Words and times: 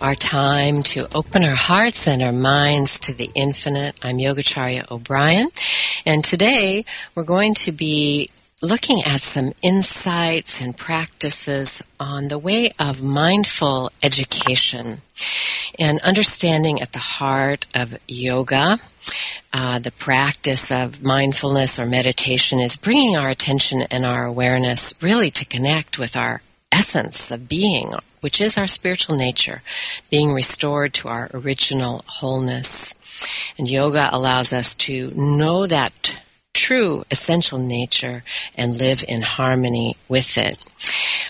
our 0.00 0.14
time 0.14 0.82
to 0.82 1.06
open 1.14 1.42
our 1.42 1.54
hearts 1.54 2.08
and 2.08 2.22
our 2.22 2.32
minds 2.32 2.98
to 3.00 3.12
the 3.12 3.30
infinite. 3.34 3.98
I'm 4.02 4.16
Yogacharya 4.16 4.90
O'Brian, 4.90 5.48
and 6.06 6.24
today 6.24 6.86
we're 7.14 7.24
going 7.24 7.54
to 7.56 7.72
be 7.72 8.30
looking 8.62 9.00
at 9.00 9.20
some 9.20 9.52
insights 9.60 10.60
and 10.60 10.76
practices 10.76 11.82
on 11.98 12.28
the 12.28 12.38
way 12.38 12.72
of 12.78 13.02
mindful 13.02 13.92
education 14.02 15.02
and 15.78 16.00
understanding 16.00 16.80
at 16.80 16.92
the 16.92 16.98
heart 16.98 17.66
of 17.74 17.98
yoga. 18.08 18.78
Uh, 19.52 19.78
the 19.80 19.92
practice 19.92 20.70
of 20.70 21.02
mindfulness 21.02 21.78
or 21.78 21.84
meditation 21.84 22.60
is 22.60 22.76
bringing 22.76 23.16
our 23.16 23.28
attention 23.28 23.82
and 23.90 24.04
our 24.04 24.24
awareness 24.24 24.94
really 25.02 25.30
to 25.30 25.44
connect 25.44 25.98
with 25.98 26.16
our 26.16 26.40
essence 26.72 27.30
of 27.30 27.48
being, 27.48 27.92
which 28.20 28.40
is 28.40 28.56
our 28.56 28.66
spiritual 28.66 29.16
nature, 29.16 29.62
being 30.10 30.32
restored 30.32 30.94
to 30.94 31.08
our 31.08 31.30
original 31.34 32.04
wholeness. 32.06 32.94
And 33.58 33.68
yoga 33.68 34.08
allows 34.12 34.52
us 34.52 34.74
to 34.74 35.12
know 35.14 35.66
that 35.66 36.20
true 36.52 37.04
essential 37.10 37.58
nature 37.58 38.22
and 38.56 38.78
live 38.78 39.04
in 39.06 39.22
harmony 39.22 39.96
with 40.08 40.36
it. 40.38 40.56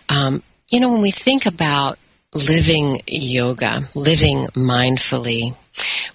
Um, 0.09 0.43
you 0.69 0.81
know, 0.81 0.93
when 0.93 1.03
we 1.03 1.11
think 1.11 1.47
about 1.47 1.99
living 2.34 3.00
yoga, 3.06 3.81
living 3.95 4.47
mindfully, 4.55 5.56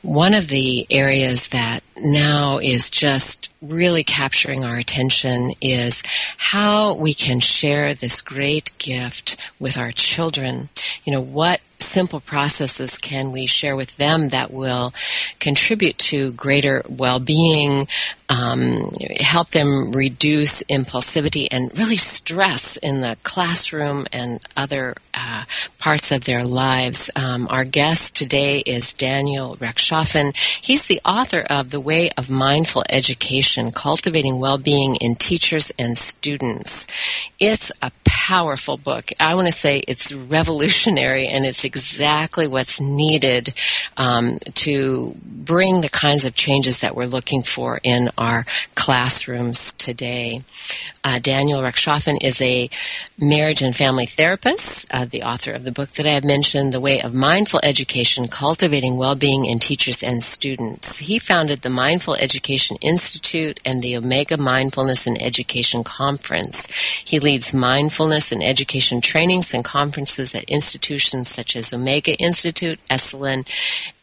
one 0.06 0.36
of 0.36 0.50
the 0.50 0.86
areas 0.92 1.48
that 1.48 1.80
now 1.98 2.60
is 2.60 2.90
just 2.90 3.52
really 3.60 4.04
capturing 4.04 4.64
our 4.64 4.78
attention 4.78 5.52
is 5.62 6.04
how 6.38 6.94
we 6.94 7.14
can 7.14 7.40
share 7.40 7.94
this 7.96 8.22
great 8.22 8.78
gift 8.78 9.36
with 9.60 9.78
our 9.78 9.92
children. 9.92 10.70
You 11.06 11.14
know, 11.14 11.22
what 11.22 11.60
simple 11.96 12.20
processes 12.20 12.98
can 12.98 13.32
we 13.32 13.46
share 13.46 13.74
with 13.74 13.96
them 13.96 14.28
that 14.28 14.52
will 14.52 14.94
contribute 15.40 15.98
to 15.98 16.34
greater 16.34 16.84
well-being, 16.90 17.88
um, 18.28 18.90
help 19.22 19.52
them 19.52 19.94
reduce 19.94 20.62
impulsivity 20.64 21.48
and 21.52 21.72
really 21.78 21.96
stress 21.96 22.76
in 22.76 23.00
the 23.00 23.16
classroom 23.24 24.06
and 24.12 24.42
other 24.58 24.94
uh, 25.14 25.44
parts 25.80 26.12
of 26.12 26.26
their 26.26 26.44
lives. 26.44 27.10
Um, 27.16 27.48
our 27.50 27.64
guest 27.64 28.14
today 28.14 28.60
is 28.66 28.92
Daniel 28.92 29.56
Rechtschaffen. 29.56 30.36
He's 30.62 30.84
the 30.84 31.00
author 31.06 31.46
of 31.50 31.70
The 31.70 31.80
Way 31.80 32.10
of 32.18 32.30
Mindful 32.30 32.84
Education, 32.90 33.72
Cultivating 33.72 34.40
Well-Being 34.40 34.98
in 34.98 35.16
Teachers 35.16 35.72
and 35.80 35.98
Students. 35.98 36.88
It's 37.40 37.72
a 37.82 37.92
powerful 38.04 38.76
book. 38.76 39.12
I 39.20 39.36
want 39.36 39.48
to 39.48 39.54
say 39.54 39.84
it's 39.88 40.12
revolutionary 40.12 41.28
and 41.28 41.46
it's 41.46 41.64
exactly 41.64 41.85
what's 42.48 42.82
needed 42.82 43.54
um, 43.98 44.38
to 44.54 45.16
bring 45.24 45.82
the 45.82 45.90
kinds 45.90 46.26
of 46.26 46.36
changes 46.36 46.82
that 46.82 46.96
we're 46.96 47.06
looking 47.06 47.44
for 47.44 47.80
in 47.84 48.10
our 48.18 48.46
classrooms 48.76 49.72
today. 49.74 50.42
Uh, 51.04 51.20
Daniel 51.20 51.62
Rechtschaffen 51.62 52.18
is 52.22 52.42
a 52.42 52.70
marriage 53.20 53.62
and 53.62 53.76
family 53.76 54.08
therapist, 54.08 54.88
uh, 54.92 55.06
the 55.06 55.22
author 55.22 55.52
of 55.52 55.64
the 55.64 55.72
book 55.72 55.92
that 55.92 56.06
I 56.06 56.10
have 56.10 56.24
mentioned, 56.24 56.74
The 56.74 56.80
Way 56.80 57.00
of 57.02 57.14
Mindful 57.14 57.60
Education, 57.64 58.28
Cultivating 58.28 58.98
Well-Being 58.98 59.46
in 59.46 59.60
Teachers 59.60 60.02
and 60.02 60.24
Students. 60.24 60.98
He 60.98 61.20
founded 61.20 61.62
the 61.62 61.70
Mindful 61.70 62.16
Education 62.16 62.78
Institute 62.82 63.60
and 63.64 63.84
the 63.84 63.96
Omega 63.96 64.38
Mindfulness 64.38 65.06
and 65.06 65.22
Education 65.22 65.84
Conference. 65.84 66.68
He 66.72 67.20
leads 67.20 67.54
mindfulness 67.54 68.32
and 68.32 68.44
education 68.44 69.00
trainings 69.00 69.54
and 69.54 69.64
conferences 69.64 70.34
at 70.34 70.44
institutions 70.46 71.30
such 71.30 71.56
as 71.56 71.65
Omega 71.74 72.14
Institute, 72.20 72.80
Esalen, 72.90 73.48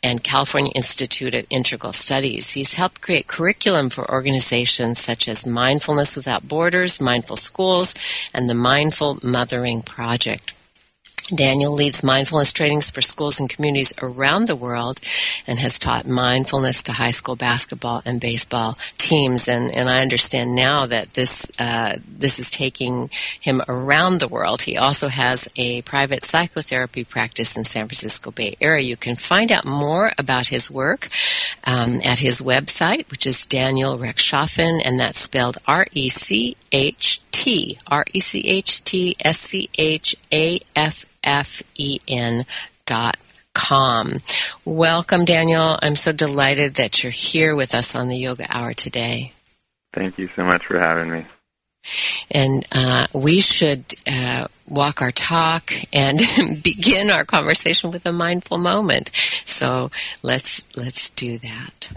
and 0.02 0.22
California 0.22 0.72
Institute 0.74 1.34
of 1.34 1.46
Integral 1.50 1.92
Studies. 1.92 2.50
He's 2.50 2.74
helped 2.74 3.00
create 3.00 3.26
curriculum 3.26 3.88
for 3.90 4.10
organizations 4.10 4.98
such 4.98 5.28
as 5.28 5.46
Mindfulness 5.46 6.16
Without 6.16 6.48
Borders, 6.48 7.00
Mindful 7.00 7.36
Schools, 7.36 7.94
and 8.32 8.48
the 8.48 8.54
Mindful 8.54 9.18
Mothering 9.22 9.82
Project. 9.82 10.54
Daniel 11.34 11.72
leads 11.72 12.02
mindfulness 12.02 12.52
trainings 12.52 12.90
for 12.90 13.00
schools 13.00 13.40
and 13.40 13.48
communities 13.48 13.92
around 14.02 14.46
the 14.46 14.56
world 14.56 15.00
and 15.46 15.58
has 15.58 15.78
taught 15.78 16.06
mindfulness 16.06 16.82
to 16.84 16.92
high 16.92 17.10
school 17.10 17.36
basketball 17.36 18.02
and 18.04 18.20
baseball 18.20 18.76
teams. 18.98 19.48
And, 19.48 19.70
and 19.70 19.88
I 19.88 20.02
understand 20.02 20.54
now 20.54 20.86
that 20.86 21.14
this, 21.14 21.46
uh, 21.58 21.96
this 22.06 22.38
is 22.38 22.50
taking 22.50 23.08
him 23.40 23.62
around 23.68 24.20
the 24.20 24.28
world. 24.28 24.62
He 24.62 24.76
also 24.76 25.08
has 25.08 25.48
a 25.56 25.82
private 25.82 26.24
psychotherapy 26.24 27.04
practice 27.04 27.56
in 27.56 27.64
San 27.64 27.86
Francisco 27.86 28.30
Bay 28.30 28.56
Area. 28.60 28.84
You 28.84 28.96
can 28.96 29.16
find 29.16 29.50
out 29.50 29.64
more 29.64 30.10
about 30.18 30.48
his 30.48 30.70
work 30.70 31.08
um, 31.66 32.00
at 32.04 32.18
his 32.18 32.40
website, 32.40 33.10
which 33.10 33.26
is 33.26 33.46
Daniel 33.46 33.98
Rechtschaffen, 33.98 34.82
and 34.84 35.00
that's 35.00 35.18
spelled 35.18 35.58
F 41.24 41.62
E 41.74 42.00
N 42.08 42.44
dot 42.86 43.16
com. 43.54 44.12
Welcome, 44.64 45.24
Daniel. 45.24 45.78
I'm 45.82 45.96
so 45.96 46.12
delighted 46.12 46.74
that 46.74 47.02
you're 47.02 47.12
here 47.12 47.54
with 47.54 47.74
us 47.74 47.94
on 47.94 48.08
the 48.08 48.16
Yoga 48.16 48.46
Hour 48.48 48.74
today. 48.74 49.32
Thank 49.94 50.18
you 50.18 50.28
so 50.36 50.44
much 50.44 50.62
for 50.66 50.78
having 50.78 51.10
me. 51.10 51.26
And 52.30 52.66
uh, 52.72 53.06
we 53.12 53.40
should 53.40 53.84
uh, 54.06 54.46
walk 54.68 55.02
our 55.02 55.10
talk 55.10 55.72
and 55.92 56.18
begin 56.62 57.10
our 57.10 57.24
conversation 57.24 57.90
with 57.90 58.06
a 58.06 58.12
mindful 58.12 58.58
moment. 58.58 59.10
So 59.44 59.90
let's 60.22 60.64
let's 60.76 61.10
do 61.10 61.38
that. 61.38 61.90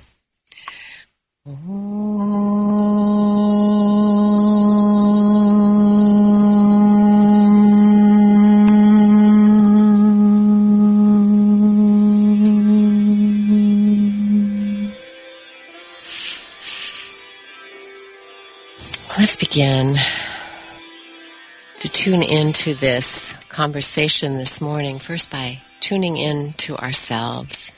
Tune 22.06 22.22
into 22.22 22.76
this 22.76 23.34
conversation 23.50 24.38
this 24.38 24.62
morning, 24.62 25.00
first 25.00 25.32
by 25.32 25.60
tuning 25.80 26.18
in 26.18 26.54
to 26.54 26.78
ourselves 26.78 27.74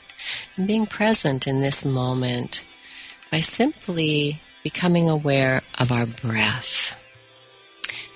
and 0.54 0.66
being 0.66 0.84
present 0.84 1.46
in 1.46 1.62
this 1.62 1.82
moment 1.82 2.62
by 3.32 3.38
simply 3.38 4.38
becoming 4.62 5.08
aware 5.08 5.62
of 5.78 5.90
our 5.90 6.04
breath. 6.04 6.94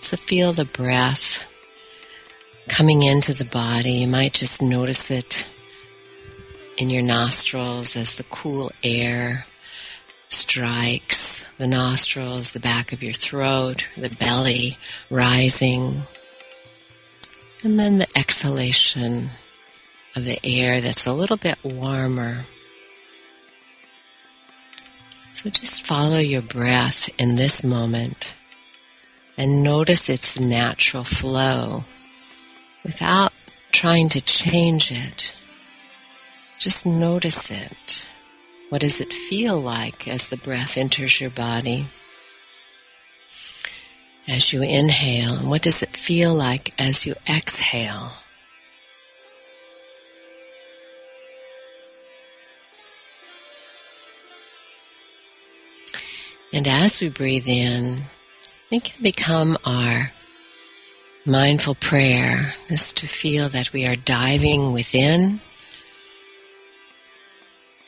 So 0.03 0.19
feel 0.19 0.53
the 0.53 0.67
breath 0.67 1.51
coming 2.69 3.03
into 3.03 3.33
the 3.33 3.47
body. 3.47 3.93
You 3.93 4.09
might 4.09 4.35
just 4.35 4.61
notice 4.61 5.11
it 5.11 5.47
in 6.77 6.91
your 6.91 7.05
nostrils 7.05 7.97
as 7.97 8.17
the 8.17 8.25
cool 8.25 8.71
air 8.85 9.47
strikes 10.29 11.32
the 11.63 11.69
nostrils, 11.69 12.55
the 12.55 12.59
back 12.59 12.93
of 12.93 13.05
your 13.05 13.13
throat, 13.13 13.87
the 13.97 14.11
belly 14.17 14.77
rising. 15.11 15.95
And 17.63 17.79
then 17.79 17.99
the 17.99 18.09
exhalation 18.19 19.29
of 20.17 20.25
the 20.25 20.41
air 20.43 20.81
that's 20.81 21.07
a 21.07 21.13
little 21.13 21.37
bit 21.37 21.57
warmer. 21.63 22.47
So 25.31 25.51
just 25.51 25.87
follow 25.87 26.19
your 26.19 26.43
breath 26.43 27.09
in 27.21 27.37
this 27.37 27.63
moment 27.63 28.35
and 29.39 29.63
notice 29.63 30.09
its 30.09 30.41
natural 30.41 31.05
flow 31.05 31.85
without 32.83 33.33
trying 33.71 34.09
to 34.09 34.21
change 34.21 34.91
it. 34.91 35.37
Just 36.59 36.85
notice 36.85 37.53
it. 37.53 38.05
What 38.73 38.81
does 38.81 39.03
it 39.03 39.13
feel 39.13 39.61
like 39.61 40.09
as 40.09 40.29
the 40.29 40.39
breath 40.39 40.79
enters 40.79 41.21
your 41.21 41.29
body? 41.29 41.85
As 44.27 44.51
you 44.51 44.63
inhale, 44.63 45.35
and 45.35 45.51
what 45.51 45.61
does 45.61 45.83
it 45.83 45.95
feel 45.95 46.33
like 46.33 46.73
as 46.81 47.05
you 47.05 47.15
exhale? 47.29 48.13
And 56.55 56.67
as 56.67 57.03
we 57.03 57.11
breathe 57.11 57.47
in, 57.47 57.97
it 58.71 58.85
can 58.85 59.03
become 59.03 59.59
our 59.67 60.13
mindful 61.27 61.75
prayer, 61.75 62.55
just 62.71 62.97
to 62.97 63.07
feel 63.07 63.51
that 63.51 63.75
we 63.75 63.87
are 63.87 63.97
diving 63.97 64.73
within, 64.73 65.41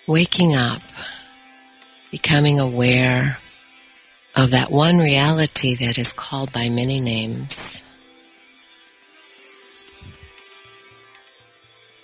waking 0.07 0.55
up, 0.55 0.83
becoming 2.11 2.61
aware 2.61 3.39
of 4.37 4.51
that 4.51 4.71
one 4.71 4.99
reality 4.99 5.75
that 5.77 5.99
is 5.99 6.13
called 6.13 6.53
by 6.53 6.69
many 6.69 7.01
names. 7.01 7.83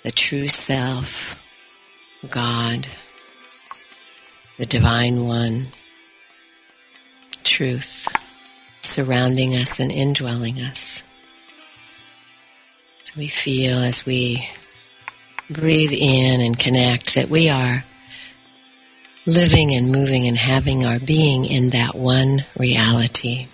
The 0.02 0.12
true 0.12 0.48
self, 0.48 1.36
God, 2.28 2.86
the 4.58 4.66
divine 4.66 5.26
one, 5.26 5.66
truth 7.44 8.08
surrounding 8.80 9.54
us 9.54 9.78
and 9.78 9.92
indwelling 9.92 10.60
us. 10.60 11.02
So 13.02 13.14
we 13.18 13.28
feel 13.28 13.78
as 13.78 14.06
we 14.06 14.48
breathe 15.50 15.92
in 15.92 16.40
and 16.40 16.58
connect 16.58 17.14
that 17.16 17.28
we 17.28 17.50
are 17.50 17.84
living 19.26 19.72
and 19.72 19.92
moving 19.92 20.26
and 20.26 20.36
having 20.36 20.84
our 20.84 20.98
being 20.98 21.44
in 21.44 21.70
that 21.70 21.94
one 21.94 22.44
reality. 22.58 23.46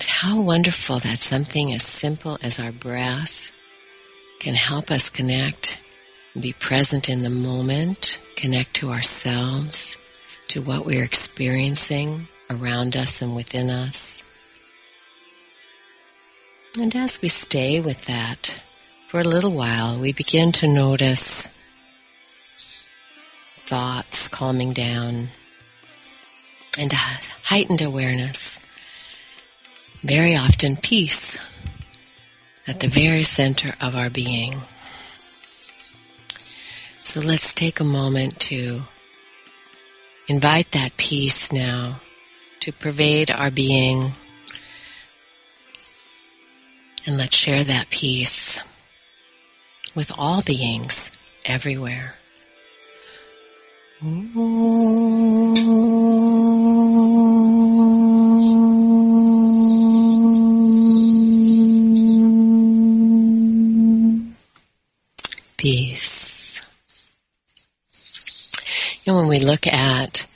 How 0.00 0.40
wonderful 0.40 0.98
that 1.00 1.18
something 1.18 1.72
as 1.72 1.82
simple 1.82 2.38
as 2.42 2.58
our 2.58 2.72
breath 2.72 3.52
can 4.40 4.54
help 4.54 4.90
us 4.90 5.10
connect 5.10 5.78
be 6.40 6.52
present 6.52 7.08
in 7.08 7.22
the 7.22 7.30
moment, 7.30 8.20
connect 8.36 8.74
to 8.74 8.90
ourselves, 8.90 9.96
to 10.48 10.60
what 10.60 10.84
we're 10.84 11.02
experiencing 11.02 12.28
around 12.50 12.96
us 12.96 13.22
and 13.22 13.34
within 13.34 13.70
us. 13.70 14.15
And 16.78 16.94
as 16.94 17.22
we 17.22 17.28
stay 17.28 17.80
with 17.80 18.04
that 18.04 18.60
for 19.08 19.20
a 19.20 19.24
little 19.24 19.52
while, 19.52 19.98
we 19.98 20.12
begin 20.12 20.52
to 20.52 20.68
notice 20.68 21.46
thoughts 23.60 24.28
calming 24.28 24.74
down 24.74 25.28
and 26.78 26.92
a 26.92 26.96
heightened 27.44 27.80
awareness. 27.80 28.60
Very 30.02 30.36
often 30.36 30.76
peace 30.76 31.38
at 32.68 32.80
the 32.80 32.88
very 32.88 33.22
center 33.22 33.72
of 33.80 33.96
our 33.96 34.10
being. 34.10 34.52
So 37.00 37.20
let's 37.20 37.54
take 37.54 37.80
a 37.80 37.84
moment 37.84 38.38
to 38.40 38.82
invite 40.28 40.72
that 40.72 40.94
peace 40.98 41.50
now 41.50 42.00
to 42.60 42.70
pervade 42.70 43.30
our 43.30 43.50
being 43.50 44.12
and 47.06 47.16
let's 47.16 47.36
share 47.36 47.62
that 47.62 47.88
peace 47.88 48.60
with 49.94 50.12
all 50.18 50.42
beings 50.42 51.12
everywhere. 51.44 52.16
Peace. 65.56 66.60
You 69.04 69.12
know, 69.12 69.18
when 69.20 69.28
we 69.28 69.38
look 69.38 69.66
at 69.66 70.26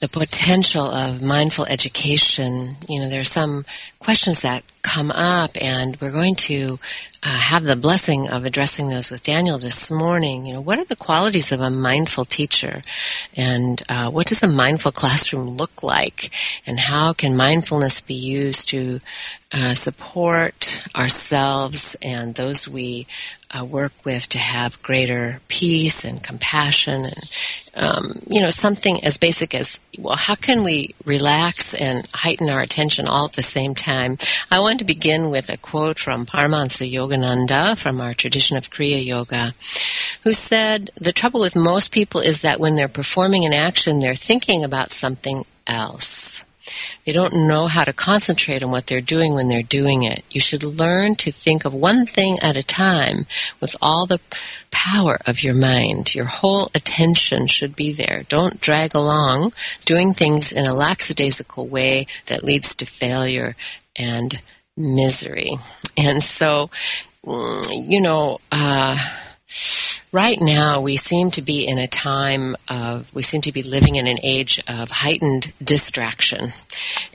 the 0.00 0.08
potential 0.08 0.84
of 0.84 1.22
mindful 1.22 1.64
education, 1.64 2.76
you 2.86 3.00
know, 3.00 3.08
there 3.08 3.20
are 3.20 3.24
some 3.24 3.64
questions 3.98 4.42
that 4.42 4.62
come 4.82 5.10
up, 5.10 5.50
and 5.58 5.98
we're 6.00 6.10
going 6.10 6.34
to 6.34 6.78
uh, 7.22 7.28
have 7.28 7.64
the 7.64 7.76
blessing 7.76 8.28
of 8.28 8.44
addressing 8.44 8.90
those 8.90 9.10
with 9.10 9.22
Daniel 9.22 9.56
this 9.56 9.90
morning. 9.90 10.44
You 10.44 10.54
know, 10.54 10.60
what 10.60 10.78
are 10.78 10.84
the 10.84 10.96
qualities 10.96 11.50
of 11.50 11.62
a 11.62 11.70
mindful 11.70 12.26
teacher, 12.26 12.82
and 13.34 13.82
uh, 13.88 14.10
what 14.10 14.26
does 14.26 14.42
a 14.42 14.48
mindful 14.48 14.92
classroom 14.92 15.56
look 15.56 15.82
like, 15.82 16.30
and 16.66 16.78
how 16.78 17.14
can 17.14 17.34
mindfulness 17.34 18.02
be 18.02 18.14
used 18.14 18.68
to 18.68 19.00
uh, 19.54 19.72
support 19.72 20.84
ourselves 20.94 21.96
and 22.02 22.34
those 22.34 22.68
we 22.68 23.06
uh, 23.56 23.64
work 23.64 23.92
with 24.04 24.28
to 24.30 24.38
have 24.38 24.82
greater 24.82 25.40
peace 25.48 26.04
and 26.04 26.22
compassion 26.22 27.04
and 27.04 27.30
um, 27.74 28.04
you 28.26 28.40
know 28.40 28.50
something 28.50 29.02
as 29.04 29.18
basic 29.18 29.54
as 29.54 29.80
well 29.98 30.16
how 30.16 30.34
can 30.34 30.64
we 30.64 30.94
relax 31.04 31.74
and 31.74 32.06
heighten 32.14 32.48
our 32.48 32.60
attention 32.60 33.06
all 33.06 33.26
at 33.26 33.34
the 33.34 33.42
same 33.42 33.74
time? 33.74 34.16
I 34.50 34.60
want 34.60 34.78
to 34.80 34.84
begin 34.84 35.30
with 35.30 35.50
a 35.50 35.56
quote 35.56 35.98
from 35.98 36.26
paramahansa 36.26 36.90
yogananda 36.90 37.78
from 37.78 38.00
our 38.00 38.14
tradition 38.14 38.56
of 38.56 38.70
kriya 38.70 39.04
yoga 39.04 39.52
who 40.24 40.32
said 40.32 40.90
the 40.96 41.12
trouble 41.12 41.40
with 41.40 41.56
most 41.56 41.92
people 41.92 42.20
is 42.20 42.40
that 42.40 42.60
when 42.60 42.76
they're 42.76 42.88
performing 42.88 43.44
an 43.44 43.52
action 43.52 44.00
they're 44.00 44.14
thinking 44.14 44.64
about 44.64 44.90
something 44.90 45.44
else 45.66 46.35
they 47.04 47.12
don't 47.12 47.48
know 47.48 47.66
how 47.66 47.84
to 47.84 47.92
concentrate 47.92 48.62
on 48.62 48.70
what 48.70 48.86
they're 48.86 49.00
doing 49.00 49.34
when 49.34 49.48
they're 49.48 49.62
doing 49.62 50.02
it. 50.02 50.24
You 50.30 50.40
should 50.40 50.62
learn 50.62 51.14
to 51.16 51.30
think 51.30 51.64
of 51.64 51.74
one 51.74 52.06
thing 52.06 52.38
at 52.42 52.56
a 52.56 52.62
time 52.62 53.26
with 53.60 53.76
all 53.80 54.06
the 54.06 54.20
power 54.70 55.18
of 55.26 55.42
your 55.42 55.54
mind. 55.54 56.14
Your 56.14 56.26
whole 56.26 56.70
attention 56.74 57.46
should 57.46 57.76
be 57.76 57.92
there. 57.92 58.24
Don't 58.28 58.60
drag 58.60 58.94
along 58.94 59.52
doing 59.84 60.12
things 60.12 60.52
in 60.52 60.66
a 60.66 60.74
lackadaisical 60.74 61.66
way 61.66 62.06
that 62.26 62.44
leads 62.44 62.74
to 62.76 62.86
failure 62.86 63.56
and 63.94 64.40
misery. 64.76 65.52
And 65.96 66.22
so, 66.22 66.70
mm, 67.24 67.88
you 67.88 68.00
know, 68.00 68.40
uh, 68.52 68.96
right 70.12 70.38
now 70.40 70.80
we 70.80 70.96
seem 70.96 71.30
to 71.30 71.42
be 71.42 71.66
in 71.66 71.78
a 71.78 71.86
time 71.86 72.56
of 72.68 73.12
we 73.14 73.22
seem 73.22 73.40
to 73.42 73.52
be 73.52 73.62
living 73.62 73.96
in 73.96 74.06
an 74.06 74.18
age 74.22 74.62
of 74.68 74.90
heightened 74.90 75.52
distraction. 75.62 76.52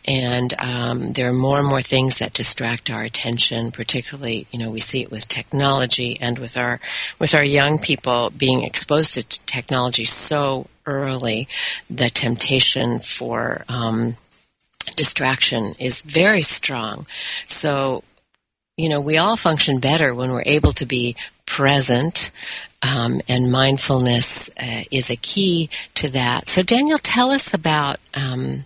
And 0.05 0.53
um, 0.59 1.13
there 1.13 1.29
are 1.29 1.33
more 1.33 1.59
and 1.59 1.67
more 1.67 1.81
things 1.81 2.19
that 2.19 2.33
distract 2.33 2.89
our 2.89 3.03
attention 3.03 3.71
particularly 3.71 4.47
you 4.51 4.59
know 4.59 4.71
we 4.71 4.79
see 4.79 5.01
it 5.01 5.11
with 5.11 5.27
technology 5.27 6.17
and 6.21 6.37
with 6.39 6.57
our 6.57 6.79
with 7.19 7.33
our 7.33 7.43
young 7.43 7.79
people 7.79 8.31
being 8.37 8.63
exposed 8.63 9.13
to 9.15 9.23
t- 9.23 9.39
technology 9.45 10.05
so 10.05 10.67
early 10.85 11.47
the 11.89 12.09
temptation 12.09 12.99
for 12.99 13.63
um, 13.69 14.15
distraction 14.95 15.73
is 15.79 16.01
very 16.01 16.41
strong. 16.41 17.05
So 17.47 18.03
you 18.77 18.89
know, 18.89 19.01
we 19.01 19.17
all 19.17 19.35
function 19.35 19.79
better 19.79 20.13
when 20.15 20.31
we're 20.31 20.43
able 20.45 20.71
to 20.71 20.85
be 20.85 21.15
present, 21.55 22.31
um, 22.81 23.19
and 23.27 23.51
mindfulness 23.51 24.49
uh, 24.57 24.83
is 24.89 25.09
a 25.09 25.17
key 25.17 25.69
to 25.95 26.09
that. 26.09 26.47
So, 26.47 26.63
Daniel, 26.63 26.97
tell 26.97 27.29
us 27.31 27.53
about 27.53 27.97
um, 28.13 28.63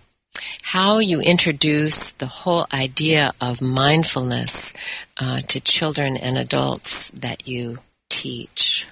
how 0.61 0.99
you 0.99 1.19
introduce 1.19 2.11
the 2.11 2.27
whole 2.27 2.67
idea 2.71 3.31
of 3.41 3.59
mindfulness 3.59 4.73
uh, 5.19 5.37
to 5.37 5.59
children 5.59 6.15
and 6.15 6.37
adults 6.37 7.09
that 7.09 7.47
you 7.47 7.79
teach. 8.09 8.87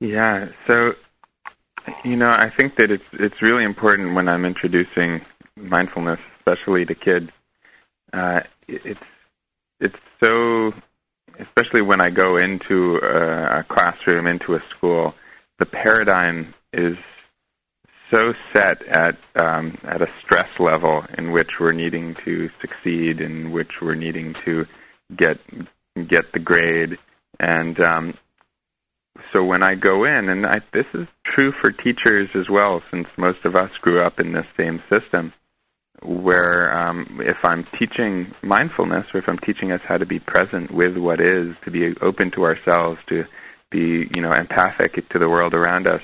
Yeah, 0.00 0.48
so 0.68 0.94
you 2.04 2.16
know, 2.16 2.30
I 2.30 2.48
think 2.56 2.76
that 2.76 2.92
it's 2.92 3.10
it's 3.12 3.42
really 3.42 3.64
important 3.64 4.14
when 4.14 4.28
I'm 4.28 4.44
introducing 4.44 5.20
mindfulness, 5.56 6.20
especially 6.38 6.84
to 6.86 6.94
kids. 6.94 7.30
Uh, 8.12 8.40
it's 8.68 9.00
it's 9.80 9.96
so, 10.22 10.72
especially 11.42 11.82
when 11.82 12.00
I 12.00 12.10
go 12.10 12.36
into 12.36 12.98
a, 13.02 13.60
a 13.60 13.64
classroom, 13.68 14.26
into 14.26 14.54
a 14.54 14.60
school, 14.76 15.14
the 15.58 15.66
paradigm 15.66 16.54
is 16.72 16.96
so 18.12 18.34
set 18.52 18.82
at 18.88 19.16
um, 19.42 19.78
at 19.84 20.02
a 20.02 20.06
stress 20.22 20.48
level 20.58 21.02
in 21.16 21.32
which 21.32 21.48
we're 21.58 21.72
needing 21.72 22.14
to 22.24 22.50
succeed, 22.60 23.20
in 23.20 23.52
which 23.52 23.70
we're 23.80 23.94
needing 23.94 24.34
to 24.44 24.66
get 25.16 25.38
get 26.08 26.32
the 26.32 26.38
grade, 26.38 26.98
and 27.40 27.80
um, 27.80 28.14
so 29.32 29.44
when 29.44 29.62
I 29.62 29.74
go 29.74 30.04
in, 30.04 30.28
and 30.28 30.46
I, 30.46 30.60
this 30.72 30.86
is 30.94 31.06
true 31.24 31.52
for 31.60 31.70
teachers 31.70 32.28
as 32.34 32.48
well, 32.50 32.82
since 32.90 33.06
most 33.16 33.44
of 33.44 33.54
us 33.54 33.70
grew 33.80 34.02
up 34.02 34.18
in 34.18 34.32
this 34.32 34.46
same 34.56 34.82
system, 34.90 35.32
where 36.04 36.72
um, 36.72 37.20
if 37.22 37.36
I'm 37.42 37.66
teaching 37.78 38.32
mindfulness, 38.42 39.06
or 39.14 39.20
if 39.20 39.28
I'm 39.28 39.38
teaching 39.38 39.72
us 39.72 39.80
how 39.86 39.96
to 39.96 40.06
be 40.06 40.18
present 40.18 40.72
with 40.72 40.96
what 40.96 41.20
is, 41.20 41.54
to 41.64 41.70
be 41.70 41.94
open 42.00 42.30
to 42.32 42.44
ourselves, 42.44 42.98
to 43.08 43.24
be 43.70 44.08
you 44.14 44.22
know 44.22 44.32
empathic 44.32 45.08
to 45.10 45.18
the 45.18 45.28
world 45.28 45.54
around 45.54 45.86
us, 45.86 46.02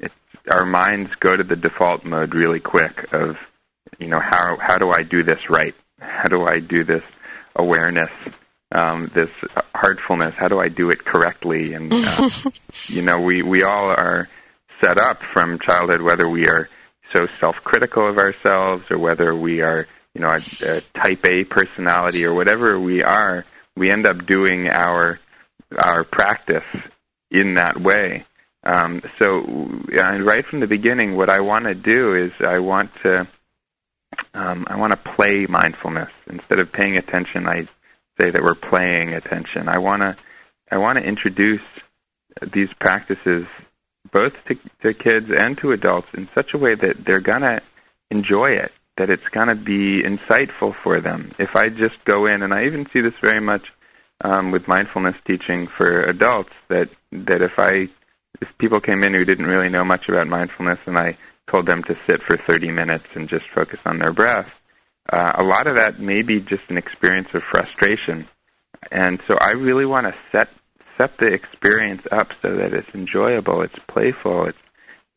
it's, 0.00 0.14
our 0.50 0.66
minds 0.66 1.10
go 1.20 1.36
to 1.36 1.44
the 1.44 1.56
default 1.56 2.04
mode 2.04 2.34
really 2.34 2.60
quick 2.60 3.06
of, 3.12 3.36
you 3.98 4.08
know, 4.08 4.20
how 4.20 4.56
how 4.60 4.76
do 4.76 4.90
I 4.90 5.02
do 5.02 5.22
this 5.22 5.40
right? 5.48 5.74
How 6.00 6.28
do 6.28 6.44
I 6.44 6.58
do 6.58 6.84
this 6.84 7.02
awareness, 7.56 8.10
um, 8.72 9.10
this 9.14 9.30
heartfulness? 9.74 10.34
How 10.36 10.48
do 10.48 10.58
I 10.58 10.68
do 10.68 10.90
it 10.90 11.04
correctly? 11.04 11.74
And 11.74 11.92
uh, 11.92 12.30
you 12.86 13.02
know, 13.02 13.20
we 13.20 13.42
we 13.42 13.62
all 13.62 13.90
are 13.90 14.28
set 14.82 14.98
up 14.98 15.18
from 15.32 15.58
childhood, 15.66 16.02
whether 16.02 16.28
we 16.28 16.46
are 16.46 16.68
so 17.12 17.26
self-critical 17.40 18.08
of 18.08 18.18
ourselves 18.18 18.84
or 18.90 18.98
whether 18.98 19.34
we 19.34 19.60
are, 19.60 19.86
you 20.14 20.20
know, 20.20 20.28
a, 20.28 20.76
a 20.76 20.80
type 21.00 21.24
A 21.24 21.44
personality 21.44 22.24
or 22.24 22.34
whatever 22.34 22.78
we 22.78 23.02
are, 23.02 23.44
we 23.76 23.90
end 23.90 24.06
up 24.06 24.26
doing 24.26 24.68
our 24.68 25.20
our 25.76 26.04
practice 26.04 26.64
in 27.30 27.54
that 27.54 27.80
way. 27.80 28.24
Um, 28.64 29.02
so, 29.20 29.40
uh, 29.98 30.18
right 30.20 30.44
from 30.50 30.60
the 30.60 30.66
beginning, 30.66 31.16
what 31.16 31.30
I 31.30 31.40
want 31.40 31.66
to 31.66 31.74
do 31.74 32.14
is 32.14 32.32
I 32.40 32.58
want 32.58 32.90
to 33.04 33.28
um, 34.34 34.66
I 34.68 34.76
want 34.76 34.92
to 34.92 35.12
play 35.16 35.46
mindfulness 35.48 36.10
instead 36.28 36.60
of 36.60 36.72
paying 36.72 36.98
attention. 36.98 37.46
I 37.46 37.68
say 38.20 38.30
that 38.30 38.42
we're 38.42 38.54
playing 38.54 39.14
attention. 39.14 39.68
I 39.68 39.78
want 39.78 40.02
to 40.02 40.16
I 40.70 40.78
want 40.78 40.98
to 40.98 41.04
introduce 41.04 41.62
these 42.52 42.68
practices 42.80 43.46
both 44.12 44.32
to, 44.46 44.54
to 44.82 44.92
kids 44.92 45.26
and 45.36 45.56
to 45.58 45.72
adults 45.72 46.08
in 46.14 46.28
such 46.34 46.54
a 46.54 46.58
way 46.58 46.74
that 46.74 47.04
they're 47.06 47.20
gonna 47.20 47.60
enjoy 48.10 48.50
it, 48.50 48.72
that 48.96 49.10
it's 49.10 49.28
gonna 49.32 49.54
be 49.54 50.02
insightful 50.02 50.74
for 50.82 51.00
them. 51.00 51.32
If 51.38 51.50
I 51.54 51.68
just 51.68 52.04
go 52.04 52.26
in, 52.26 52.42
and 52.42 52.52
I 52.52 52.66
even 52.66 52.86
see 52.92 53.00
this 53.00 53.14
very 53.22 53.40
much 53.40 53.66
um, 54.22 54.50
with 54.50 54.66
mindfulness 54.66 55.16
teaching 55.26 55.66
for 55.66 56.02
adults, 56.02 56.52
that 56.68 56.88
that 57.12 57.42
if 57.42 57.52
I 57.58 57.88
if 58.40 58.56
people 58.58 58.80
came 58.80 59.02
in 59.02 59.14
who 59.14 59.24
didn't 59.24 59.46
really 59.46 59.68
know 59.68 59.84
much 59.84 60.08
about 60.08 60.26
mindfulness 60.26 60.78
and 60.86 60.98
I 60.98 61.16
told 61.52 61.66
them 61.66 61.82
to 61.84 61.94
sit 62.08 62.20
for 62.26 62.36
30 62.48 62.70
minutes 62.70 63.06
and 63.14 63.28
just 63.28 63.44
focus 63.54 63.80
on 63.86 63.98
their 63.98 64.12
breath, 64.12 64.48
uh, 65.12 65.32
a 65.38 65.44
lot 65.44 65.66
of 65.66 65.76
that 65.76 65.98
may 65.98 66.22
be 66.22 66.40
just 66.40 66.62
an 66.68 66.76
experience 66.76 67.28
of 67.34 67.42
frustration. 67.50 68.28
And 68.90 69.20
so 69.26 69.34
I 69.40 69.52
really 69.52 69.86
want 69.86 70.06
to 70.06 70.14
set 70.30 70.48
set 70.98 71.16
the 71.18 71.26
experience 71.26 72.02
up 72.10 72.28
so 72.42 72.56
that 72.56 72.74
it's 72.74 72.94
enjoyable, 72.94 73.62
it's 73.62 73.78
playful, 73.88 74.46
it's 74.46 74.58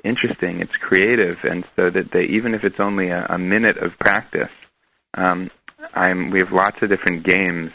interesting, 0.04 0.62
it's 0.62 0.76
creative, 0.78 1.38
and 1.44 1.66
so 1.76 1.90
that 1.90 2.12
they 2.12 2.24
even 2.24 2.54
if 2.54 2.64
it's 2.64 2.80
only 2.80 3.10
a, 3.10 3.26
a 3.30 3.38
minute 3.38 3.78
of 3.78 3.98
practice, 4.00 4.52
um, 5.16 5.50
I'm 5.94 6.30
we 6.32 6.40
have 6.40 6.52
lots 6.52 6.78
of 6.82 6.90
different 6.90 7.26
games 7.26 7.72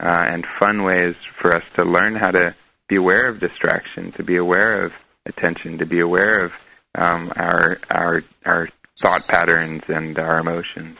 uh, 0.00 0.24
and 0.26 0.44
fun 0.58 0.82
ways 0.82 1.16
for 1.22 1.54
us 1.54 1.64
to 1.76 1.84
learn 1.84 2.16
how 2.16 2.30
to 2.30 2.54
be 2.88 2.96
aware 2.96 3.28
of 3.28 3.40
distraction, 3.40 4.12
to 4.12 4.22
be 4.22 4.36
aware 4.36 4.84
of 4.84 4.92
attention, 5.26 5.78
to 5.78 5.86
be 5.86 6.00
aware 6.00 6.44
of 6.46 6.52
um, 6.96 7.32
our 7.36 7.78
our 7.90 8.22
our 8.44 8.68
thought 8.98 9.26
patterns 9.28 9.82
and 9.88 10.18
our 10.18 10.38
emotions. 10.38 10.98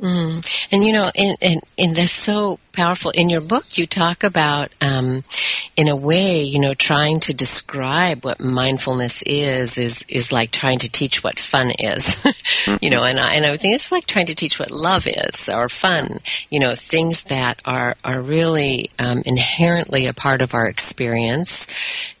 Mm. 0.00 0.68
And 0.72 0.84
you 0.84 0.92
know, 0.92 1.10
in, 1.14 1.36
in, 1.40 1.60
in 1.76 1.94
this 1.94 2.12
so 2.12 2.60
powerful 2.72 3.10
in 3.10 3.28
your 3.28 3.40
book, 3.40 3.76
you 3.76 3.86
talk 3.86 4.22
about, 4.22 4.70
um, 4.80 5.24
in 5.78 5.86
a 5.86 5.94
way, 5.94 6.42
you 6.42 6.58
know, 6.58 6.74
trying 6.74 7.20
to 7.20 7.32
describe 7.32 8.24
what 8.24 8.40
mindfulness 8.40 9.22
is 9.22 9.78
is 9.78 10.04
is 10.08 10.32
like 10.32 10.50
trying 10.50 10.80
to 10.80 10.90
teach 10.90 11.22
what 11.22 11.38
fun 11.38 11.70
is, 11.78 12.16
you 12.82 12.90
know. 12.90 13.04
And 13.04 13.16
I, 13.16 13.34
and 13.34 13.46
I 13.46 13.56
think 13.56 13.76
it's 13.76 13.92
like 13.92 14.04
trying 14.04 14.26
to 14.26 14.34
teach 14.34 14.58
what 14.58 14.72
love 14.72 15.06
is 15.06 15.48
or 15.48 15.68
fun, 15.68 16.18
you 16.50 16.58
know, 16.58 16.74
things 16.74 17.22
that 17.24 17.62
are 17.64 17.94
are 18.04 18.20
really 18.20 18.90
um, 18.98 19.22
inherently 19.24 20.08
a 20.08 20.12
part 20.12 20.42
of 20.42 20.52
our 20.52 20.66
experience. 20.66 21.68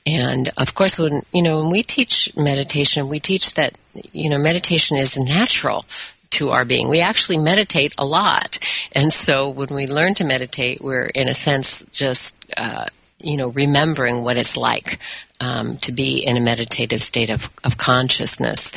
And 0.06 0.50
of 0.56 0.76
course, 0.76 0.96
when 0.96 1.22
you 1.32 1.42
know 1.42 1.60
when 1.60 1.72
we 1.72 1.82
teach 1.82 2.32
meditation, 2.36 3.08
we 3.08 3.18
teach 3.18 3.54
that 3.54 3.76
you 4.12 4.30
know 4.30 4.38
meditation 4.38 4.96
is 4.96 5.18
natural 5.18 5.84
to 6.30 6.50
our 6.50 6.64
being. 6.64 6.88
We 6.88 7.00
actually 7.00 7.38
meditate 7.38 7.96
a 7.98 8.06
lot. 8.06 8.60
And 8.92 9.12
so 9.12 9.48
when 9.48 9.70
we 9.70 9.88
learn 9.88 10.14
to 10.14 10.24
meditate, 10.24 10.80
we're 10.80 11.06
in 11.06 11.26
a 11.26 11.34
sense 11.34 11.84
just, 11.90 12.44
uh, 12.56 12.86
you 13.20 13.36
know, 13.36 13.48
remembering 13.48 14.22
what 14.22 14.36
it's 14.36 14.56
like 14.56 14.98
um, 15.40 15.76
to 15.78 15.92
be 15.92 16.18
in 16.18 16.36
a 16.36 16.40
meditative 16.40 17.02
state 17.02 17.30
of, 17.30 17.50
of 17.64 17.76
consciousness. 17.76 18.72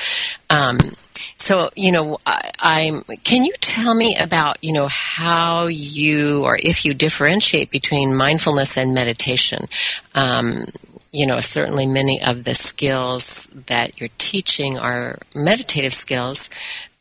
Um, 0.50 0.80
so, 1.38 1.70
you 1.76 1.92
know, 1.92 2.20
I, 2.26 2.52
am 2.64 3.04
Can 3.24 3.44
you 3.44 3.54
tell 3.62 3.94
me 3.96 4.16
about, 4.16 4.64
you 4.64 4.74
know, 4.74 4.88
how 4.88 5.68
you 5.68 6.44
or 6.44 6.58
if 6.62 6.86
you 6.86 6.94
differentiate 6.94 7.72
between 7.72 8.16
mindfulness 8.16 8.78
and 8.78 8.94
meditation? 8.94 9.68
Um, 10.14 10.66
you 11.12 11.28
know, 11.28 11.42
certainly 11.42 11.86
many 11.86 12.22
of 12.22 12.44
the 12.44 12.56
skills 12.56 13.48
that 13.68 14.00
you're 14.00 14.10
teaching 14.18 14.78
are 14.78 15.20
meditative 15.36 15.94
skills, 15.94 16.50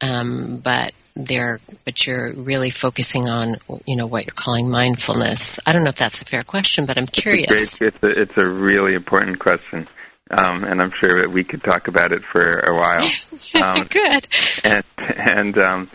um, 0.01 0.57
but 0.59 0.93
they're 1.15 1.61
but 1.85 2.07
you're 2.07 2.33
really 2.35 2.71
focusing 2.71 3.29
on 3.29 3.57
you 3.87 3.97
know 3.97 4.07
what 4.07 4.27
you're 4.27 4.35
calling 4.35 4.71
mindfulness. 4.71 5.59
I 5.67 5.73
don't 5.73 5.85
know 5.85 5.91
if 5.91 5.97
that's 5.97 6.23
a 6.23 6.25
fair 6.25 6.43
question, 6.43 6.87
but 6.87 6.99
I'm 6.99 7.07
curious. 7.07 7.51
It's, 7.51 7.83
it's, 7.83 8.03
a, 8.03 8.07
it's 8.09 8.37
a 8.37 8.47
really 8.47 8.95
important 8.95 9.39
question. 9.39 9.89
Um, 10.31 10.63
and 10.63 10.81
I'm 10.81 10.93
sure 10.97 11.21
that 11.23 11.33
we 11.33 11.43
could 11.43 11.63
talk 11.65 11.89
about 11.89 12.13
it 12.13 12.23
for 12.31 12.43
a 12.43 12.75
while. 12.75 13.09
Um, 13.63 13.85
Good. 13.85 14.29
And, 14.65 14.85
and 14.99 15.59
um, 15.59 15.91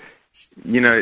you 0.65 0.81
know, 0.81 1.01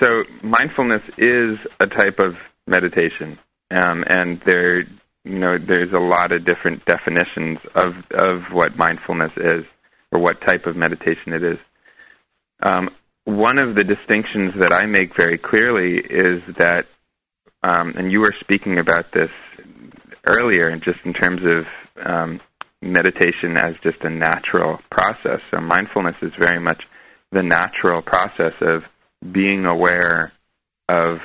so 0.00 0.24
mindfulness 0.42 1.02
is 1.18 1.58
a 1.80 1.86
type 1.86 2.18
of 2.18 2.34
meditation, 2.66 3.38
um, 3.70 4.04
and 4.08 4.40
there, 4.44 4.80
you 4.80 5.38
know, 5.38 5.56
there's 5.58 5.92
a 5.92 5.98
lot 5.98 6.32
of 6.32 6.44
different 6.44 6.84
definitions 6.84 7.58
of 7.74 7.94
of 8.12 8.42
what 8.52 8.76
mindfulness 8.76 9.32
is 9.36 9.64
or 10.12 10.20
what 10.20 10.40
type 10.42 10.66
of 10.66 10.76
meditation 10.76 11.32
it 11.32 11.42
is. 11.42 11.58
Um, 12.62 12.90
one 13.24 13.58
of 13.58 13.74
the 13.74 13.84
distinctions 13.84 14.54
that 14.58 14.72
I 14.72 14.86
make 14.86 15.16
very 15.16 15.38
clearly 15.38 15.98
is 15.98 16.42
that, 16.58 16.86
um, 17.62 17.94
and 17.96 18.12
you 18.12 18.20
were 18.20 18.32
speaking 18.40 18.78
about 18.78 19.12
this 19.12 19.30
earlier, 20.26 20.76
just 20.76 20.98
in 21.04 21.12
terms 21.12 21.42
of 21.44 22.06
um, 22.06 22.40
meditation 22.82 23.56
as 23.56 23.74
just 23.82 23.98
a 24.02 24.10
natural 24.10 24.78
process. 24.90 25.40
So 25.50 25.60
mindfulness 25.60 26.16
is 26.22 26.32
very 26.38 26.60
much 26.60 26.82
the 27.32 27.42
natural 27.42 28.02
process 28.02 28.52
of 28.60 28.82
being 29.32 29.66
aware 29.66 30.32
of 30.88 31.18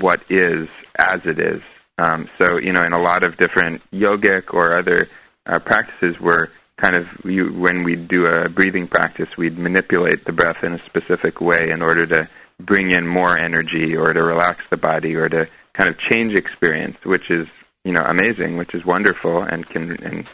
what 0.00 0.20
is 0.28 0.68
as 0.98 1.18
it 1.24 1.38
is. 1.38 1.62
Um, 1.98 2.28
so, 2.38 2.58
you 2.58 2.72
know, 2.72 2.82
in 2.84 2.92
a 2.92 3.00
lot 3.00 3.22
of 3.22 3.36
different 3.38 3.82
yogic 3.92 4.52
or 4.52 4.78
other 4.78 5.08
uh, 5.46 5.58
practices, 5.60 6.16
we're 6.20 6.48
kind 6.80 6.96
of 6.96 7.06
you, 7.24 7.46
when 7.58 7.84
we 7.84 7.96
do 7.96 8.26
a 8.26 8.48
breathing 8.48 8.88
practice, 8.88 9.28
we'd 9.38 9.58
manipulate 9.58 10.24
the 10.24 10.32
breath 10.32 10.62
in 10.62 10.74
a 10.74 10.84
specific 10.86 11.40
way 11.40 11.70
in 11.72 11.82
order 11.82 12.06
to 12.06 12.28
bring 12.60 12.92
in 12.92 13.06
more 13.06 13.38
energy 13.38 13.96
or 13.96 14.12
to 14.12 14.22
relax 14.22 14.60
the 14.70 14.76
body 14.76 15.14
or 15.14 15.28
to 15.28 15.46
kind 15.74 15.90
of 15.90 15.96
change 16.10 16.34
experience, 16.34 16.96
which 17.04 17.30
is 17.30 17.46
you 17.84 17.92
know 17.92 18.02
amazing, 18.02 18.56
which 18.56 18.74
is 18.74 18.84
wonderful, 18.84 19.42
and 19.42 19.66
can 19.68 19.96
and 20.02 20.26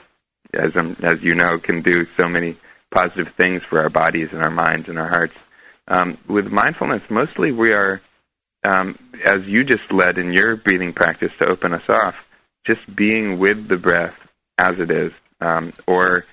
as 0.54 0.72
um, 0.76 0.96
as 1.02 1.16
you 1.22 1.34
know 1.34 1.58
can 1.58 1.82
do 1.82 2.06
so 2.20 2.28
many 2.28 2.56
positive 2.94 3.28
things 3.36 3.62
for 3.68 3.80
our 3.80 3.88
bodies 3.88 4.28
and 4.32 4.42
our 4.42 4.50
minds 4.50 4.88
and 4.88 4.98
our 4.98 5.08
hearts. 5.08 5.34
Um, 5.88 6.18
with 6.28 6.46
mindfulness, 6.46 7.02
mostly 7.10 7.52
we 7.52 7.72
are 7.72 8.00
um, 8.64 8.98
as 9.24 9.44
you 9.46 9.64
just 9.64 9.90
led 9.90 10.18
in 10.18 10.32
your 10.32 10.56
breathing 10.56 10.92
practice 10.92 11.32
to 11.40 11.48
open 11.48 11.74
us 11.74 11.88
off, 11.88 12.14
just 12.66 12.80
being 12.94 13.38
with 13.38 13.68
the 13.68 13.76
breath 13.76 14.14
as 14.58 14.74
it 14.78 14.90
is, 14.90 15.12
um, 15.42 15.72
or 15.86 16.24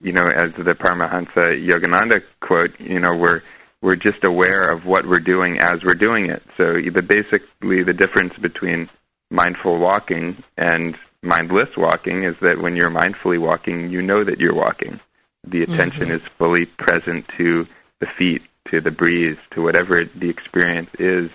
you 0.00 0.12
know, 0.12 0.22
as 0.22 0.52
the 0.54 0.74
Paramahansa 0.74 1.66
Yogananda 1.66 2.22
quote, 2.40 2.78
you 2.78 3.00
know, 3.00 3.14
we're 3.16 3.42
we're 3.80 3.96
just 3.96 4.24
aware 4.24 4.70
of 4.70 4.84
what 4.84 5.06
we're 5.06 5.20
doing 5.20 5.58
as 5.60 5.76
we're 5.84 5.94
doing 5.94 6.30
it. 6.30 6.42
So 6.56 6.74
the 6.74 7.02
basically 7.02 7.82
the 7.82 7.92
difference 7.92 8.34
between 8.40 8.88
mindful 9.30 9.78
walking 9.78 10.42
and 10.56 10.96
mindless 11.22 11.68
walking 11.76 12.24
is 12.24 12.34
that 12.42 12.60
when 12.60 12.76
you're 12.76 12.90
mindfully 12.90 13.40
walking, 13.40 13.90
you 13.90 14.02
know 14.02 14.24
that 14.24 14.40
you're 14.40 14.54
walking. 14.54 15.00
The 15.46 15.62
attention 15.62 16.06
mm-hmm. 16.06 16.16
is 16.16 16.22
fully 16.38 16.66
present 16.66 17.26
to 17.36 17.66
the 18.00 18.06
feet, 18.18 18.42
to 18.70 18.80
the 18.80 18.90
breeze, 18.90 19.38
to 19.52 19.62
whatever 19.62 20.02
the 20.04 20.28
experience 20.28 20.90
is 20.98 21.30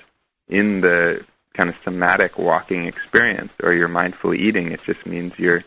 in 0.47 0.81
the 0.81 1.25
kind 1.55 1.69
of 1.69 1.75
somatic 1.83 2.37
walking 2.37 2.85
experience, 2.85 3.51
or 3.61 3.73
you're 3.73 3.89
mindfully 3.89 4.39
eating. 4.39 4.71
It 4.71 4.81
just 4.85 5.05
means 5.05 5.33
you're 5.37 5.63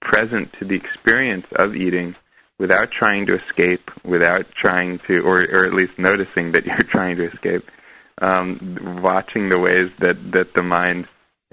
present 0.00 0.52
to 0.58 0.64
the 0.64 0.74
experience 0.74 1.46
of 1.56 1.74
eating 1.74 2.14
without 2.58 2.90
trying 2.90 3.26
to 3.26 3.34
escape, 3.34 3.90
without 4.04 4.44
trying 4.54 5.00
to, 5.06 5.20
or, 5.20 5.38
or 5.52 5.66
at 5.66 5.72
least 5.72 5.92
noticing 5.98 6.52
that 6.52 6.64
you're 6.66 6.78
trying 6.90 7.16
to 7.16 7.30
escape, 7.32 7.64
um, 8.20 9.00
watching 9.02 9.48
the 9.48 9.58
ways 9.58 9.90
that, 10.00 10.16
that 10.32 10.52
the 10.54 10.62
mind 10.62 11.06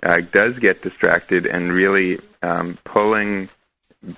uh, 0.04 0.18
does 0.34 0.54
get 0.60 0.82
distracted 0.82 1.46
and 1.46 1.72
really 1.72 2.20
um, 2.44 2.78
pulling 2.86 3.50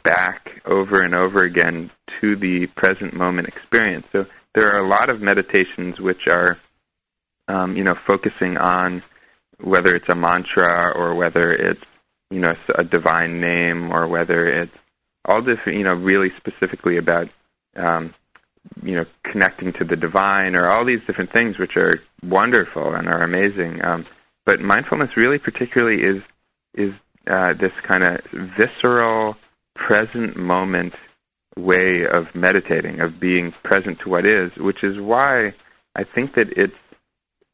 back 0.03 0.49
over 0.65 1.01
and 1.01 1.15
over 1.15 1.43
again 1.43 1.89
to 2.19 2.35
the 2.35 2.67
present 2.75 3.13
moment 3.13 3.47
experience. 3.47 4.05
So 4.11 4.25
there 4.55 4.67
are 4.73 4.83
a 4.83 4.87
lot 4.87 5.09
of 5.09 5.21
meditations 5.21 5.99
which 5.99 6.27
are, 6.29 6.57
um, 7.47 7.77
you 7.77 7.83
know, 7.83 7.95
focusing 8.07 8.57
on 8.57 9.03
whether 9.61 9.95
it's 9.95 10.09
a 10.09 10.15
mantra 10.15 10.93
or 10.95 11.15
whether 11.15 11.49
it's, 11.49 11.81
you 12.29 12.39
know, 12.39 12.53
a 12.75 12.83
divine 12.83 13.41
name 13.41 13.91
or 13.91 14.07
whether 14.07 14.47
it's 14.47 14.75
all 15.25 15.41
different, 15.41 15.77
you 15.77 15.83
know, 15.83 15.93
really 15.93 16.29
specifically 16.37 16.97
about, 16.97 17.27
um, 17.75 18.13
you 18.83 18.95
know, 18.95 19.05
connecting 19.23 19.73
to 19.73 19.83
the 19.83 19.95
divine 19.95 20.55
or 20.55 20.67
all 20.67 20.85
these 20.85 21.01
different 21.07 21.31
things 21.33 21.57
which 21.57 21.75
are 21.75 21.99
wonderful 22.23 22.93
and 22.93 23.07
are 23.07 23.23
amazing. 23.23 23.83
Um, 23.83 24.03
but 24.45 24.59
mindfulness 24.59 25.11
really 25.15 25.37
particularly 25.37 26.03
is 26.03 26.23
is 26.75 26.93
uh, 27.29 27.53
this 27.53 27.71
kind 27.87 28.03
of 28.03 28.19
visceral, 28.57 29.35
present 29.75 30.37
moment 30.37 30.93
way 31.57 32.05
of 32.11 32.33
meditating, 32.33 32.99
of 33.01 33.19
being 33.19 33.53
present 33.63 33.99
to 33.99 34.09
what 34.09 34.25
is, 34.25 34.51
which 34.57 34.83
is 34.83 34.99
why 34.99 35.53
I 35.95 36.03
think 36.03 36.35
that 36.35 36.47
it's 36.55 36.73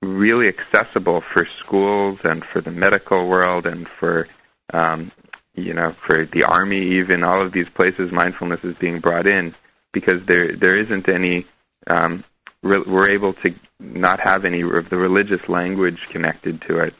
really 0.02 0.48
accessible 0.48 1.24
for 1.34 1.48
schools 1.66 2.20
and 2.24 2.44
for 2.52 2.62
the 2.62 2.72
medical 2.72 3.28
world 3.28 3.66
and 3.66 3.88
for 4.00 4.28
um, 4.74 5.12
you 5.54 5.74
know 5.74 5.96
for 6.06 6.26
the 6.34 6.44
army 6.44 7.00
even 7.00 7.24
all 7.24 7.46
of 7.46 7.54
these 7.54 7.68
places 7.76 8.12
mindfulness 8.12 8.60
is 8.64 8.76
being 8.80 9.00
brought 9.00 9.28
in 9.28 9.56
because 9.94 10.26
there 10.28 10.56
there 10.56 10.78
isn't 10.78 11.08
any 11.10 11.46
um, 11.88 12.24
re- 12.62 12.84
we're 12.86 13.12
able 13.12 13.34
to 13.34 13.54
not 13.80 14.20
have 14.20 14.46
any 14.46 14.62
of 14.62 14.90
the 14.90 14.98
religious 14.98 15.48
language 15.48 16.00
connected 16.12 16.62
to 16.68 16.80
it 16.80 16.94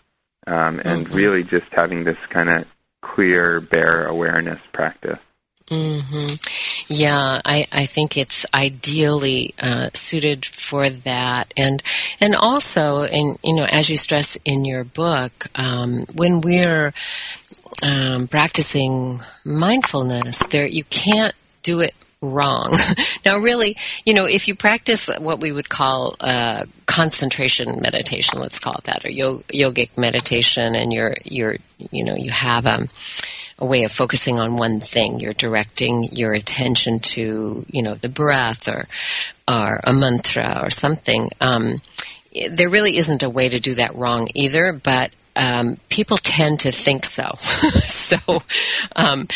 um, 0.48 0.80
and 0.80 1.06
mm-hmm. 1.06 1.16
really 1.16 1.44
just 1.44 1.66
having 1.72 2.04
this 2.04 2.18
kind 2.30 2.50
of 2.50 2.66
clear 3.02 3.60
bare 3.62 4.06
awareness 4.06 4.60
practice 4.74 5.20
Mm-hmm. 5.68 6.94
Yeah, 6.94 7.40
I, 7.44 7.66
I 7.72 7.86
think 7.86 8.18
it's 8.18 8.46
ideally 8.54 9.56
uh, 9.62 9.90
suited 9.94 10.46
for 10.46 10.88
that, 10.90 11.52
and 11.58 11.82
and 12.20 12.36
also, 12.36 13.02
and 13.02 13.40
you 13.44 13.56
know, 13.56 13.66
as 13.66 13.90
you 13.90 13.98
stress 13.98 14.36
in 14.46 14.66
your 14.66 14.84
book, 14.84 15.48
um, 15.58 16.06
when 16.14 16.42
we're 16.42 16.94
um, 17.84 18.28
practicing 18.28 19.20
mindfulness, 19.44 20.40
there 20.50 20.68
you 20.68 20.84
can't 20.86 21.34
do 21.64 21.80
it 21.80 21.94
wrong. 22.22 22.76
now, 23.26 23.38
really, 23.38 23.78
you 24.06 24.14
know, 24.14 24.26
if 24.26 24.48
you 24.48 24.56
practice 24.56 25.10
what 25.20 25.40
we 25.40 25.52
would 25.52 25.70
call 25.70 26.16
uh, 26.20 26.66
concentration 26.86 27.82
meditation, 27.82 28.40
let's 28.40 28.60
call 28.60 28.74
it 28.76 28.86
that, 28.86 29.06
or 29.06 29.10
yogic 29.10 29.98
meditation, 29.98 30.76
and 30.76 30.94
you're 30.94 31.16
you're 31.24 31.58
you 31.92 32.04
know 32.04 32.16
you 32.16 32.32
have 32.32 32.66
um 32.66 32.88
a 33.58 33.66
way 33.66 33.84
of 33.84 33.92
focusing 33.92 34.40
on 34.40 34.58
one 34.58 34.80
thing. 34.80 35.20
You're 35.20 35.34
directing 35.34 36.12
your 36.12 36.34
attention 36.34 37.00
to, 37.00 37.66
you 37.70 37.82
know, 37.82 37.96
the 37.96 38.10
breath 38.10 38.68
or, 38.68 38.88
or 39.48 39.80
a 39.84 39.94
mantra 39.94 40.60
or 40.62 40.70
something. 40.70 41.30
Um, 41.40 41.76
there 42.52 42.70
really 42.70 42.98
isn't 42.98 43.24
a 43.24 43.30
way 43.30 43.48
to 43.48 43.60
do 43.60 43.76
that 43.76 43.96
wrong 43.96 44.28
either, 44.36 44.74
but 44.74 45.12
um, 45.36 45.78
people 45.90 46.18
tend 46.18 46.62
to 46.62 46.72
think 46.72 47.06
so. 47.06 47.32
so, 47.40 48.18
um, 48.96 49.28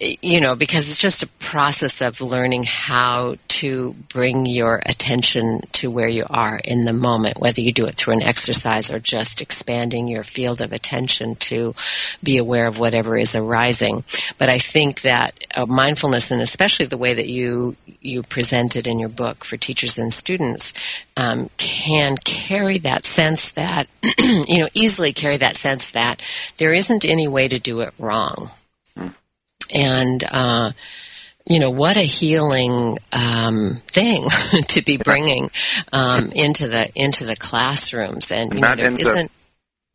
you 0.00 0.40
know, 0.40 0.54
because 0.54 0.90
it's 0.90 0.98
just 0.98 1.22
a 1.22 1.26
process 1.26 2.00
of 2.00 2.20
learning 2.20 2.64
how 2.66 3.36
to 3.48 3.94
bring 4.08 4.46
your 4.46 4.82
attention 4.86 5.60
to 5.70 5.90
where 5.90 6.08
you 6.08 6.24
are 6.28 6.58
in 6.64 6.84
the 6.84 6.92
moment, 6.92 7.38
whether 7.38 7.60
you 7.60 7.72
do 7.72 7.86
it 7.86 7.94
through 7.94 8.14
an 8.14 8.22
exercise 8.22 8.90
or 8.90 8.98
just 8.98 9.40
expanding 9.40 10.08
your 10.08 10.24
field 10.24 10.60
of 10.60 10.72
attention 10.72 11.36
to 11.36 11.74
be 12.22 12.38
aware 12.38 12.66
of 12.66 12.78
whatever 12.78 13.16
is 13.16 13.34
arising. 13.34 14.02
But 14.38 14.48
I 14.48 14.58
think 14.58 15.02
that 15.02 15.32
uh, 15.54 15.66
mindfulness, 15.66 16.30
and 16.30 16.42
especially 16.42 16.86
the 16.86 16.96
way 16.96 17.14
that 17.14 17.28
you 17.28 17.76
you 18.00 18.22
presented 18.22 18.88
in 18.88 18.98
your 18.98 19.08
book 19.08 19.44
for 19.44 19.56
teachers 19.56 19.96
and 19.96 20.12
students, 20.12 20.74
um, 21.16 21.48
can 21.56 22.16
carry 22.24 22.78
that 22.78 23.04
sense 23.04 23.52
that 23.52 23.86
you 24.48 24.58
know 24.58 24.68
easily 24.74 25.12
carry 25.12 25.31
that 25.38 25.56
sense 25.56 25.90
that 25.90 26.22
there 26.58 26.72
isn't 26.72 27.04
any 27.04 27.28
way 27.28 27.48
to 27.48 27.58
do 27.58 27.80
it 27.80 27.92
wrong, 27.98 28.50
hmm. 28.96 29.08
and. 29.74 30.24
Uh, 30.30 30.72
you 31.44 31.58
know 31.58 31.70
what 31.70 31.96
a 31.96 32.02
healing 32.02 32.98
um, 33.12 33.82
thing 33.86 34.28
to 34.68 34.82
be 34.82 34.96
bringing 34.96 35.50
um, 35.92 36.30
into 36.32 36.68
the 36.68 36.90
into 36.94 37.24
the 37.24 37.36
classrooms, 37.36 38.30
and, 38.30 38.52
and 38.52 38.62
that 38.62 38.78
know, 38.78 38.84
ends 38.84 39.06
up, 39.06 39.26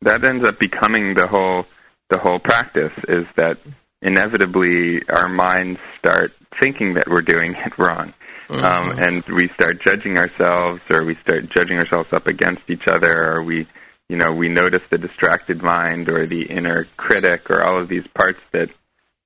that 0.02 0.24
ends 0.24 0.46
up 0.46 0.58
becoming 0.58 1.14
the 1.14 1.26
whole 1.28 1.64
the 2.10 2.18
whole 2.18 2.38
practice. 2.38 2.92
Is 3.08 3.26
that 3.36 3.58
inevitably 4.02 5.02
our 5.08 5.28
minds 5.28 5.80
start 5.98 6.32
thinking 6.60 6.94
that 6.94 7.08
we're 7.08 7.22
doing 7.22 7.54
it 7.54 7.78
wrong, 7.78 8.12
um, 8.50 8.60
mm-hmm. 8.60 8.64
um, 8.64 8.98
and 8.98 9.24
we 9.34 9.48
start 9.54 9.80
judging 9.86 10.18
ourselves, 10.18 10.80
or 10.90 11.04
we 11.04 11.16
start 11.26 11.44
judging 11.56 11.78
ourselves 11.78 12.08
up 12.12 12.26
against 12.26 12.62
each 12.68 12.84
other, 12.90 13.32
or 13.32 13.42
we, 13.42 13.66
you 14.08 14.16
know, 14.16 14.32
we 14.32 14.48
notice 14.48 14.82
the 14.90 14.98
distracted 14.98 15.62
mind 15.62 16.10
or 16.10 16.26
the 16.26 16.42
inner 16.42 16.84
critic, 16.96 17.50
or 17.50 17.62
all 17.62 17.80
of 17.80 17.88
these 17.88 18.06
parts 18.14 18.40
that 18.52 18.70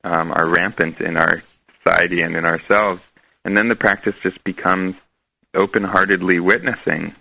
um, 0.05 0.33
are 0.33 0.49
rampant 0.49 1.01
in 1.01 1.17
our 1.17 1.43
society 1.83 2.23
and 2.23 2.37
in 2.37 2.45
ourselves, 2.45 3.03
and 3.45 3.57
then 3.57 3.69
the 3.69 3.77
practice 3.77 4.15
just 4.23 4.43
becomes 4.45 4.95
open-heartedly 5.55 6.41
witnessing 6.41 7.15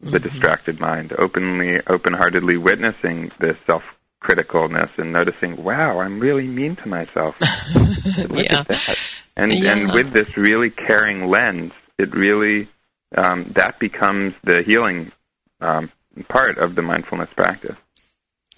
the 0.00 0.18
mm-hmm. 0.18 0.28
distracted 0.28 0.80
mind, 0.80 1.12
openly, 1.18 1.80
open-heartedly 1.88 2.56
witnessing 2.56 3.30
the 3.40 3.56
self 3.68 3.82
criticalness 4.22 4.90
and 4.98 5.12
noticing, 5.12 5.62
wow, 5.62 6.00
I'm 6.00 6.18
really 6.18 6.46
mean 6.46 6.76
to 6.76 6.88
myself. 6.88 7.34
Look 8.28 8.44
yeah. 8.44 8.60
at 8.60 8.68
that. 8.68 9.24
And 9.36 9.52
yeah. 9.52 9.76
and 9.76 9.92
with 9.92 10.12
this 10.12 10.36
really 10.36 10.70
caring 10.70 11.28
lens, 11.28 11.72
it 11.98 12.12
really 12.12 12.68
um, 13.16 13.52
that 13.56 13.78
becomes 13.78 14.34
the 14.42 14.62
healing 14.66 15.12
um, 15.60 15.90
part 16.24 16.58
of 16.58 16.74
the 16.74 16.82
mindfulness 16.82 17.30
practice. 17.36 17.76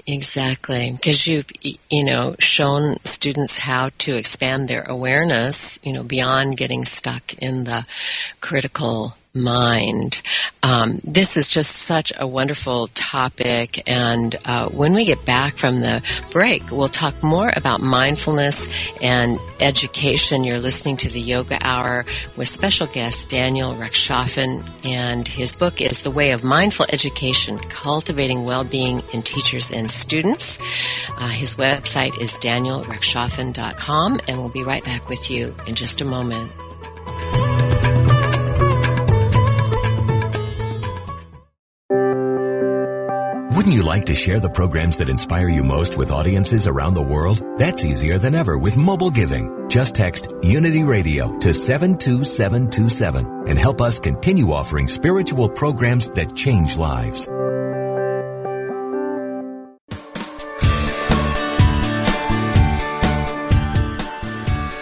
Exactly, 0.07 0.93
because 0.93 1.27
you've 1.27 1.51
you 1.63 2.05
know 2.05 2.35
shown 2.39 2.97
students 3.05 3.59
how 3.59 3.91
to 3.99 4.17
expand 4.17 4.69
their 4.69 4.83
awareness, 4.83 5.79
you 5.83 5.93
know, 5.93 6.03
beyond 6.03 6.57
getting 6.57 6.85
stuck 6.85 7.35
in 7.35 7.65
the 7.65 7.87
critical 8.41 9.15
mind. 9.35 10.23
Um, 10.63 11.01
this 11.05 11.37
is 11.37 11.49
just 11.49 11.71
such 11.71 12.13
a 12.19 12.27
wonderful 12.27 12.89
topic, 12.89 13.89
and 13.89 14.35
uh, 14.45 14.69
when 14.69 14.95
we 14.95 15.05
get 15.05 15.25
back 15.25 15.55
from 15.57 15.81
the 15.81 16.03
break, 16.31 16.71
we'll 16.71 16.89
talk 16.89 17.23
more 17.23 17.53
about 17.55 17.81
mindfulness 17.81 18.69
and 19.01 19.39
education. 19.61 20.45
You're 20.45 20.59
listening 20.59 20.97
to 20.99 21.11
the 21.11 21.21
Yoga 21.21 21.59
Hour 21.63 22.05
with 22.37 22.49
special 22.49 22.87
guest 22.87 23.29
Daniel 23.31 23.75
Rechtschaffen, 23.75 24.65
and 24.85 25.27
his 25.27 25.57
book 25.57 25.81
is 25.81 26.03
The 26.03 26.11
Way 26.11 26.33
of 26.33 26.45
Mindful 26.45 26.87
Education: 26.93 27.59
Cultivating 27.59 28.45
Well-Being 28.45 29.03
in 29.15 29.23
Teachers 29.23 29.71
and 29.71 29.91
Students. 29.91 30.59
Uh, 31.19 31.29
his 31.29 31.55
website 31.55 32.21
is 32.21 32.37
danielrechtschaffen.com, 32.37 34.21
and 34.29 34.39
we'll 34.39 34.49
be 34.49 34.65
right 34.65 34.85
back 34.85 35.09
with 35.09 35.31
you 35.31 35.55
in 35.67 35.75
just 35.75 36.01
a 36.01 36.05
moment. 36.05 36.51
Wouldn't 43.61 43.77
you 43.77 43.83
like 43.83 44.07
to 44.07 44.15
share 44.15 44.41
the 44.41 44.49
programs 44.49 44.97
that 44.97 45.11
inspire 45.11 45.51
you 45.51 45.63
most 45.63 45.99
with 45.99 46.11
audiences 46.11 46.67
around 46.67 46.95
the 46.95 47.03
world? 47.03 47.43
That's 47.59 47.85
easier 47.85 48.17
than 48.17 48.35
ever 48.35 48.57
with 48.57 48.79
mobile 48.79 49.11
giving. 49.11 49.69
Just 49.69 49.95
text 49.95 50.29
Unity 50.41 50.83
Radio 50.83 51.39
to 51.41 51.53
72727 51.53 53.49
and 53.49 53.59
help 53.59 53.83
us 53.83 54.01
continue 54.01 54.53
offering 54.53 54.89
spiritual 54.89 55.51
programs 55.51 56.09
that 56.13 56.35
change 56.35 56.79
lives. 56.79 57.27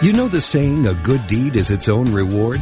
You 0.01 0.13
know 0.13 0.29
the 0.29 0.39
saying, 0.39 0.87
a 0.87 0.93
good 0.93 1.27
deed 1.27 1.57
is 1.57 1.69
its 1.69 1.89
own 1.89 2.13
reward? 2.13 2.61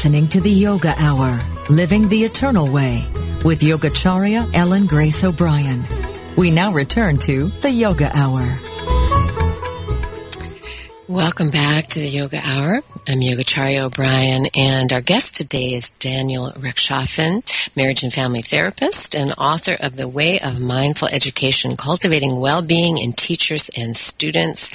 Listening 0.00 0.28
to 0.28 0.40
the 0.40 0.50
Yoga 0.50 0.94
Hour, 0.96 1.38
Living 1.68 2.08
the 2.08 2.24
Eternal 2.24 2.72
Way, 2.72 3.04
with 3.44 3.60
Yogacharya 3.60 4.50
Ellen 4.54 4.86
Grace 4.86 5.22
O'Brian. 5.22 5.84
We 6.38 6.50
now 6.50 6.72
return 6.72 7.18
to 7.18 7.48
the 7.48 7.70
Yoga 7.70 8.10
Hour. 8.16 8.48
Welcome 11.06 11.50
back 11.50 11.84
to 11.88 11.98
the 11.98 12.08
Yoga 12.08 12.40
Hour. 12.42 12.80
I'm 13.06 13.18
Yogacharya 13.18 13.80
O'Brian, 13.80 14.46
and 14.56 14.90
our 14.90 15.02
guest 15.02 15.36
today 15.36 15.74
is 15.74 15.90
Daniel 15.90 16.48
Rechtschaffen, 16.48 17.76
marriage 17.76 18.02
and 18.02 18.10
family 18.10 18.40
therapist 18.40 19.14
and 19.14 19.34
author 19.36 19.76
of 19.78 19.96
The 19.96 20.08
Way 20.08 20.40
of 20.40 20.62
Mindful 20.62 21.08
Education, 21.08 21.76
Cultivating 21.76 22.40
Well-Being 22.40 22.96
in 22.96 23.12
Teachers 23.12 23.68
and 23.76 23.94
Students. 23.94 24.70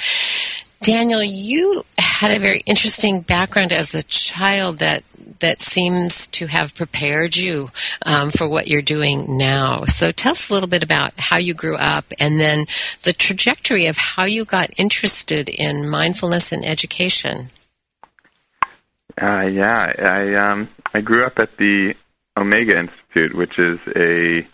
Daniel, 0.82 1.24
you 1.24 1.84
had 1.98 2.32
a 2.32 2.40
very 2.40 2.62
interesting 2.66 3.22
background 3.22 3.72
as 3.72 3.96
a 3.96 4.04
child 4.04 4.80
that 4.80 5.04
that 5.40 5.60
seems 5.60 6.28
to 6.28 6.48
have 6.48 6.76
prepared 6.76 7.36
you 7.36 7.70
um, 8.06 8.30
for 8.32 8.48
what 8.48 8.68
you're 8.68 8.82
doing 8.82 9.38
now. 9.38 9.84
So 9.86 10.12
tell 10.12 10.32
us 10.32 10.50
a 10.50 10.54
little 10.54 10.70
bit 10.70 10.84
about 10.84 11.12
how 11.18 11.38
you 11.38 11.54
grew 11.54 11.76
up 11.76 12.06
and 12.20 12.40
then 12.40 12.66
the 13.04 13.14
trajectory 13.14 13.88
of 13.88 13.98
how 13.98 14.26
you 14.26 14.46
got 14.46 14.70
interested 14.78 15.50
in 15.50 15.90
mindfulness 15.90 16.52
and 16.52 16.66
education. 16.66 17.50
Uh, 19.22 19.46
yeah, 19.48 19.86
I 20.00 20.52
um, 20.52 20.70
I 20.94 21.02
grew 21.02 21.24
up 21.24 21.34
at 21.38 21.58
the 21.58 21.94
Omega 22.38 22.78
Institute, 22.80 23.36
which 23.36 23.58
is 23.58 23.80
a 23.96 24.48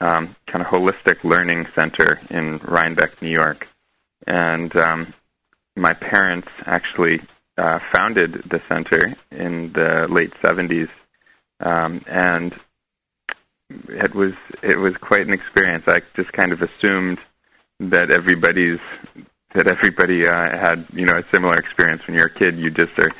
um, 0.00 0.34
kind 0.50 0.64
of 0.64 0.66
holistic 0.66 1.22
learning 1.24 1.66
center 1.74 2.20
in 2.30 2.58
Rhinebeck, 2.58 3.20
New 3.20 3.30
York, 3.30 3.66
and 4.26 4.74
um, 4.76 5.12
my 5.78 5.92
parents 5.92 6.48
actually 6.66 7.20
uh, 7.56 7.78
founded 7.94 8.44
the 8.50 8.60
center 8.68 9.16
in 9.30 9.72
the 9.74 10.06
late 10.10 10.32
70s, 10.44 10.88
um, 11.60 12.04
and 12.06 12.54
it 13.88 14.14
was 14.14 14.32
it 14.62 14.78
was 14.78 14.94
quite 15.00 15.26
an 15.26 15.32
experience. 15.32 15.84
I 15.88 16.00
just 16.16 16.32
kind 16.32 16.52
of 16.52 16.62
assumed 16.62 17.18
that 17.80 18.10
everybody's 18.10 18.80
that 19.54 19.70
everybody 19.70 20.26
uh, 20.26 20.32
had 20.32 20.86
you 20.94 21.04
know 21.04 21.14
a 21.14 21.24
similar 21.32 21.54
experience 21.54 22.02
when 22.06 22.16
you're 22.16 22.28
a 22.28 22.38
kid. 22.38 22.58
You 22.58 22.70
just 22.70 22.92
are 22.98 23.10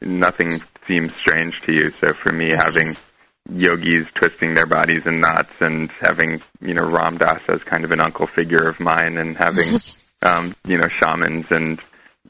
nothing 0.00 0.50
seems 0.88 1.12
strange 1.20 1.54
to 1.66 1.72
you. 1.72 1.92
So 2.00 2.12
for 2.22 2.32
me, 2.32 2.52
having 2.52 2.94
yogis 3.50 4.06
twisting 4.14 4.54
their 4.54 4.66
bodies 4.66 5.02
in 5.06 5.20
knots 5.20 5.52
and 5.60 5.90
having 6.00 6.40
you 6.60 6.74
know 6.74 6.84
Ram 6.84 7.18
Dass 7.18 7.40
as 7.48 7.60
kind 7.64 7.84
of 7.84 7.90
an 7.90 8.00
uncle 8.00 8.28
figure 8.36 8.68
of 8.68 8.80
mine, 8.80 9.18
and 9.18 9.36
having 9.36 9.78
um, 10.22 10.56
you 10.66 10.78
know 10.78 10.88
shamans 11.02 11.46
and 11.50 11.80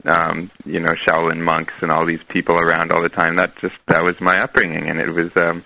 um, 0.05 0.51
you 0.65 0.79
know, 0.79 0.93
Shaolin 1.07 1.41
monks 1.41 1.73
and 1.81 1.91
all 1.91 2.05
these 2.05 2.23
people 2.29 2.55
around 2.55 2.91
all 2.91 3.01
the 3.01 3.09
time. 3.09 3.37
That 3.37 3.55
just 3.61 3.75
that 3.87 4.03
was 4.03 4.15
my 4.19 4.39
upbringing, 4.39 4.89
and 4.89 4.99
it 4.99 5.11
was 5.11 5.31
um, 5.37 5.63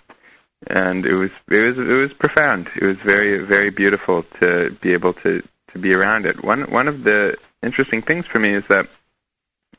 and 0.67 1.05
it 1.05 1.13
was 1.13 1.29
it 1.49 1.59
was 1.59 1.77
it 1.77 1.93
was 1.93 2.13
profound. 2.19 2.69
It 2.75 2.85
was 2.85 2.97
very 3.05 3.45
very 3.45 3.69
beautiful 3.69 4.23
to 4.41 4.71
be 4.81 4.93
able 4.93 5.13
to 5.13 5.41
to 5.73 5.79
be 5.79 5.93
around 5.93 6.25
it. 6.25 6.43
One 6.43 6.71
one 6.71 6.87
of 6.87 7.03
the 7.03 7.37
interesting 7.63 8.01
things 8.01 8.25
for 8.31 8.39
me 8.39 8.55
is 8.55 8.63
that 8.69 8.87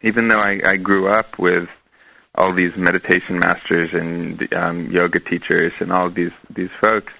even 0.02 0.28
though 0.28 0.40
I, 0.40 0.60
I 0.64 0.76
grew 0.76 1.08
up 1.08 1.38
with 1.38 1.68
all 2.34 2.54
these 2.54 2.76
meditation 2.76 3.40
masters 3.40 3.90
and 3.92 4.52
um, 4.54 4.90
yoga 4.90 5.18
teachers 5.20 5.72
and 5.80 5.92
all 5.92 6.10
these 6.10 6.32
these 6.54 6.70
folks, 6.82 7.12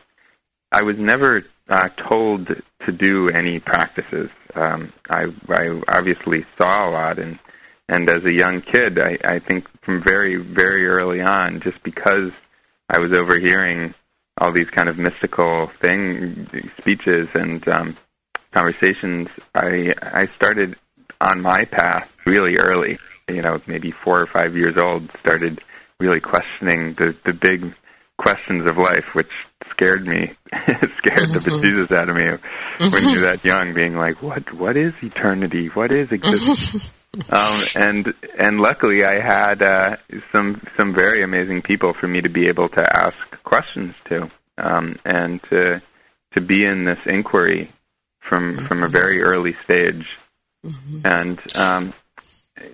I 0.72 0.82
was 0.82 0.96
never 0.98 1.44
uh, 1.68 1.88
told 2.08 2.48
to 2.86 2.92
do 2.92 3.28
any 3.28 3.58
practices. 3.58 4.30
Um, 4.54 4.92
I, 5.11 5.24
I 5.48 5.80
obviously 5.88 6.44
saw 6.61 6.88
a 6.88 6.90
lot, 6.90 7.18
and 7.18 7.38
and 7.88 8.08
as 8.11 8.22
a 8.24 8.32
young 8.32 8.62
kid, 8.72 8.98
I, 8.98 9.18
I 9.24 9.38
think 9.38 9.66
from 9.82 10.02
very 10.04 10.37
very 10.37 10.87
early 10.87 11.20
on, 11.20 11.61
just 11.62 11.82
because 11.82 12.32
I 12.88 12.98
was 12.98 13.12
overhearing 13.12 13.94
all 14.40 14.52
these 14.52 14.70
kind 14.70 14.88
of 14.88 14.98
mystical 14.98 15.70
thing 15.80 16.48
speeches 16.78 17.28
and 17.34 17.66
um, 17.68 17.96
conversations, 18.52 19.28
I 19.54 19.92
I 20.02 20.26
started 20.37 20.76
on 21.20 21.40
my 21.40 21.64
path 21.64 22.14
really 22.26 22.56
early. 22.58 22.98
You 23.28 23.42
know, 23.42 23.61
maybe 23.66 23.92
four 24.04 24.20
or 24.20 24.26
five 24.26 24.56
years 24.56 24.76
old, 24.78 25.11
started 25.20 25.61
really 26.00 26.20
questioning 26.20 26.94
the 26.98 27.14
the 27.26 27.32
big 27.32 27.74
questions 28.18 28.68
of 28.68 28.76
life, 28.76 29.04
which 29.14 29.30
scared 29.70 30.07
me, 30.07 30.33
scared 30.52 31.28
the 31.28 31.40
mm-hmm. 31.40 31.64
bejesus 31.64 31.96
out 31.96 32.09
of 32.09 32.16
me 32.16 32.26
when 32.90 33.09
you're 33.14 33.22
that 33.22 33.44
young, 33.44 33.74
being 33.74 33.94
like, 33.96 34.22
"What? 34.22 34.52
What 34.54 34.76
is 34.76 34.92
eternity? 35.02 35.68
What 35.74 35.92
is 35.92 36.11
existence?" 36.11 36.92
um, 37.31 37.83
and 37.83 38.14
and 38.38 38.61
luckily, 38.61 39.04
I 39.04 39.20
had 39.20 39.62
uh, 39.62 39.96
some 40.35 40.61
some 40.76 40.94
very 40.94 41.22
amazing 41.22 41.62
people 41.62 41.94
for 41.98 42.07
me 42.07 42.20
to 42.20 42.28
be 42.28 42.48
able 42.48 42.68
to 42.70 42.96
ask 42.96 43.16
questions 43.44 43.94
to, 44.09 44.31
um, 44.59 44.96
and 45.04 45.42
to 45.50 45.83
to 46.35 46.40
be 46.40 46.64
in 46.64 46.85
this 46.85 46.98
inquiry 47.07 47.72
from 48.28 48.57
mm-hmm. 48.57 48.66
from 48.66 48.83
a 48.83 48.88
very 48.88 49.22
early 49.22 49.57
stage, 49.64 50.07
mm-hmm. 50.64 51.00
and 51.04 51.57
um, 51.57 51.94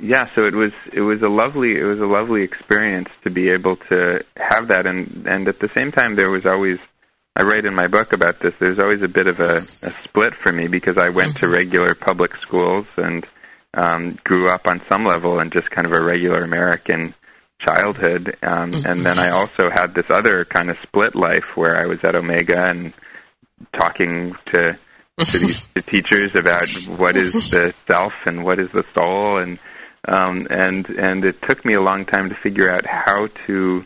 yeah, 0.00 0.24
so 0.34 0.44
it 0.44 0.54
was 0.54 0.72
it 0.92 1.00
was 1.00 1.22
a 1.22 1.28
lovely 1.28 1.78
it 1.78 1.84
was 1.84 2.00
a 2.00 2.06
lovely 2.06 2.42
experience 2.42 3.08
to 3.22 3.30
be 3.30 3.50
able 3.50 3.76
to 3.88 4.24
have 4.36 4.68
that, 4.68 4.86
and 4.86 5.26
and 5.26 5.48
at 5.48 5.58
the 5.60 5.68
same 5.76 5.92
time 5.92 6.16
there 6.16 6.30
was 6.30 6.46
always 6.46 6.78
I 7.36 7.42
write 7.42 7.64
in 7.64 7.74
my 7.74 7.88
book 7.88 8.12
about 8.12 8.40
this. 8.40 8.54
There's 8.60 8.78
always 8.78 9.02
a 9.02 9.08
bit 9.08 9.26
of 9.26 9.40
a, 9.40 9.56
a 9.56 9.90
split 10.04 10.34
for 10.42 10.52
me 10.52 10.68
because 10.68 10.96
I 10.98 11.10
went 11.10 11.36
to 11.40 11.48
regular 11.48 11.94
public 11.94 12.30
schools 12.42 12.86
and 12.96 13.26
um, 13.74 14.18
grew 14.22 14.48
up 14.48 14.62
on 14.66 14.80
some 14.88 15.04
level 15.04 15.40
in 15.40 15.50
just 15.50 15.68
kind 15.70 15.86
of 15.86 15.92
a 15.92 16.04
regular 16.04 16.44
American 16.44 17.14
childhood, 17.58 18.36
um, 18.42 18.70
and 18.86 19.04
then 19.04 19.18
I 19.18 19.30
also 19.30 19.70
had 19.74 19.94
this 19.94 20.06
other 20.10 20.44
kind 20.44 20.70
of 20.70 20.76
split 20.82 21.16
life 21.16 21.44
where 21.56 21.80
I 21.80 21.86
was 21.86 21.98
at 22.04 22.14
Omega 22.14 22.62
and 22.68 22.92
talking 23.78 24.34
to 24.52 24.78
to 25.18 25.38
these 25.38 25.66
to 25.74 25.82
teachers 25.82 26.32
about 26.34 26.68
what 26.98 27.16
is 27.16 27.50
the 27.50 27.74
self 27.90 28.12
and 28.26 28.44
what 28.44 28.60
is 28.60 28.68
the 28.72 28.84
soul, 28.96 29.38
and 29.38 29.58
um, 30.08 30.46
and 30.56 30.86
and 30.86 31.24
it 31.24 31.36
took 31.48 31.64
me 31.64 31.74
a 31.74 31.80
long 31.80 32.04
time 32.06 32.28
to 32.28 32.36
figure 32.42 32.70
out 32.70 32.84
how 32.86 33.28
to 33.46 33.84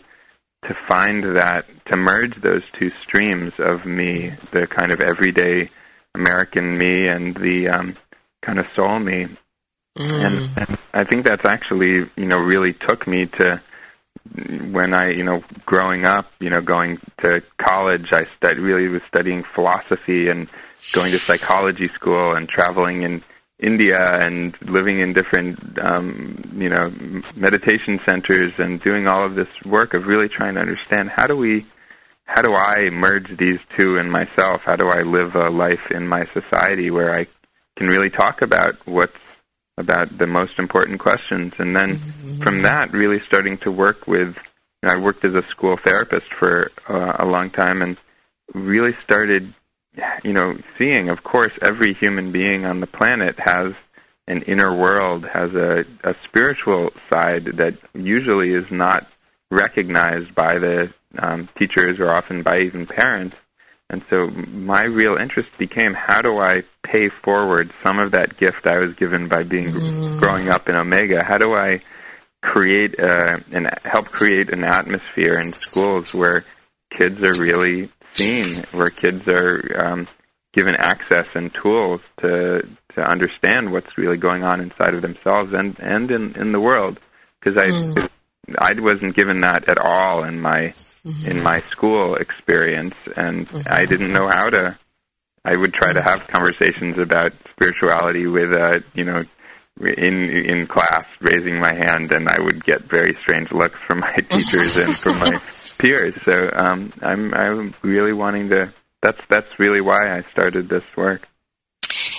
to 0.64 0.74
find 0.88 1.37
that 1.37 1.66
to 1.87 1.96
merge 1.96 2.40
those 2.42 2.62
two 2.78 2.90
streams 3.02 3.52
of 3.59 3.87
me, 3.87 4.33
the 4.52 4.66
kind 4.66 4.92
of 4.92 5.00
everyday 5.00 5.70
American 6.14 6.76
me 6.76 7.07
and 7.07 7.35
the 7.37 7.68
um, 7.68 7.96
kind 8.44 8.59
of 8.59 8.66
soul 8.74 8.98
me. 8.98 9.26
Mm. 9.96 10.24
And, 10.24 10.59
and 10.59 10.78
I 10.92 11.04
think 11.04 11.26
that's 11.26 11.46
actually 11.46 12.11
you 12.16 12.26
know 12.26 12.38
really 12.38 12.74
took 12.88 13.07
me 13.07 13.26
to 13.38 13.62
when 14.70 14.94
I 14.94 15.11
you 15.11 15.24
know 15.24 15.42
growing 15.64 16.04
up 16.04 16.26
you 16.40 16.50
know 16.50 16.61
going 16.61 16.98
to 17.22 17.42
college 17.61 18.12
I 18.12 18.22
stud- 18.37 18.59
really 18.59 18.88
was 18.88 19.02
studying 19.09 19.44
philosophy 19.54 20.28
and 20.28 20.48
going 20.92 21.12
to 21.12 21.18
psychology 21.18 21.88
school 21.94 22.35
and 22.35 22.48
traveling 22.48 23.02
in 23.02 23.22
India 23.61 23.99
and 24.12 24.57
living 24.62 25.01
in 25.01 25.12
different, 25.12 25.59
um, 25.81 26.57
you 26.57 26.68
know, 26.68 26.90
meditation 27.35 27.99
centers 28.09 28.53
and 28.59 28.81
doing 28.83 29.09
all 29.09 29.27
of 29.27 29.35
this 29.35 29.49
work 29.64 29.94
of 29.94 30.07
really 30.07 30.29
trying 30.29 30.55
to 30.55 30.61
understand 30.61 31.11
how 31.14 31.27
do 31.27 31.37
we, 31.37 31.66
how 32.25 32.42
do 32.42 32.55
I 32.55 32.90
merge 32.90 33.37
these 33.37 33.59
two 33.77 33.97
in 33.97 34.11
myself? 34.11 34.62
How 34.64 34.77
do 34.77 34.88
I 34.88 35.03
live 35.03 35.35
a 35.35 35.51
life 35.51 35.90
in 35.90 36.07
my 36.07 36.25
society 36.33 36.90
where 36.90 37.18
I 37.18 37.27
can 37.77 37.88
really 37.88 38.11
talk 38.11 38.42
about 38.42 38.77
what's 38.87 39.12
about 39.79 40.18
the 40.18 40.27
most 40.27 40.59
important 40.59 40.99
questions, 40.99 41.53
and 41.59 41.75
then 41.75 41.90
mm-hmm. 41.90 42.42
from 42.42 42.62
that, 42.62 42.92
really 42.92 43.21
starting 43.27 43.57
to 43.59 43.71
work 43.71 44.07
with. 44.07 44.37
You 44.83 44.88
know, 44.88 44.94
I 44.94 44.99
worked 44.99 45.25
as 45.25 45.35
a 45.35 45.42
school 45.51 45.77
therapist 45.85 46.27
for 46.38 46.71
uh, 46.88 47.16
a 47.21 47.27
long 47.27 47.51
time, 47.51 47.81
and 47.83 47.97
really 48.55 48.92
started 49.05 49.55
you 50.24 50.32
know, 50.32 50.54
seeing, 50.78 51.08
of 51.08 51.22
course, 51.22 51.52
every 51.62 51.94
human 51.94 52.32
being 52.32 52.64
on 52.64 52.80
the 52.80 52.87
planet 52.87 53.37
has 53.38 53.72
an 54.26 54.42
inner 54.42 54.74
world, 54.74 55.24
has 55.32 55.50
a, 55.54 55.84
a 56.04 56.14
spiritual 56.24 56.90
side 57.11 57.44
that 57.56 57.78
usually 57.94 58.52
is 58.52 58.66
not 58.70 59.06
recognized 59.50 60.34
by 60.34 60.58
the 60.58 60.92
um, 61.18 61.48
teachers 61.58 61.98
or 61.98 62.12
often 62.12 62.42
by 62.42 62.58
even 62.58 62.87
parents. 62.87 63.37
And 63.90 64.02
so 64.11 64.26
my 64.26 64.82
real 64.82 65.16
interest 65.16 65.48
became 65.58 65.94
how 65.94 66.20
do 66.20 66.38
I 66.38 66.56
pay 66.84 67.08
forward 67.24 67.72
some 67.82 67.98
of 67.98 68.12
that 68.12 68.38
gift 68.38 68.66
I 68.66 68.78
was 68.78 68.94
given 68.96 69.28
by 69.28 69.44
being 69.44 69.70
mm. 69.70 70.20
growing 70.20 70.50
up 70.50 70.68
in 70.68 70.76
Omega? 70.76 71.24
How 71.24 71.38
do 71.38 71.54
I 71.54 71.80
create 72.42 72.98
a, 72.98 73.42
and 73.50 73.66
help 73.84 74.04
create 74.06 74.52
an 74.52 74.62
atmosphere 74.62 75.38
in 75.38 75.52
schools 75.52 76.14
where 76.14 76.44
kids 76.96 77.18
are 77.22 77.42
really 77.42 77.90
seen 78.12 78.64
where 78.73 78.90
kids 78.90 79.27
are 79.29 79.87
um, 79.87 80.09
given 80.55 80.75
access 80.77 81.27
and 81.35 81.53
tools 81.62 82.01
to 82.21 82.62
to 82.94 83.01
understand 83.03 83.73
what's 83.73 83.97
really 83.97 84.16
going 84.16 84.42
on 84.42 84.61
inside 84.61 84.94
of 84.94 85.03
themselves 85.03 85.53
and 85.53 85.79
and 85.79 86.11
in 86.11 86.35
in 86.37 86.53
the 86.53 86.61
world 86.61 86.99
because 87.40 87.57
I 87.62 87.68
mm. 87.68 88.09
I 88.59 88.73
wasn't 88.79 89.14
given 89.14 89.40
that 89.42 89.68
at 89.68 89.79
all 89.79 90.25
in 90.25 90.40
my 90.40 90.59
mm-hmm. 90.59 91.31
in 91.31 91.42
my 91.42 91.62
school 91.71 92.16
experience 92.16 92.94
and 93.16 93.49
mm-hmm. 93.49 93.73
I 93.73 93.85
didn't 93.85 94.12
know 94.12 94.29
how 94.29 94.47
to 94.47 94.79
I 95.44 95.57
would 95.57 95.75
try 95.75 95.92
to 95.92 96.03
have 96.03 96.27
conversations 96.29 96.99
about 96.99 97.33
spirituality 97.53 98.27
with 98.27 98.53
uh 98.53 98.81
you 98.94 99.05
know 99.05 99.23
in 99.81 100.31
in 100.31 100.66
class 100.66 101.05
raising 101.21 101.61
my 101.61 101.75
hand 101.75 102.12
and 102.12 102.29
I 102.29 102.40
would 102.40 102.64
get 102.64 102.90
very 102.90 103.16
strange 103.23 103.53
looks 103.53 103.79
from 103.87 104.01
my 104.01 104.14
teachers 104.31 104.77
and 104.77 104.97
from 104.97 105.18
my 105.21 105.40
peers. 105.79 106.14
So 106.25 106.51
um, 106.55 106.93
I'm 107.03 107.33
I'm 107.35 107.75
really 107.83 108.12
wanting 108.12 108.51
to. 108.51 108.73
That's 109.03 109.21
that's 109.31 109.49
really 109.59 109.81
why 109.81 110.01
I 110.07 110.25
started 110.33 110.69
this 110.69 110.85
work. 110.97 111.27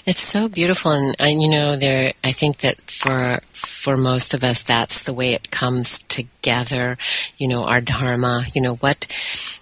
It's 0.06 0.22
so 0.22 0.48
beautiful, 0.48 0.92
and, 0.92 1.16
and 1.20 1.42
you 1.42 1.50
know, 1.50 1.76
there. 1.76 2.14
I 2.24 2.32
think 2.32 2.58
that 2.60 2.80
for 2.90 3.40
for 3.52 3.98
most 3.98 4.34
of 4.34 4.44
us, 4.44 4.64
that's 4.64 5.04
the 5.04 5.14
way 5.14 5.34
it 5.34 5.52
comes 5.52 6.00
together. 6.04 6.98
You 7.38 7.48
know, 7.48 7.66
our 7.66 7.82
dharma. 7.82 8.44
You 8.56 8.62
know 8.62 8.76
what 8.76 9.02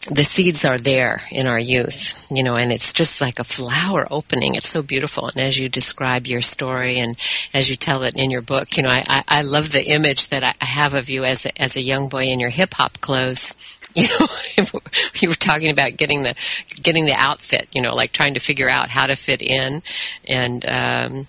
the 0.10 0.24
seeds 0.24 0.64
are 0.64 0.78
there 0.78 1.20
in 1.32 1.48
our 1.48 1.60
youth. 1.60 2.28
You 2.30 2.44
know, 2.44 2.56
and 2.56 2.72
it's 2.72 2.94
just 2.94 3.20
like 3.20 3.40
a 3.40 3.44
flower 3.44 4.08
opening. 4.10 4.56
It's 4.56 4.70
so 4.70 4.82
beautiful, 4.82 5.28
and 5.28 5.38
as 5.38 5.60
you 5.60 5.70
describe 5.70 6.28
your 6.28 6.42
story 6.42 7.00
and 7.00 7.18
as 7.54 7.70
you 7.70 7.76
tell 7.76 8.04
it 8.04 8.16
in 8.16 8.32
your 8.32 8.42
book, 8.42 8.78
you 8.78 8.84
know, 8.84 8.90
I 8.90 9.04
I, 9.08 9.24
I 9.28 9.42
love 9.42 9.72
the 9.72 9.90
image 9.90 10.30
that 10.30 10.44
I 10.44 10.64
have 10.64 10.94
of 10.94 11.10
you 11.10 11.24
as 11.24 11.46
a, 11.46 11.62
as 11.62 11.76
a 11.76 11.82
young 11.82 12.10
boy 12.10 12.26
in 12.26 12.40
your 12.40 12.52
hip 12.52 12.76
hop 12.76 13.02
clothes 13.02 13.54
you 13.98 14.08
know, 14.08 14.80
you 15.16 15.30
were 15.30 15.36
talking 15.36 15.72
about 15.72 15.98
getting 15.98 16.24
the 16.24 16.36
getting 16.82 17.06
the 17.06 17.16
outfit, 17.16 17.68
you 17.74 17.82
know, 17.82 17.96
like 17.96 18.12
trying 18.12 18.36
to 18.36 18.40
figure 18.40 18.70
out 18.70 18.90
how 18.90 19.08
to 19.08 19.16
fit 19.16 19.42
in, 19.42 19.82
and 20.28 20.66
um, 20.66 21.28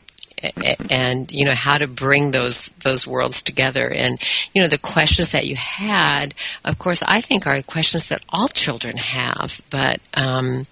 and 0.90 1.32
you 1.32 1.44
know 1.44 1.54
how 1.54 1.78
to 1.78 1.86
bring 1.86 2.30
those 2.30 2.68
those 2.84 3.06
worlds 3.06 3.42
together. 3.42 3.88
And 3.88 4.18
you 4.54 4.62
know 4.62 4.68
the 4.68 4.78
questions 4.78 5.32
that 5.32 5.46
you 5.46 5.56
had 5.56 6.34
of 6.64 6.78
course 6.78 7.02
i 7.06 7.20
think 7.20 7.46
are 7.46 7.62
questions 7.62 8.08
that 8.08 8.22
all 8.28 8.48
children 8.48 8.96
have 8.96 9.60
but 9.70 10.00
um, 10.14 10.66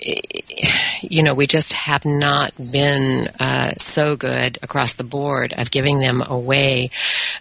you 1.02 1.22
know, 1.22 1.34
we 1.34 1.46
just 1.46 1.72
have 1.72 2.04
not 2.04 2.52
been 2.56 3.28
uh, 3.40 3.70
so 3.72 4.16
good 4.16 4.58
across 4.62 4.94
the 4.94 5.04
board 5.04 5.52
of 5.56 5.70
giving 5.70 6.00
them 6.00 6.22
a 6.26 6.38
way 6.38 6.90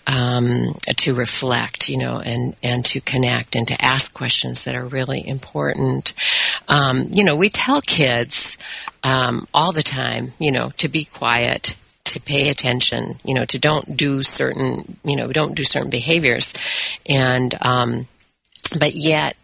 um, 0.08 0.74
to 0.98 1.14
reflect, 1.14 1.90
you 1.90 1.98
know, 1.98 2.20
and 2.20 2.56
and 2.64 2.86
to 2.86 3.02
connect 3.02 3.56
and 3.56 3.68
to 3.68 3.84
ask 3.84 4.14
questions 4.14 4.64
that 4.64 4.76
are 4.76 4.86
really 4.86 5.26
important. 5.28 6.14
Um, 6.68 7.10
you 7.12 7.24
know, 7.24 7.36
we 7.36 7.50
tell 7.50 7.82
kids 7.82 8.58
um, 9.04 9.48
all 9.54 9.72
the 9.72 9.84
time, 9.84 10.34
you 10.40 10.52
know, 10.52 10.72
to 10.78 10.90
be 10.90 11.06
quiet, 11.06 11.78
to 12.06 12.20
pay 12.20 12.50
attention, 12.50 13.20
you 13.24 13.36
know, 13.36 13.46
to 13.46 13.60
don't 13.60 13.96
do 13.96 14.24
certain, 14.24 14.98
you 15.04 15.16
know, 15.16 15.32
don't 15.32 15.56
do 15.56 15.64
certain 15.64 15.90
behaviors, 15.90 16.54
and 17.08 17.56
um, 17.62 18.08
but 18.80 18.96
yet 18.96 19.36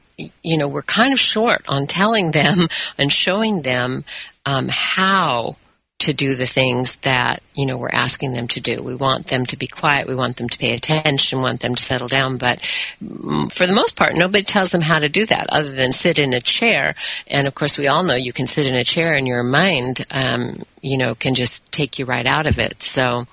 you 0.43 0.57
know, 0.57 0.67
we're 0.67 0.81
kind 0.83 1.13
of 1.13 1.19
short 1.19 1.65
on 1.67 1.87
telling 1.87 2.31
them 2.31 2.67
and 2.97 3.11
showing 3.11 3.61
them 3.61 4.03
um, 4.45 4.67
how 4.69 5.57
to 6.03 6.13
do 6.13 6.35
the 6.35 6.45
things 6.45 6.97
that 6.97 7.41
you 7.55 7.65
know 7.65 7.77
we're 7.77 7.89
asking 7.89 8.33
them 8.33 8.45
to 8.49 8.59
do. 8.59 8.83
We 8.83 8.93
want 8.93 9.27
them 9.27 9.45
to 9.45 9.57
be 9.57 9.67
quiet. 9.67 10.05
We 10.05 10.15
want 10.15 10.35
them 10.35 10.49
to 10.49 10.57
pay 10.57 10.75
attention. 10.75 11.41
Want 11.41 11.61
them 11.61 11.75
to 11.75 11.81
settle 11.81 12.09
down. 12.09 12.37
But 12.37 12.59
mm, 13.01 13.51
for 13.51 13.65
the 13.65 13.73
most 13.73 13.95
part, 13.95 14.13
nobody 14.13 14.43
tells 14.43 14.71
them 14.71 14.81
how 14.81 14.99
to 14.99 15.07
do 15.07 15.25
that 15.27 15.49
other 15.49 15.71
than 15.71 15.93
sit 15.93 16.19
in 16.19 16.33
a 16.33 16.41
chair. 16.41 16.95
And 17.27 17.47
of 17.47 17.55
course, 17.55 17.77
we 17.77 17.87
all 17.87 18.03
know 18.03 18.15
you 18.15 18.33
can 18.33 18.47
sit 18.47 18.67
in 18.67 18.75
a 18.75 18.83
chair 18.83 19.13
and 19.13 19.25
your 19.25 19.43
mind, 19.43 20.05
um, 20.11 20.63
you 20.81 20.97
know, 20.97 21.15
can 21.15 21.35
just 21.35 21.71
take 21.71 21.97
you 21.97 22.05
right 22.05 22.25
out 22.25 22.47
of 22.47 22.59
it. 22.59 22.83
So, 22.83 23.25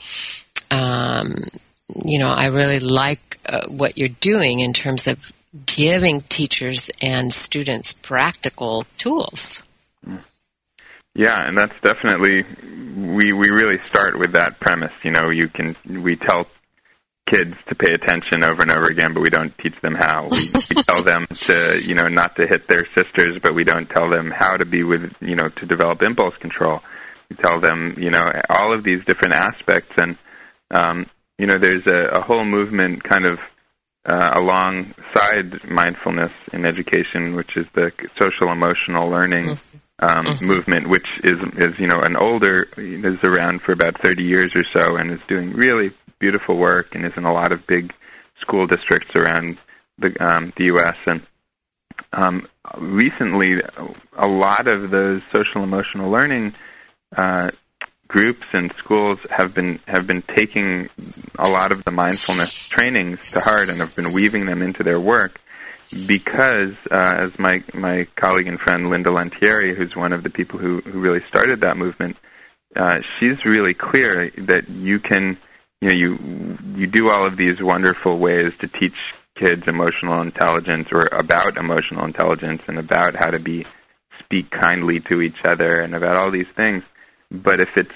um, 0.71 1.35
you 2.05 2.21
know, 2.21 2.33
I 2.33 2.47
really 2.47 2.79
like 2.79 3.41
uh, 3.47 3.67
what 3.67 3.99
you're 3.99 4.09
doing 4.09 4.61
in 4.61 4.73
terms 4.73 5.09
of 5.09 5.33
giving 5.67 6.21
teachers 6.23 6.91
and 7.01 7.33
students 7.33 7.93
practical 7.93 8.85
tools. 8.99 9.63
Yeah, 11.15 11.47
and 11.47 11.59
that's 11.59 11.75
definitely 11.83 12.45
we 12.97 13.33
we 13.33 13.51
really 13.51 13.79
start 13.89 14.19
with 14.19 14.33
that 14.35 14.61
premise. 14.61 14.93
You 15.03 15.11
know, 15.11 15.31
you 15.31 15.49
can 15.49 15.77
we 16.03 16.17
tell 16.17 16.47
kids 17.27 17.55
to 17.69 17.75
pay 17.75 17.93
attention 17.95 18.45
over 18.45 18.63
and 18.63 18.71
over 18.71 18.89
again, 18.89 19.15
but 19.15 19.21
we 19.21 19.31
don't 19.31 19.57
teach 19.59 19.75
them 19.83 19.95
how. 19.95 20.27
We, 20.31 20.75
we 20.75 20.83
tell 20.89 21.03
them 21.03 21.27
to 21.29 21.83
you 21.85 21.95
know 21.95 22.07
not 22.07 22.37
to 22.37 22.47
hit 22.47 22.69
their 22.69 22.85
sisters, 22.95 23.39
but 23.43 23.55
we 23.55 23.65
don't 23.65 23.89
tell 23.89 24.09
them 24.09 24.31
how 24.31 24.57
to 24.57 24.65
be 24.65 24.85
with 24.85 25.13
you 25.21 25.35
know 25.35 25.49
to 25.49 25.67
develop 25.67 26.03
impulse 26.03 26.37
control. 26.37 26.81
We 27.29 27.37
tell 27.37 27.61
them 27.61 27.97
you 27.99 28.11
know 28.11 28.25
all 28.49 28.73
of 28.73 28.85
these 28.85 29.05
different 29.05 29.35
aspects, 29.35 29.93
and 29.97 30.17
um, 30.71 31.07
you 31.39 31.47
know 31.47 31.59
there's 31.59 31.87
a, 31.87 32.19
a 32.19 32.23
whole 32.23 32.45
movement 32.45 33.03
kind 33.03 33.27
of 33.27 33.39
uh, 34.07 34.31
alongside 34.35 35.69
mindfulness 35.69 36.33
in 36.53 36.65
education, 36.65 37.35
which 37.35 37.57
is 37.57 37.67
the 37.75 37.91
social 38.19 38.51
emotional 38.53 39.09
learning 39.11 39.45
mm-hmm. 39.45 39.79
um, 40.01 40.25
mm-hmm. 40.25 40.47
movement, 40.47 40.89
which 40.89 41.07
is 41.25 41.35
is 41.59 41.75
you 41.79 41.87
know 41.87 42.01
an 42.01 42.17
older 42.17 42.67
is 42.77 43.19
around 43.25 43.61
for 43.63 43.73
about 43.73 44.03
30 44.03 44.23
years 44.23 44.53
or 44.55 44.65
so, 44.75 44.97
and 44.97 45.11
is 45.11 45.21
doing 45.29 45.53
really 45.53 45.91
beautiful 46.19 46.57
work, 46.57 46.95
and 46.95 47.05
is 47.05 47.13
in 47.17 47.25
a 47.25 47.33
lot 47.33 47.53
of 47.53 47.67
big 47.67 47.93
school 48.41 48.67
districts 48.67 49.15
around 49.15 49.59
the 49.99 50.13
um, 50.25 50.53
the 50.57 50.65
U.S. 50.67 50.97
and 51.07 51.23
um, 52.13 52.47
recently, 52.79 53.55
a 54.17 54.27
lot 54.27 54.67
of 54.67 54.91
those 54.91 55.21
social 55.35 55.63
emotional 55.63 56.11
learning 56.11 56.55
uh, 57.17 57.51
groups 58.11 58.47
and 58.53 58.75
schools 58.77 59.21
have 59.31 59.55
been 59.55 59.79
have 59.87 60.05
been 60.05 60.23
taking 60.37 60.89
a 61.39 61.49
lot 61.49 61.71
of 61.71 61.85
the 61.85 61.93
mindfulness 61.93 62.67
trainings 62.69 63.31
to 63.31 63.39
heart 63.39 63.69
and 63.69 63.79
have 63.79 63.95
been 63.95 64.13
weaving 64.13 64.47
them 64.47 64.63
into 64.63 64.83
their 64.83 64.99
work 64.99 65.41
because 66.09 66.75
uh, 66.91 67.13
as 67.25 67.31
my 67.39 67.63
my 67.73 68.09
colleague 68.17 68.49
and 68.49 68.59
friend 68.59 68.89
Linda 68.89 69.11
Lantieri, 69.11 69.77
who's 69.77 69.95
one 69.95 70.13
of 70.13 70.25
the 70.25 70.31
people 70.31 70.59
who, 70.59 70.81
who 70.81 70.99
really 70.99 71.21
started 71.29 71.61
that 71.61 71.77
movement, 71.77 72.17
uh, 72.75 72.97
she's 73.19 73.45
really 73.45 73.75
clear 73.75 74.33
that 74.49 74.69
you 74.69 74.99
can 74.99 75.39
you 75.81 75.89
know 75.89 75.97
you 75.97 76.59
you 76.75 76.87
do 76.89 77.11
all 77.11 77.25
of 77.25 77.37
these 77.37 77.61
wonderful 77.61 78.19
ways 78.19 78.57
to 78.59 78.67
teach 78.67 78.95
kids 79.39 79.63
emotional 79.69 80.21
intelligence 80.21 80.89
or 80.91 81.07
about 81.13 81.57
emotional 81.57 82.05
intelligence 82.05 82.63
and 82.67 82.77
about 82.77 83.15
how 83.15 83.31
to 83.31 83.39
be 83.39 83.65
speak 84.19 84.51
kindly 84.51 84.99
to 84.99 85.21
each 85.21 85.39
other 85.45 85.81
and 85.81 85.95
about 85.95 86.17
all 86.17 86.33
these 86.33 86.51
things 86.57 86.83
but 87.31 87.61
if 87.61 87.69
it's 87.77 87.91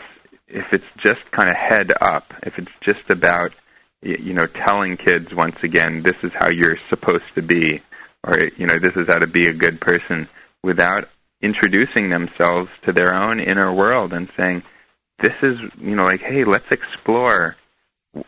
if 0.48 0.66
it's 0.72 0.84
just 1.02 1.20
kind 1.32 1.48
of 1.48 1.56
head 1.56 1.92
up 2.00 2.32
if 2.42 2.54
it's 2.58 2.70
just 2.80 3.08
about 3.10 3.50
you 4.02 4.32
know 4.32 4.46
telling 4.66 4.96
kids 4.96 5.28
once 5.34 5.56
again 5.62 6.02
this 6.04 6.16
is 6.22 6.30
how 6.38 6.48
you're 6.48 6.78
supposed 6.88 7.24
to 7.34 7.42
be 7.42 7.82
or 8.24 8.34
you 8.56 8.66
know 8.66 8.76
this 8.82 8.94
is 8.96 9.06
how 9.08 9.18
to 9.18 9.26
be 9.26 9.46
a 9.46 9.52
good 9.52 9.80
person 9.80 10.28
without 10.62 11.08
introducing 11.42 12.08
themselves 12.08 12.70
to 12.86 12.92
their 12.92 13.14
own 13.14 13.38
inner 13.40 13.72
world 13.72 14.12
and 14.12 14.28
saying 14.36 14.62
this 15.22 15.34
is 15.42 15.58
you 15.78 15.94
know 15.94 16.04
like 16.04 16.20
hey 16.20 16.44
let's 16.44 16.70
explore. 16.70 17.56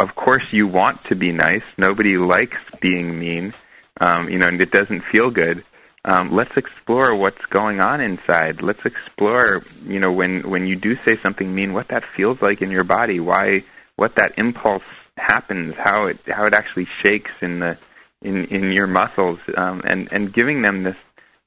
Of 0.00 0.16
course 0.16 0.42
you 0.50 0.66
want 0.66 0.98
to 1.04 1.14
be 1.14 1.30
nice. 1.30 1.62
Nobody 1.78 2.16
likes 2.16 2.58
being 2.80 3.18
mean. 3.18 3.54
Um 4.00 4.28
you 4.28 4.38
know 4.38 4.48
and 4.48 4.60
it 4.60 4.70
doesn't 4.70 5.02
feel 5.12 5.30
good 5.30 5.64
um 6.06 6.34
let's 6.34 6.56
explore 6.56 7.14
what's 7.14 7.44
going 7.50 7.80
on 7.80 8.00
inside 8.00 8.62
let's 8.62 8.84
explore 8.84 9.62
you 9.84 10.00
know 10.00 10.12
when 10.12 10.48
when 10.48 10.66
you 10.66 10.76
do 10.76 10.96
say 11.02 11.16
something 11.16 11.54
mean 11.54 11.72
what 11.72 11.88
that 11.88 12.02
feels 12.16 12.40
like 12.40 12.62
in 12.62 12.70
your 12.70 12.84
body 12.84 13.20
why 13.20 13.62
what 13.96 14.14
that 14.16 14.32
impulse 14.38 14.82
happens 15.18 15.74
how 15.78 16.06
it 16.06 16.18
how 16.26 16.44
it 16.44 16.54
actually 16.54 16.86
shakes 17.02 17.32
in 17.42 17.60
the 17.60 17.76
in 18.22 18.44
in 18.46 18.72
your 18.72 18.86
muscles 18.86 19.38
um 19.56 19.82
and 19.84 20.08
and 20.12 20.32
giving 20.32 20.62
them 20.62 20.82
this 20.82 20.96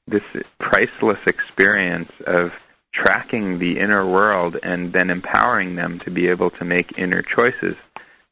this 0.06 0.22
priceless 0.58 1.18
experience 1.26 2.10
of 2.26 2.50
tracking 2.92 3.58
the 3.58 3.78
inner 3.78 4.06
world 4.06 4.56
and 4.62 4.92
then 4.92 5.10
empowering 5.10 5.76
them 5.76 6.00
to 6.00 6.10
be 6.10 6.28
able 6.28 6.50
to 6.50 6.64
make 6.64 6.98
inner 6.98 7.22
choices, 7.22 7.76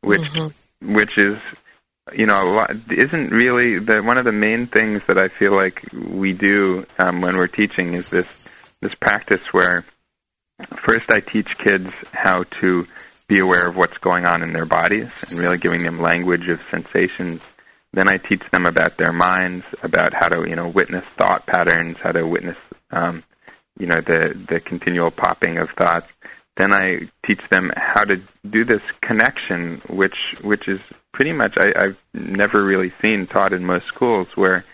which 0.01 0.23
mm-hmm. 0.33 0.95
which 0.95 1.17
is 1.17 1.39
you 2.15 2.27
know 2.27 2.59
isn't 2.91 3.31
really 3.31 3.79
the 3.79 4.03
one 4.03 4.19
of 4.19 4.25
the 4.25 4.33
main 4.33 4.67
things 4.67 5.03
that 5.09 5.19
I 5.19 5.29
feel 5.39 5.55
like 5.55 5.83
we 5.93 6.33
do 6.33 6.85
um, 6.99 7.21
when 7.21 7.37
we're 7.37 7.47
teaching 7.47 7.95
is 7.95 8.11
this 8.11 8.49
this 8.81 8.95
practice 9.01 9.43
where 9.53 9.85
first 10.87 11.11
I 11.11 11.21
teach 11.21 11.49
kids 11.67 11.89
how 12.13 12.45
to 12.61 12.87
be 13.29 13.41
aware 13.41 13.69
of 13.69 13.77
what's 13.77 13.99
going 13.99 14.25
on 14.25 14.43
in 14.43 14.53
their 14.53 14.67
bodies 14.67 15.31
and 15.31 15.39
really 15.39 15.59
giving 15.59 15.83
them 15.83 16.01
language 16.01 16.49
of 16.49 16.59
sensations 16.71 17.41
then 17.93 18.09
I 18.09 18.19
teach 18.19 18.43
them 18.53 18.67
about 18.67 18.99
their 18.99 19.13
minds, 19.13 19.65
about 19.83 20.13
how 20.15 20.29
to 20.29 20.49
you 20.49 20.57
know 20.57 20.69
witness 20.69 21.05
thought 21.19 21.47
patterns, 21.47 21.97
how 22.03 22.13
to 22.13 22.27
witness 22.27 22.57
um, 22.91 23.23
you 23.79 23.87
know 23.87 24.01
the 24.07 24.35
the 24.49 24.61
continual 24.61 25.11
popping 25.11 25.59
of 25.59 25.69
thoughts. 25.77 26.07
Then 26.57 26.75
I 26.75 27.09
teach 27.27 27.41
them 27.51 27.71
how 27.77 28.05
to 28.05 28.17
do 28.49 28.65
this 28.65 28.83
connection, 29.01 29.81
which 29.89 30.37
which 30.43 30.69
is 30.69 30.81
pretty 31.19 31.33
much 31.33 31.55
I, 31.59 31.73
I've 31.77 31.97
never 32.15 32.65
really 32.65 32.93
seen 33.03 33.27
taught 33.27 33.53
in 33.53 33.65
most 33.65 33.89
schools, 33.89 34.29
where 34.37 34.65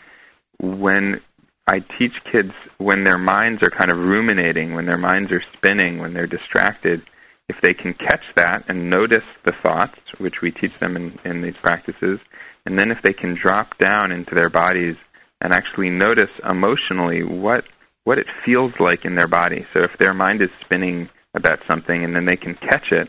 when 0.61 1.23
I 1.67 1.79
teach 1.99 2.13
kids 2.31 2.53
when 2.77 3.03
their 3.03 3.17
minds 3.17 3.63
are 3.63 3.71
kind 3.71 3.91
of 3.91 3.97
ruminating, 3.97 4.75
when 4.75 4.85
their 4.85 4.99
minds 4.99 5.33
are 5.33 5.43
spinning, 5.57 6.01
when 6.01 6.13
they're 6.13 6.27
distracted, 6.27 7.01
if 7.49 7.57
they 7.63 7.73
can 7.73 7.95
catch 7.95 8.25
that 8.37 8.65
and 8.69 8.91
notice 8.91 9.25
the 9.47 9.55
thoughts, 9.63 9.99
which 10.19 10.43
we 10.43 10.51
teach 10.51 10.79
them 10.79 10.97
in, 10.97 11.19
in 11.25 11.41
these 11.41 11.57
practices, 11.63 12.21
and 12.67 12.79
then 12.79 12.91
if 12.91 13.01
they 13.01 13.15
can 13.15 13.35
drop 13.35 13.79
down 13.79 14.13
into 14.13 14.35
their 14.35 14.51
bodies 14.51 14.97
and 15.41 15.55
actually 15.55 15.89
notice 15.89 16.31
emotionally 16.47 17.23
what 17.23 17.65
what 18.05 18.19
it 18.19 18.27
feels 18.45 18.73
like 18.79 19.07
in 19.07 19.15
their 19.15 19.29
body. 19.29 19.65
So 19.73 19.83
if 19.83 19.97
their 19.99 20.13
mind 20.13 20.43
is 20.43 20.51
spinning 20.61 21.09
about 21.33 21.61
something 21.67 22.05
and 22.05 22.15
then 22.15 22.27
they 22.27 22.37
can 22.37 22.55
catch 22.55 22.93
it, 22.93 23.09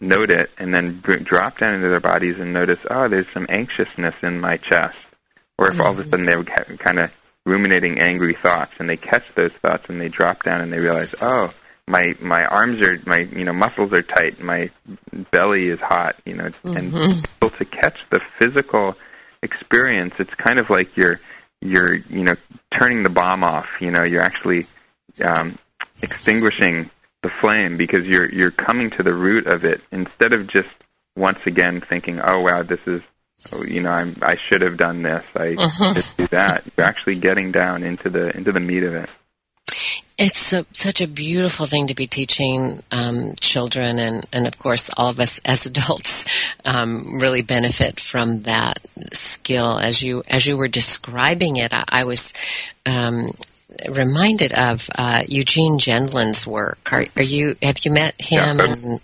note 0.00 0.30
it, 0.30 0.50
and 0.58 0.74
then 0.74 1.02
drop 1.02 1.58
down 1.58 1.74
into 1.74 1.88
their 1.88 2.00
bodies 2.00 2.36
and 2.38 2.52
notice, 2.52 2.78
oh, 2.90 3.08
there's 3.08 3.26
some 3.34 3.46
anxiousness 3.48 4.14
in 4.22 4.40
my 4.40 4.56
chest. 4.56 4.96
Or 5.58 5.68
if 5.68 5.72
mm-hmm. 5.72 5.80
all 5.80 5.92
of 5.92 5.98
a 5.98 6.02
mm-hmm. 6.02 6.10
sudden 6.10 6.26
they're 6.26 6.76
kind 6.78 7.00
of 7.00 7.10
ruminating 7.44 7.98
angry 7.98 8.36
thoughts 8.42 8.72
and 8.78 8.88
they 8.88 8.96
catch 8.96 9.24
those 9.36 9.50
thoughts 9.62 9.84
and 9.88 10.00
they 10.00 10.08
drop 10.08 10.44
down 10.44 10.60
and 10.60 10.72
they 10.72 10.78
realize, 10.78 11.14
oh, 11.20 11.52
my 11.88 12.14
my 12.20 12.44
arms 12.44 12.80
are 12.82 12.98
my 13.06 13.18
you 13.34 13.44
know 13.44 13.52
muscles 13.52 13.92
are 13.92 14.02
tight 14.02 14.38
my 14.40 14.70
belly 15.32 15.68
is 15.68 15.78
hot 15.80 16.14
you 16.26 16.34
know 16.34 16.44
mm-hmm. 16.64 16.76
and 16.76 16.94
able 16.94 17.50
to 17.56 17.64
catch 17.64 17.96
the 18.12 18.20
physical 18.38 18.94
experience 19.42 20.12
it's 20.18 20.34
kind 20.46 20.60
of 20.60 20.68
like 20.68 20.88
you're 20.96 21.18
you're 21.60 21.96
you 22.10 22.22
know 22.24 22.34
turning 22.78 23.02
the 23.02 23.10
bomb 23.10 23.42
off 23.42 23.66
you 23.80 23.90
know 23.90 24.04
you're 24.04 24.22
actually 24.22 24.66
um 25.24 25.58
extinguishing 26.02 26.90
the 27.22 27.30
flame 27.40 27.76
because 27.76 28.04
you're 28.04 28.32
you're 28.32 28.50
coming 28.50 28.90
to 28.90 29.02
the 29.02 29.14
root 29.14 29.46
of 29.46 29.64
it 29.64 29.80
instead 29.90 30.32
of 30.32 30.46
just 30.46 30.68
once 31.16 31.38
again 31.46 31.82
thinking 31.88 32.20
oh 32.22 32.40
wow 32.40 32.62
this 32.62 32.80
is 32.86 33.02
oh, 33.52 33.64
you 33.64 33.82
know 33.82 33.90
I'm 33.90 34.16
I 34.22 34.36
should 34.48 34.62
have 34.62 34.76
done 34.76 35.02
this 35.02 35.24
I 35.34 35.54
mm-hmm. 35.54 35.94
should 35.94 36.16
do 36.16 36.28
that 36.30 36.64
you're 36.76 36.86
actually 36.86 37.18
getting 37.18 37.50
down 37.50 37.82
into 37.82 38.08
the 38.08 38.36
into 38.36 38.52
the 38.52 38.60
meat 38.60 38.84
of 38.84 38.94
it 38.94 39.08
it's 40.18 40.52
such 40.72 41.00
a 41.00 41.06
beautiful 41.06 41.66
thing 41.66 41.86
to 41.86 41.94
be 41.94 42.08
teaching 42.08 42.82
um, 42.90 43.34
children, 43.40 44.00
and, 44.00 44.26
and 44.32 44.48
of 44.48 44.58
course, 44.58 44.90
all 44.96 45.10
of 45.10 45.20
us 45.20 45.38
as 45.44 45.64
adults 45.64 46.24
um, 46.64 47.20
really 47.20 47.42
benefit 47.42 48.00
from 48.00 48.42
that 48.42 48.80
skill. 49.12 49.78
As 49.78 50.02
you 50.02 50.24
as 50.28 50.44
you 50.44 50.56
were 50.56 50.66
describing 50.66 51.56
it, 51.56 51.72
I, 51.72 51.84
I 51.88 52.04
was 52.04 52.32
um, 52.84 53.30
reminded 53.88 54.52
of 54.52 54.88
uh, 54.96 55.22
Eugene 55.28 55.78
Gendlin's 55.78 56.46
work. 56.46 56.78
Are, 56.92 57.04
are, 57.16 57.22
you 57.22 57.56
have 57.62 57.84
you 57.84 57.92
met 57.92 58.20
him? 58.20 58.58
Yeah, 58.58 58.64
and, 58.64 59.00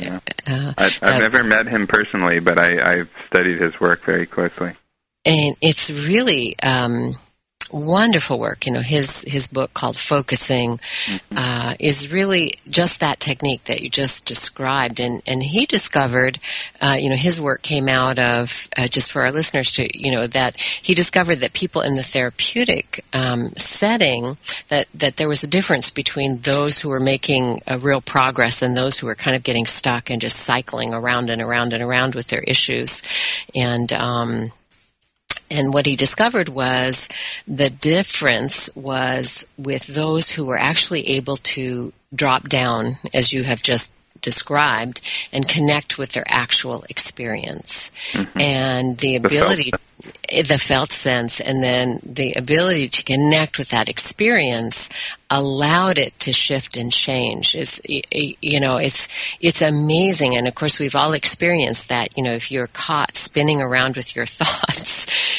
yeah. 0.00 0.20
Uh, 0.46 0.74
I've, 0.76 0.98
I've 1.02 1.16
uh, 1.16 1.18
never 1.18 1.44
met 1.44 1.66
him 1.66 1.86
personally, 1.86 2.40
but 2.40 2.60
I, 2.60 2.92
I've 2.92 3.08
studied 3.28 3.60
his 3.60 3.78
work 3.80 4.04
very 4.04 4.26
closely. 4.26 4.74
And 5.24 5.56
it's 5.60 5.90
really 5.90 6.54
um, 6.62 7.14
wonderful 7.72 8.38
work. 8.38 8.66
You 8.66 8.72
know, 8.72 8.80
his 8.80 9.22
his 9.22 9.48
book 9.48 9.74
called 9.74 9.96
Focusing 9.96 10.78
mm-hmm. 10.78 11.34
uh, 11.36 11.74
is 11.78 12.12
really 12.12 12.54
just 12.68 13.00
that 13.00 13.20
technique 13.20 13.64
that 13.64 13.80
you 13.80 13.90
just 13.90 14.26
described, 14.26 15.00
and 15.00 15.22
and 15.26 15.42
he 15.42 15.66
discovered, 15.66 16.38
uh, 16.80 16.96
you 16.98 17.10
know, 17.10 17.16
his 17.16 17.40
work 17.40 17.62
came 17.62 17.88
out 17.88 18.18
of 18.18 18.68
uh, 18.76 18.86
just 18.86 19.12
for 19.12 19.22
our 19.22 19.32
listeners 19.32 19.72
to, 19.72 19.88
you 19.98 20.12
know, 20.12 20.26
that 20.26 20.56
he 20.56 20.94
discovered 20.94 21.36
that 21.36 21.52
people 21.52 21.82
in 21.82 21.96
the 21.96 22.02
therapeutic 22.02 23.04
um, 23.12 23.52
setting 23.56 24.36
that 24.68 24.86
that 24.94 25.16
there 25.16 25.28
was 25.28 25.42
a 25.42 25.48
difference 25.48 25.90
between 25.90 26.38
those 26.38 26.78
who 26.78 26.88
were 26.88 27.00
making 27.00 27.60
a 27.66 27.78
real 27.78 28.00
progress 28.00 28.62
and 28.62 28.76
those 28.76 28.98
who 28.98 29.06
were 29.06 29.14
kind 29.14 29.36
of 29.36 29.42
getting 29.42 29.66
stuck 29.66 30.10
and 30.10 30.20
just 30.20 30.38
cycling 30.38 30.94
around 30.94 31.30
and 31.30 31.42
around 31.42 31.72
and 31.72 31.82
around 31.82 32.14
with 32.14 32.28
their 32.28 32.42
issues, 32.42 33.02
and 33.54 33.92
um, 33.92 34.52
and 35.50 35.72
what 35.72 35.86
he 35.86 35.96
discovered 35.96 36.48
was 36.48 37.08
the 37.46 37.70
difference 37.70 38.68
was 38.74 39.46
with 39.56 39.86
those 39.86 40.30
who 40.30 40.44
were 40.44 40.58
actually 40.58 41.08
able 41.10 41.36
to 41.38 41.92
drop 42.14 42.48
down, 42.48 42.92
as 43.12 43.32
you 43.32 43.44
have 43.44 43.62
just 43.62 43.92
described, 44.20 45.00
and 45.32 45.48
connect 45.48 45.98
with 45.98 46.12
their 46.12 46.24
actual 46.26 46.84
experience. 46.88 47.90
Mm-hmm. 48.12 48.40
And 48.40 48.98
the 48.98 49.16
ability, 49.16 49.70
the 49.70 49.78
felt. 49.78 50.46
the 50.48 50.58
felt 50.58 50.90
sense, 50.90 51.40
and 51.40 51.62
then 51.62 52.00
the 52.02 52.32
ability 52.32 52.88
to 52.88 53.04
connect 53.04 53.58
with 53.58 53.68
that 53.70 53.88
experience 53.88 54.88
allowed 55.30 55.98
it 55.98 56.18
to 56.20 56.32
shift 56.32 56.76
and 56.76 56.92
change. 56.92 57.54
Is 57.54 57.80
you 57.86 58.60
know, 58.60 58.78
it's 58.78 59.06
it's 59.40 59.62
amazing, 59.62 60.36
and 60.36 60.48
of 60.48 60.54
course 60.54 60.78
we've 60.78 60.96
all 60.96 61.12
experienced 61.12 61.88
that. 61.88 62.16
You 62.16 62.24
know, 62.24 62.32
if 62.32 62.50
you're 62.50 62.68
caught 62.68 63.14
spinning 63.14 63.60
around 63.60 63.96
with 63.96 64.16
your 64.16 64.26
thoughts 64.40 64.95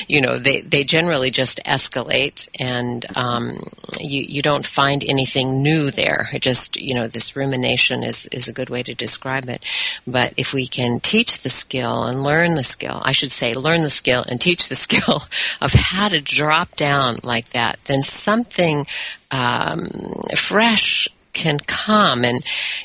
you 0.08 0.22
know, 0.22 0.38
they, 0.38 0.62
they 0.62 0.84
generally 0.84 1.32
just 1.32 1.60
escalate 1.66 2.48
and 2.60 3.06
um, 3.16 3.60
you, 4.00 4.22
you 4.22 4.42
don't 4.42 4.66
find 4.66 5.04
anything 5.04 5.62
new 5.64 5.92
there. 5.92 6.28
It 6.34 6.42
just, 6.42 6.78
you 6.78 6.94
know, 6.94 7.08
this 7.08 7.36
rumination 7.36 8.04
is, 8.04 8.28
is 8.28 8.48
a 8.48 8.54
good 8.54 8.70
way 8.70 8.84
to 8.84 8.94
describe 8.94 9.50
it. 9.50 9.64
But 10.06 10.34
if 10.38 10.54
we 10.54 10.68
can 10.68 11.00
teach 11.00 11.42
the 11.42 11.50
skill 11.50 12.04
and 12.04 12.24
learn 12.24 12.56
the 12.56 12.64
skill, 12.64 13.02
I 13.04 13.12
should 13.12 13.32
say 13.32 13.54
learn 13.54 13.82
the 13.82 13.90
skill 13.90 14.24
and 14.28 14.40
teach 14.40 14.70
the 14.70 14.76
skill 14.88 15.24
of 15.62 15.74
how 15.74 16.08
to 16.10 16.22
drop 16.22 16.76
down 16.76 17.18
like 17.24 17.50
that, 17.52 17.80
then 17.86 18.04
something 18.04 18.86
um, 19.32 19.90
fresh 20.36 21.08
can 21.38 21.60
come. 21.60 22.26
And, 22.26 22.44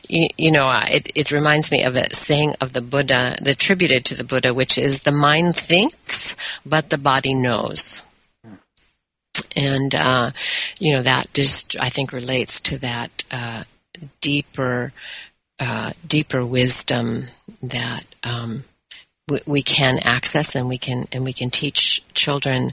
you, 0.08 0.28
you 0.36 0.52
know, 0.52 0.70
it, 0.86 1.10
it 1.14 1.32
reminds 1.32 1.70
me 1.70 1.82
of 1.82 1.96
a 1.96 2.12
saying 2.12 2.54
of 2.60 2.74
the 2.74 2.82
Buddha, 2.82 3.34
attributed 3.44 4.04
to 4.04 4.14
the 4.14 4.24
Buddha, 4.24 4.52
which 4.52 4.76
is 4.76 5.00
the 5.00 5.12
mind 5.12 5.56
thinks, 5.56 6.36
but 6.64 6.90
the 6.90 6.98
body 6.98 7.34
knows. 7.34 8.02
And, 9.56 9.94
uh, 9.94 10.30
you 10.78 10.92
know, 10.92 11.02
that 11.02 11.32
just, 11.32 11.76
I 11.80 11.88
think, 11.88 12.12
relates 12.12 12.60
to 12.60 12.78
that 12.78 13.24
uh, 13.30 13.64
deeper, 14.20 14.92
uh, 15.58 15.92
deeper 16.06 16.44
wisdom 16.44 17.24
that 17.62 18.04
um, 18.22 18.64
we, 19.28 19.40
we 19.46 19.62
can 19.62 19.98
access 20.04 20.54
and 20.54 20.68
we 20.68 20.78
can 20.78 21.06
and 21.12 21.24
we 21.24 21.32
can 21.32 21.48
teach 21.50 22.02
children 22.12 22.72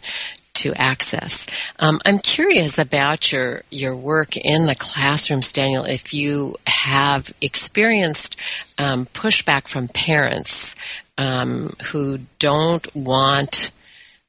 to 0.59 0.73
access. 0.75 1.47
Um, 1.79 1.99
I'm 2.05 2.19
curious 2.19 2.77
about 2.77 3.31
your 3.31 3.63
your 3.69 3.95
work 3.95 4.35
in 4.37 4.63
the 4.63 4.75
classrooms, 4.75 5.51
Daniel. 5.51 5.85
If 5.85 6.13
you 6.13 6.55
have 6.67 7.33
experienced 7.41 8.39
um, 8.77 9.05
pushback 9.07 9.67
from 9.67 9.87
parents 9.87 10.75
um, 11.17 11.71
who 11.91 12.19
don't 12.39 12.93
want 12.95 13.71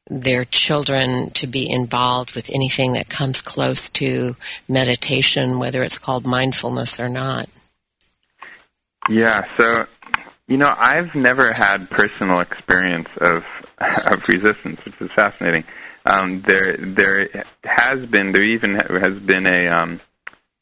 their 0.09 0.45
children 0.45 1.31
to 1.31 1.47
be 1.47 1.70
involved 1.70 2.35
with 2.35 2.51
anything 2.53 2.95
that 2.95 3.09
comes 3.09 3.41
close 3.41 3.89
to 3.91 4.35
meditation, 4.68 5.59
whether 5.59 5.83
it's 5.83 5.99
called 5.99 6.26
mindfulness 6.26 6.99
or 6.99 7.09
not. 7.09 7.49
Yeah, 9.09 9.41
so 9.59 9.87
you 10.47 10.57
know, 10.57 10.72
I've 10.76 11.14
never 11.14 11.53
had 11.53 11.89
personal 11.91 12.41
experience 12.41 13.09
of 13.20 13.43
of 14.07 14.28
resistance, 14.28 14.78
which 14.85 15.01
is 15.01 15.11
fascinating. 15.16 15.64
Um, 16.05 16.42
there, 16.46 16.76
there 16.78 17.44
has 17.64 18.09
been, 18.09 18.32
there 18.32 18.44
even 18.44 18.74
has 18.74 19.22
been 19.22 19.46
a 19.46 19.68
um, 19.68 20.01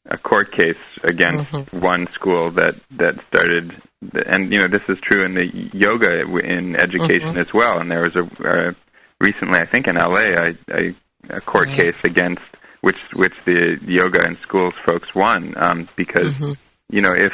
a 0.09 0.17
court 0.17 0.51
case 0.51 0.75
against 1.03 1.53
mm-hmm. 1.53 1.79
one 1.79 2.07
school 2.13 2.51
that 2.51 2.75
that 2.97 3.15
started, 3.27 3.81
and 4.25 4.51
you 4.51 4.59
know, 4.59 4.67
this 4.67 4.81
is 4.89 4.97
true 5.03 5.23
in 5.23 5.35
the 5.35 5.69
yoga 5.73 6.21
in 6.43 6.75
education 6.75 7.29
mm-hmm. 7.29 7.39
as 7.39 7.53
well. 7.53 7.79
And 7.79 7.91
there 7.91 8.01
was 8.01 8.15
a, 8.15 8.23
a 8.47 8.75
recently, 9.19 9.59
I 9.59 9.65
think 9.67 9.87
in 9.87 9.95
LA, 9.95 10.31
I, 10.31 10.57
I, 10.71 10.95
a 11.29 11.41
court 11.41 11.67
right. 11.67 11.75
case 11.75 11.97
against 12.03 12.41
which 12.81 12.97
which 13.15 13.33
the 13.45 13.77
yoga 13.85 14.25
and 14.25 14.37
schools 14.41 14.73
folks 14.85 15.13
won 15.13 15.53
um, 15.57 15.89
because 15.95 16.33
mm-hmm. 16.33 16.53
you 16.89 17.01
know 17.01 17.11
if 17.13 17.33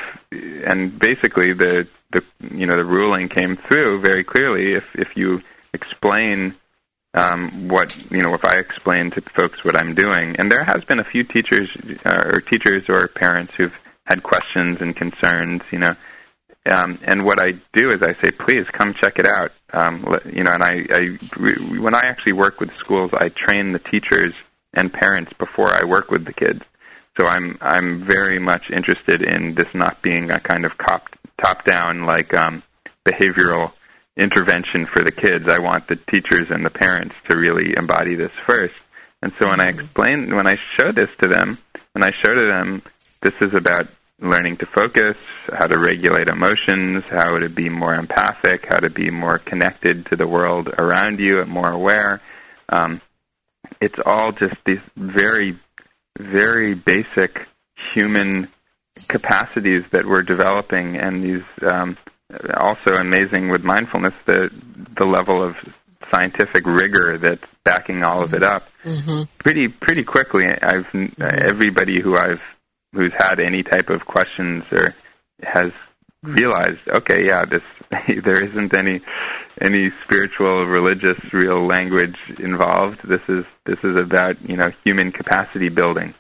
and 0.68 0.98
basically 1.00 1.54
the 1.54 1.88
the 2.12 2.24
you 2.52 2.66
know 2.66 2.78
the 2.78 2.84
ruling 2.84 3.30
came 3.30 3.58
through 3.68 4.02
very 4.02 4.24
clearly 4.24 4.74
if 4.74 4.84
if 4.96 5.10
you 5.16 5.42
explain 5.74 6.56
um, 7.16 7.70
what 7.70 8.12
you 8.12 8.22
know 8.22 8.34
if 8.34 8.46
I 8.46 8.56
explain 8.56 9.12
to 9.12 9.22
folks 9.34 9.64
what 9.66 9.76
I'm 9.76 9.96
doing 9.96 10.36
and 10.38 10.52
there 10.52 10.64
has 10.64 10.84
been 10.84 11.00
a 11.00 11.04
few 11.06 11.24
teachers 11.24 11.70
uh, 12.06 12.24
or 12.34 12.42
teachers 12.42 12.84
or 12.90 13.08
parents 13.08 13.54
who've 13.58 13.74
had 14.06 14.22
questions 14.22 14.78
and 14.82 14.96
concerns 14.96 15.62
you 15.72 15.80
know 15.80 15.96
um, 16.68 17.00
and 17.04 17.24
what 17.24 17.44
I 17.44 17.52
do 17.74 17.92
is 17.92 18.02
I 18.02 18.14
say, 18.24 18.32
please 18.32 18.66
come 18.74 18.96
check 19.00 19.20
it 19.20 19.28
out. 19.28 19.52
Um, 19.72 20.06
you 20.32 20.44
know, 20.44 20.52
and 20.52 20.64
I, 20.64 20.86
I, 20.92 21.80
when 21.80 21.96
I 21.96 22.06
actually 22.06 22.34
work 22.34 22.60
with 22.60 22.74
schools, 22.74 23.12
I 23.14 23.30
train 23.30 23.72
the 23.72 23.80
teachers 23.80 24.34
and 24.74 24.92
parents 24.92 25.32
before 25.38 25.70
I 25.70 25.86
work 25.86 26.10
with 26.10 26.26
the 26.26 26.34
kids. 26.34 26.62
So 27.20 27.28
I'm, 27.28 27.58
I'm 27.62 28.06
very 28.08 28.40
much 28.40 28.64
interested 28.72 29.22
in 29.22 29.56
this 29.56 29.68
not 29.74 30.02
being 30.02 30.32
a 30.32 30.40
kind 30.40 30.66
of 30.66 30.72
top, 30.78 31.08
top 31.42 31.66
down 31.66 32.06
like 32.06 32.34
um, 32.34 32.64
behavioral 33.08 33.72
intervention 34.18 34.88
for 34.92 35.04
the 35.04 35.12
kids. 35.12 35.46
I 35.50 35.62
want 35.62 35.88
the 35.88 35.98
teachers 36.12 36.48
and 36.50 36.66
the 36.66 36.70
parents 36.70 37.16
to 37.30 37.38
really 37.38 37.74
embody 37.78 38.16
this 38.16 38.32
first. 38.48 38.76
And 39.22 39.32
so 39.40 39.48
when 39.48 39.60
I 39.60 39.72
mm-hmm. 39.72 39.80
explain, 39.80 40.36
when 40.36 40.48
I 40.48 40.56
show 40.78 40.92
this 40.92 41.10
to 41.22 41.30
them, 41.30 41.58
when 41.94 42.04
I 42.04 42.12
show 42.24 42.34
to 42.34 42.48
them, 42.48 42.82
this 43.22 43.34
is 43.42 43.54
about 43.56 43.88
learning 44.20 44.58
to 44.58 44.66
focus, 44.74 45.18
how 45.52 45.66
to 45.66 45.80
regulate 45.80 46.30
emotions, 46.30 47.04
how 47.10 47.38
to 47.38 47.50
be 47.50 47.70
more 47.70 47.96
empathic, 47.96 48.66
how 48.70 48.80
to 48.80 48.90
be 48.90 49.10
more 49.10 49.40
connected 49.40 50.06
to 50.08 50.16
the 50.16 50.28
world 50.28 50.70
around 50.80 51.20
you 51.20 51.42
and 51.42 51.50
more 51.50 51.72
aware. 51.72 52.22
Um, 52.70 53.02
it's 53.82 54.00
all 54.06 54.32
just 54.32 54.56
these 54.66 54.80
very, 54.96 55.60
very 56.18 56.76
basic 56.76 57.40
human 57.94 58.48
capacities 59.10 59.84
that 59.92 60.06
we're 60.06 60.22
developing, 60.22 60.96
and 60.96 61.24
these 61.24 61.44
um, 61.70 61.98
also 62.32 62.94
amazing 63.00 63.50
with 63.50 63.64
mindfulness 63.64 64.14
the 64.26 64.50
the 64.98 65.06
level 65.06 65.44
of 65.44 65.56
scientific 66.14 66.66
rigor 66.66 67.18
that's 67.22 67.44
backing 67.64 68.04
all 68.04 68.24
of 68.24 68.34
it 68.34 68.44
up. 68.44 68.64
Mm-hmm. 68.84 69.24
Pretty 69.40 69.68
pretty 69.68 70.04
quickly, 70.04 70.46
I've 70.46 70.86
mm-hmm. 70.94 71.22
everybody 71.22 72.02
who 72.02 72.16
I've 72.16 72.42
who's 72.94 73.14
had 73.18 73.40
any 73.40 73.64
type 73.64 73.90
of 73.90 74.06
questions 74.06 74.64
or 74.72 74.96
has 75.44 75.72
realized, 76.24 76.80
okay, 76.90 77.26
yeah, 77.28 77.42
this 77.50 77.62
there 78.24 78.44
isn't 78.44 78.78
any 78.78 79.02
any 79.62 79.92
spiritual, 80.04 80.66
religious, 80.66 81.20
real 81.32 81.66
language 81.66 82.18
involved. 82.40 83.00
This 83.08 83.22
is 83.30 83.46
this 83.66 83.80
is 83.84 83.96
about 83.98 84.42
you 84.48 84.58
know 84.58 84.72
human 84.84 85.12
capacity 85.12 85.70
building. 85.70 86.14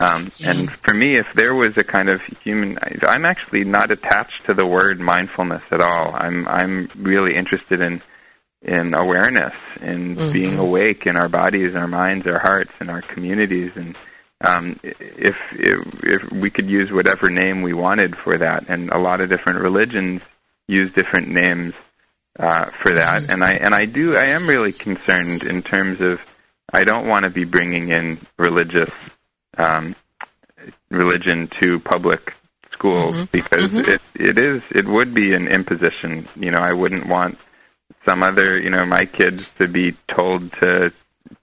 Um, 0.00 0.32
and 0.44 0.70
for 0.70 0.92
me, 0.92 1.12
if 1.12 1.26
there 1.36 1.54
was 1.54 1.72
a 1.76 1.84
kind 1.84 2.08
of 2.08 2.20
human, 2.42 2.78
I'm 3.02 3.24
actually 3.24 3.62
not 3.64 3.92
attached 3.92 4.44
to 4.46 4.54
the 4.54 4.66
word 4.66 4.98
mindfulness 4.98 5.62
at 5.70 5.80
all. 5.80 6.14
I'm 6.14 6.48
I'm 6.48 6.88
really 6.96 7.36
interested 7.36 7.80
in 7.80 8.02
in 8.62 8.94
awareness, 8.94 9.52
in 9.80 10.16
mm-hmm. 10.16 10.32
being 10.32 10.58
awake 10.58 11.06
in 11.06 11.16
our 11.16 11.28
bodies, 11.28 11.76
our 11.76 11.86
minds, 11.86 12.26
our 12.26 12.40
hearts, 12.40 12.70
and 12.80 12.90
our 12.90 13.02
communities, 13.02 13.70
and 13.76 13.94
um, 14.44 14.80
if, 14.82 15.36
if 15.52 15.76
if 16.02 16.42
we 16.42 16.50
could 16.50 16.68
use 16.68 16.90
whatever 16.90 17.30
name 17.30 17.62
we 17.62 17.72
wanted 17.72 18.16
for 18.24 18.36
that, 18.36 18.64
and 18.68 18.90
a 18.90 18.98
lot 18.98 19.20
of 19.20 19.30
different 19.30 19.60
religions 19.60 20.22
use 20.66 20.90
different 20.96 21.28
names 21.28 21.72
uh, 22.40 22.66
for 22.82 22.94
that, 22.94 23.22
mm-hmm. 23.22 23.32
and 23.32 23.44
I 23.44 23.52
and 23.60 23.74
I 23.74 23.84
do 23.84 24.16
I 24.16 24.24
am 24.24 24.48
really 24.48 24.72
concerned 24.72 25.44
in 25.44 25.62
terms 25.62 26.00
of 26.00 26.18
I 26.72 26.82
don't 26.82 27.06
want 27.06 27.24
to 27.24 27.30
be 27.30 27.44
bringing 27.44 27.90
in 27.90 28.26
religious 28.38 28.90
um, 29.58 29.94
religion 30.90 31.48
to 31.62 31.80
public 31.80 32.32
schools 32.72 33.16
mm-hmm. 33.16 33.24
because 33.32 33.70
mm-hmm. 33.70 33.90
it 33.90 34.02
it 34.14 34.38
is 34.38 34.62
it 34.70 34.86
would 34.86 35.14
be 35.14 35.32
an 35.34 35.48
imposition. 35.48 36.28
You 36.36 36.50
know, 36.50 36.60
I 36.60 36.72
wouldn't 36.72 37.08
want 37.08 37.38
some 38.06 38.22
other 38.22 38.60
you 38.60 38.70
know 38.70 38.84
my 38.86 39.04
kids 39.04 39.50
to 39.58 39.68
be 39.68 39.96
told 40.08 40.52
to 40.62 40.92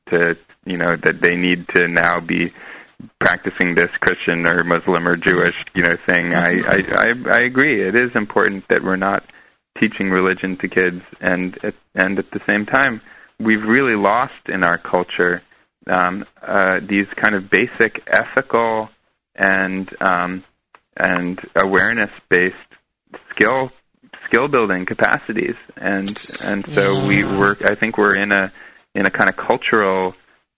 to 0.10 0.38
you 0.66 0.78
know 0.78 0.92
that 1.04 1.22
they 1.22 1.36
need 1.36 1.68
to 1.76 1.88
now 1.88 2.20
be 2.20 2.54
practicing 3.20 3.76
this 3.76 3.90
Christian 4.00 4.48
or 4.48 4.64
Muslim 4.64 5.08
or 5.08 5.16
Jewish, 5.16 5.56
you 5.74 5.84
know, 5.84 5.96
thing. 6.08 6.36
I, 6.36 6.60
I, 6.60 6.78
I, 6.96 7.14
I 7.32 7.38
agree. 7.40 7.82
It 7.82 7.96
is 7.96 8.12
important 8.14 8.66
that 8.70 8.84
we're 8.84 8.96
not 8.96 9.24
teaching 9.80 10.10
religion 10.12 10.58
to 10.58 10.68
kids, 10.68 11.02
and 11.20 11.58
at, 11.64 11.74
and 11.96 12.20
at 12.20 12.30
the 12.32 12.42
same 12.48 12.66
time, 12.66 13.02
we've 13.40 13.64
really 13.64 13.96
lost 13.96 14.48
in 14.48 14.64
our 14.64 14.78
culture 14.78 15.42
um, 15.88 16.26
uh, 16.42 16.80
these 16.88 17.08
kind 17.16 17.36
of 17.36 17.50
basic 17.50 18.02
ethical 18.08 18.90
and 19.36 19.90
um, 20.02 20.44
and 20.98 21.40
awareness 21.56 22.12
based 22.30 22.56
skill 23.32 23.72
skill 24.28 24.48
building 24.48 24.86
capacities, 24.86 25.56
and 25.76 26.10
and 26.44 26.68
so 26.70 26.94
yeah. 26.94 27.08
we 27.08 27.24
were. 27.24 27.56
I 27.66 27.76
think 27.76 27.98
we're 27.98 28.16
in 28.16 28.32
a 28.32 28.52
in 28.96 29.06
a 29.06 29.10
kind 29.12 29.30
of 29.30 29.38
cultural 29.38 30.14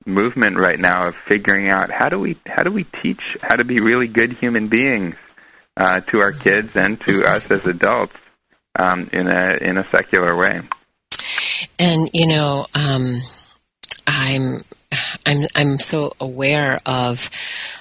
movement 0.06 0.58
right 0.58 0.80
now 0.80 1.08
of 1.08 1.14
figuring 1.30 1.70
out 1.70 1.90
how 1.90 2.10
do 2.10 2.20
we 2.20 2.38
how 2.46 2.64
do 2.64 2.72
we 2.72 2.86
teach 3.02 3.22
how 3.42 3.56
to 3.56 3.64
be 3.64 3.80
really 3.80 4.08
good 4.08 4.34
human 4.34 4.68
beings 4.68 5.16
uh, 5.78 5.98
to 6.12 6.22
our 6.22 6.32
kids 6.32 6.76
and 6.76 7.00
to 7.02 7.26
us 7.26 7.50
as 7.50 7.62
adults 7.66 8.16
um, 8.78 9.10
in 9.14 9.28
a 9.28 9.58
in 9.62 9.78
a 9.78 9.88
secular 9.96 10.36
way. 10.36 10.62
And 11.80 12.10
you 12.14 12.28
know, 12.28 12.66
um, 12.76 13.20
I'm 14.08 14.58
I'm 15.26 15.48
I'm 15.56 15.80
so 15.80 16.14
aware 16.20 16.80
of 16.86 17.30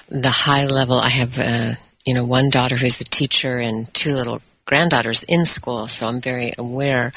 the 0.09 0.29
high 0.29 0.65
level. 0.67 0.95
I 0.95 1.09
have 1.09 1.37
uh, 1.39 1.73
you 2.05 2.13
know 2.13 2.25
one 2.25 2.49
daughter 2.49 2.75
who's 2.75 3.01
a 3.01 3.05
teacher 3.05 3.57
and 3.57 3.91
two 3.93 4.13
little 4.13 4.41
granddaughters 4.65 5.23
in 5.23 5.45
school, 5.45 5.87
so 5.87 6.07
I'm 6.07 6.21
very 6.21 6.53
aware 6.57 7.11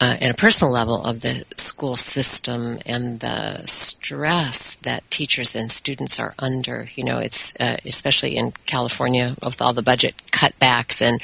uh, 0.00 0.16
at 0.20 0.30
a 0.30 0.34
personal 0.34 0.72
level 0.72 1.04
of 1.04 1.20
the 1.20 1.44
school 1.56 1.96
system 1.96 2.78
and 2.86 3.18
the 3.20 3.66
stress 3.66 4.76
that 4.76 5.10
teachers 5.10 5.56
and 5.56 5.70
students 5.70 6.20
are 6.20 6.34
under. 6.38 6.88
You 6.94 7.04
know, 7.04 7.18
it's 7.18 7.54
uh, 7.58 7.78
especially 7.84 8.36
in 8.36 8.52
California 8.66 9.34
with 9.42 9.60
all 9.60 9.72
the 9.72 9.82
budget 9.82 10.16
cutbacks, 10.30 11.02
and 11.02 11.20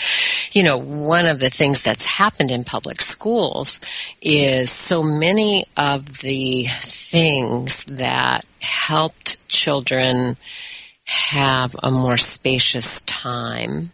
you 0.52 0.64
know, 0.64 0.76
one 0.76 1.26
of 1.26 1.38
the 1.38 1.50
things 1.50 1.82
that's 1.82 2.04
happened 2.04 2.50
in 2.50 2.64
public 2.64 3.00
schools 3.00 3.80
is 4.20 4.70
so 4.70 5.02
many 5.02 5.66
of 5.76 6.18
the 6.18 6.64
things 6.64 7.84
that 7.84 8.44
helped 8.60 9.46
children 9.48 10.36
have 11.04 11.74
a 11.82 11.90
more 11.90 12.16
spacious 12.16 13.00
time 13.02 13.92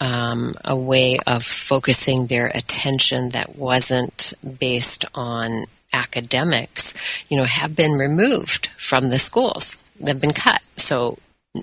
um, 0.00 0.52
a 0.64 0.76
way 0.76 1.18
of 1.26 1.42
focusing 1.42 2.26
their 2.26 2.48
attention 2.48 3.30
that 3.30 3.56
wasn't 3.56 4.34
based 4.58 5.04
on 5.14 5.64
academics, 5.92 6.94
you 7.28 7.36
know, 7.36 7.44
have 7.44 7.74
been 7.74 7.92
removed 7.92 8.68
from 8.76 9.08
the 9.08 9.18
schools. 9.18 9.82
They've 9.98 10.20
been 10.20 10.32
cut. 10.32 10.62
So 10.76 11.18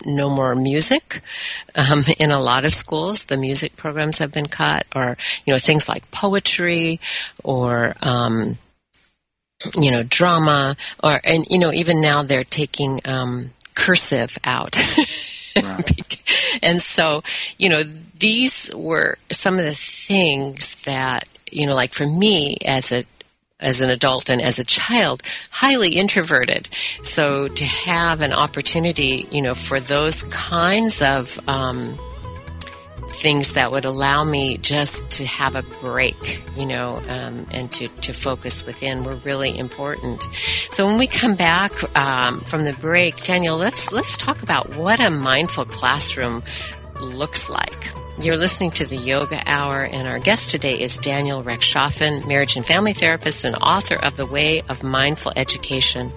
no 0.05 0.29
more 0.29 0.55
music. 0.55 1.21
Um, 1.75 2.03
in 2.17 2.31
a 2.31 2.39
lot 2.39 2.65
of 2.65 2.73
schools, 2.73 3.25
the 3.25 3.37
music 3.37 3.75
programs 3.75 4.17
have 4.17 4.31
been 4.31 4.47
cut, 4.47 4.85
or 4.95 5.17
you 5.45 5.53
know 5.53 5.59
things 5.59 5.87
like 5.87 6.09
poetry, 6.11 6.99
or 7.43 7.95
um, 8.01 8.57
you 9.79 9.91
know 9.91 10.03
drama, 10.03 10.75
or 11.03 11.19
and 11.23 11.45
you 11.49 11.59
know 11.59 11.71
even 11.71 12.01
now 12.01 12.23
they're 12.23 12.43
taking 12.43 12.99
um, 13.05 13.51
cursive 13.75 14.37
out. 14.43 14.75
and 16.63 16.81
so, 16.81 17.21
you 17.57 17.69
know, 17.69 17.83
these 18.23 18.71
were 18.73 19.17
some 19.33 19.59
of 19.59 19.65
the 19.65 19.75
things 19.75 20.75
that, 20.85 21.27
you 21.51 21.67
know, 21.67 21.75
like 21.75 21.93
for 21.93 22.05
me 22.05 22.57
as 22.65 22.91
a 22.91 23.03
as 23.59 23.81
an 23.81 23.89
adult 23.89 24.29
and 24.29 24.41
as 24.41 24.59
a 24.59 24.63
child 24.63 25.21
highly 25.49 25.95
introverted 25.95 26.67
so 27.01 27.47
to 27.47 27.63
have 27.63 28.19
an 28.19 28.33
opportunity 28.33 29.25
you 29.31 29.41
know 29.41 29.55
for 29.55 29.79
those 29.79 30.23
kinds 30.23 31.01
of 31.01 31.39
um, 31.47 31.97
things 33.07 33.53
that 33.53 33.71
would 33.71 33.85
allow 33.85 34.25
me 34.25 34.57
just 34.57 35.09
to 35.11 35.25
have 35.25 35.55
a 35.55 35.61
break, 35.79 36.41
you 36.57 36.65
know, 36.65 36.99
um, 37.07 37.45
and 37.51 37.71
to, 37.71 37.87
to 37.87 38.11
focus 38.11 38.65
within 38.65 39.03
were 39.03 39.17
really 39.17 39.57
important. 39.57 40.23
So 40.23 40.87
when 40.87 40.97
we 40.97 41.05
come 41.05 41.35
back 41.35 41.71
um, 41.95 42.41
from 42.41 42.63
the 42.63 42.73
break, 42.73 43.15
Daniel, 43.23 43.55
let's 43.55 43.91
let's 43.91 44.17
talk 44.17 44.41
about 44.41 44.75
what 44.75 44.99
a 44.99 45.11
mindful 45.11 45.65
classroom 45.65 46.43
looks 46.99 47.49
like. 47.49 48.02
You're 48.21 48.37
listening 48.37 48.71
to 48.71 48.85
the 48.85 48.95
Yoga 48.95 49.41
Hour, 49.45 49.83
and 49.83 50.07
our 50.07 50.19
guest 50.19 50.51
today 50.51 50.79
is 50.79 50.97
Daniel 50.97 51.43
Rechtschaffen, 51.43 52.27
marriage 52.27 52.55
and 52.55 52.63
family 52.65 52.93
therapist 52.93 53.43
and 53.43 53.55
author 53.55 53.95
of 53.95 54.17
The 54.17 54.25
Way 54.27 54.61
of 54.69 54.83
Mindful 54.83 55.33
Education, 55.35 56.11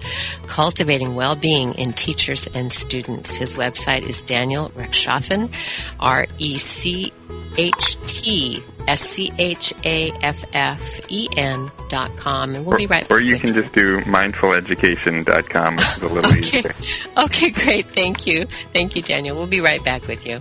Cultivating 0.46 1.14
Well-Being 1.14 1.72
in 1.74 1.94
Teachers 1.94 2.48
and 2.48 2.70
Students. 2.70 3.34
His 3.36 3.54
website 3.54 4.02
is 4.02 4.20
Daniel 4.20 4.68
Rechtschaffen, 4.70 5.50
R-E-C-H-T 5.98 7.12
S-C-H-A-F-F-E-N 8.88 9.30
dot 11.88 12.16
com. 12.18 12.54
And 12.54 12.64
we'll 12.64 12.78
be 12.78 12.86
right 12.86 13.08
back. 13.08 13.10
Or 13.10 13.20
you 13.20 13.36
can 13.36 13.52
just 13.52 13.72
do 13.72 13.98
mindfuleducation.com, 14.02 15.78
is 15.78 15.98
a 16.02 16.06
little 16.06 16.30
okay. 16.32 16.38
easier. 16.38 16.72
Okay, 17.16 17.50
great. 17.50 17.86
Thank 17.86 18.28
you. 18.28 18.46
Thank 18.46 18.94
you, 18.94 19.02
Daniel. 19.02 19.36
We'll 19.36 19.48
be 19.48 19.60
right 19.60 19.82
back 19.82 20.06
with 20.06 20.24
you. 20.24 20.40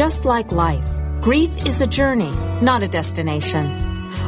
Just 0.00 0.24
like 0.24 0.50
life, 0.50 0.88
grief 1.20 1.66
is 1.66 1.82
a 1.82 1.86
journey, 1.86 2.32
not 2.62 2.82
a 2.82 2.88
destination. 2.88 3.66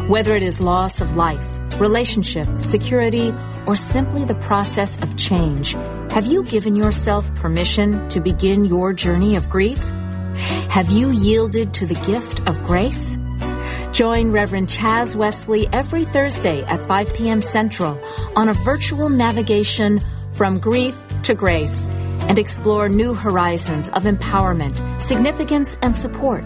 Whether 0.07 0.37
it 0.37 0.43
is 0.43 0.61
loss 0.61 1.01
of 1.01 1.17
life, 1.17 1.59
relationship, 1.81 2.47
security, 2.59 3.33
or 3.67 3.75
simply 3.75 4.27
the 4.27 4.35
process 4.35 4.99
of 5.03 5.17
change, 5.17 5.73
have 6.11 6.27
you 6.27 6.43
given 6.43 6.77
yourself 6.77 7.35
permission 7.37 8.07
to 8.11 8.21
begin 8.21 8.67
your 8.67 8.93
journey 8.93 9.35
of 9.35 9.49
grief? 9.49 9.81
Have 10.69 10.91
you 10.91 11.11
yielded 11.11 11.75
to 11.75 11.87
the 11.87 11.95
gift 12.07 12.47
of 12.49 12.63
grace? 12.65 13.19
Join 13.93 14.33
Reverend 14.33 14.69
Chaz 14.69 15.15
Wesley 15.15 15.69
every 15.73 16.05
Thursday 16.05 16.63
at 16.63 16.81
5 16.81 17.15
p.m. 17.15 17.43
Central 17.43 18.01
on 18.35 18.49
a 18.49 18.55
virtual 18.55 19.11
navigation 19.11 20.01
from 20.31 20.59
grief 20.59 20.97
to 21.25 21.35
grace 21.35 21.87
and 22.29 22.39
explore 22.39 22.89
new 22.89 23.13
horizons 23.13 23.91
of 23.91 24.05
empowerment, 24.05 25.01
significance, 25.01 25.77
and 25.83 25.95
support. 25.95 26.45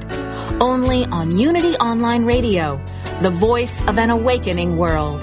Only 0.60 1.04
on 1.06 1.38
Unity 1.38 1.74
Online 1.76 2.24
Radio, 2.24 2.80
the 3.22 3.30
voice 3.30 3.80
of 3.82 3.98
an 3.98 4.10
awakening 4.10 4.76
world. 4.76 5.22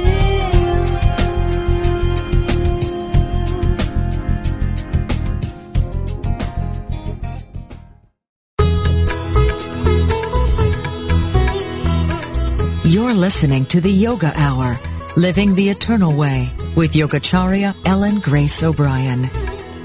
Listening 13.21 13.65
to 13.65 13.79
the 13.79 13.91
Yoga 13.91 14.33
Hour, 14.35 14.79
Living 15.15 15.53
the 15.53 15.69
Eternal 15.69 16.17
Way 16.17 16.49
with 16.75 16.93
Yogacharya 16.93 17.75
Ellen 17.85 18.19
Grace 18.19 18.63
O'Brian. 18.63 19.29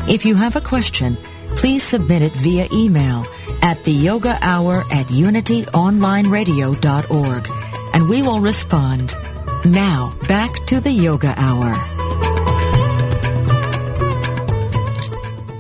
If 0.08 0.24
you 0.24 0.34
have 0.36 0.56
a 0.56 0.60
question, 0.62 1.18
please 1.48 1.82
submit 1.82 2.22
it 2.22 2.32
via 2.32 2.66
email 2.72 3.26
at 3.60 3.84
the 3.84 3.92
yoga 3.92 4.38
hour 4.40 4.76
at 4.90 5.08
unityonlineradio.org 5.08 7.48
and 7.92 8.08
we 8.08 8.22
will 8.22 8.40
respond. 8.40 9.14
Now, 9.66 10.14
back 10.26 10.50
to 10.68 10.80
the 10.80 10.92
Yoga 10.92 11.34
Hour. 11.36 11.95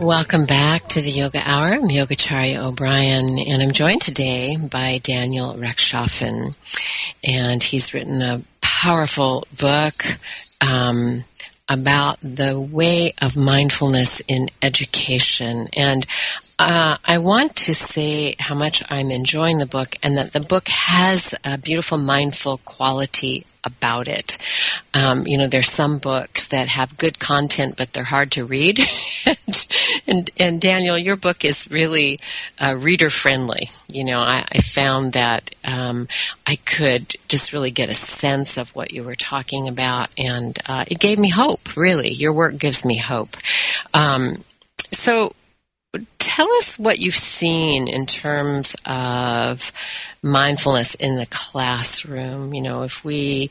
Welcome 0.00 0.44
back 0.44 0.88
to 0.88 1.00
the 1.00 1.10
Yoga 1.10 1.40
Hour. 1.42 1.72
I'm 1.72 1.88
Yogacharya 1.88 2.62
O'Brian, 2.62 3.38
and 3.38 3.62
I'm 3.62 3.72
joined 3.72 4.02
today 4.02 4.56
by 4.58 5.00
Daniel 5.02 5.54
Rechtschaffen. 5.54 6.54
And 7.26 7.62
he's 7.62 7.94
written 7.94 8.20
a 8.20 8.42
powerful 8.60 9.46
book 9.58 10.04
um, 10.60 11.24
about 11.68 12.18
the 12.22 12.60
way 12.60 13.14
of 13.22 13.38
mindfulness 13.38 14.20
in 14.28 14.48
education. 14.60 15.68
And 15.74 16.06
uh, 16.58 16.96
I 17.04 17.18
want 17.18 17.54
to 17.56 17.74
say 17.74 18.34
how 18.38 18.54
much 18.54 18.82
I'm 18.90 19.10
enjoying 19.10 19.58
the 19.58 19.66
book 19.66 19.96
and 20.02 20.16
that 20.16 20.32
the 20.32 20.40
book 20.40 20.68
has 20.68 21.34
a 21.44 21.58
beautiful 21.58 21.98
mindful 21.98 22.58
quality 22.64 23.44
about 23.62 24.08
it. 24.08 24.38
Um, 24.94 25.26
you 25.26 25.36
know, 25.36 25.48
there's 25.48 25.70
some 25.70 25.98
books 25.98 26.46
that 26.48 26.68
have 26.68 26.96
good 26.96 27.18
content, 27.18 27.74
but 27.76 27.92
they're 27.92 28.04
hard 28.04 28.30
to 28.32 28.46
read. 28.46 28.80
and, 29.26 29.66
and, 30.06 30.30
and, 30.38 30.60
Daniel, 30.60 30.96
your 30.96 31.16
book 31.16 31.44
is 31.44 31.70
really 31.70 32.20
uh, 32.58 32.74
reader 32.74 33.10
friendly. 33.10 33.68
You 33.88 34.04
know, 34.04 34.20
I, 34.20 34.46
I 34.50 34.58
found 34.60 35.12
that 35.12 35.54
um, 35.62 36.08
I 36.46 36.56
could 36.56 37.16
just 37.28 37.52
really 37.52 37.70
get 37.70 37.90
a 37.90 37.94
sense 37.94 38.56
of 38.56 38.74
what 38.74 38.92
you 38.92 39.04
were 39.04 39.14
talking 39.14 39.68
about, 39.68 40.08
and 40.16 40.56
uh, 40.66 40.86
it 40.86 41.00
gave 41.00 41.18
me 41.18 41.28
hope. 41.28 41.76
Really, 41.76 42.10
your 42.10 42.32
work 42.32 42.56
gives 42.56 42.82
me 42.84 42.96
hope. 42.96 43.36
Um, 43.92 44.44
so 44.92 45.32
tell 46.18 46.50
us 46.54 46.78
what 46.78 46.98
you've 46.98 47.14
seen 47.14 47.88
in 47.88 48.06
terms 48.06 48.76
of 48.84 49.72
mindfulness 50.22 50.94
in 50.96 51.16
the 51.16 51.26
classroom. 51.26 52.52
You 52.52 52.62
know, 52.62 52.82
if 52.82 53.04
we 53.04 53.50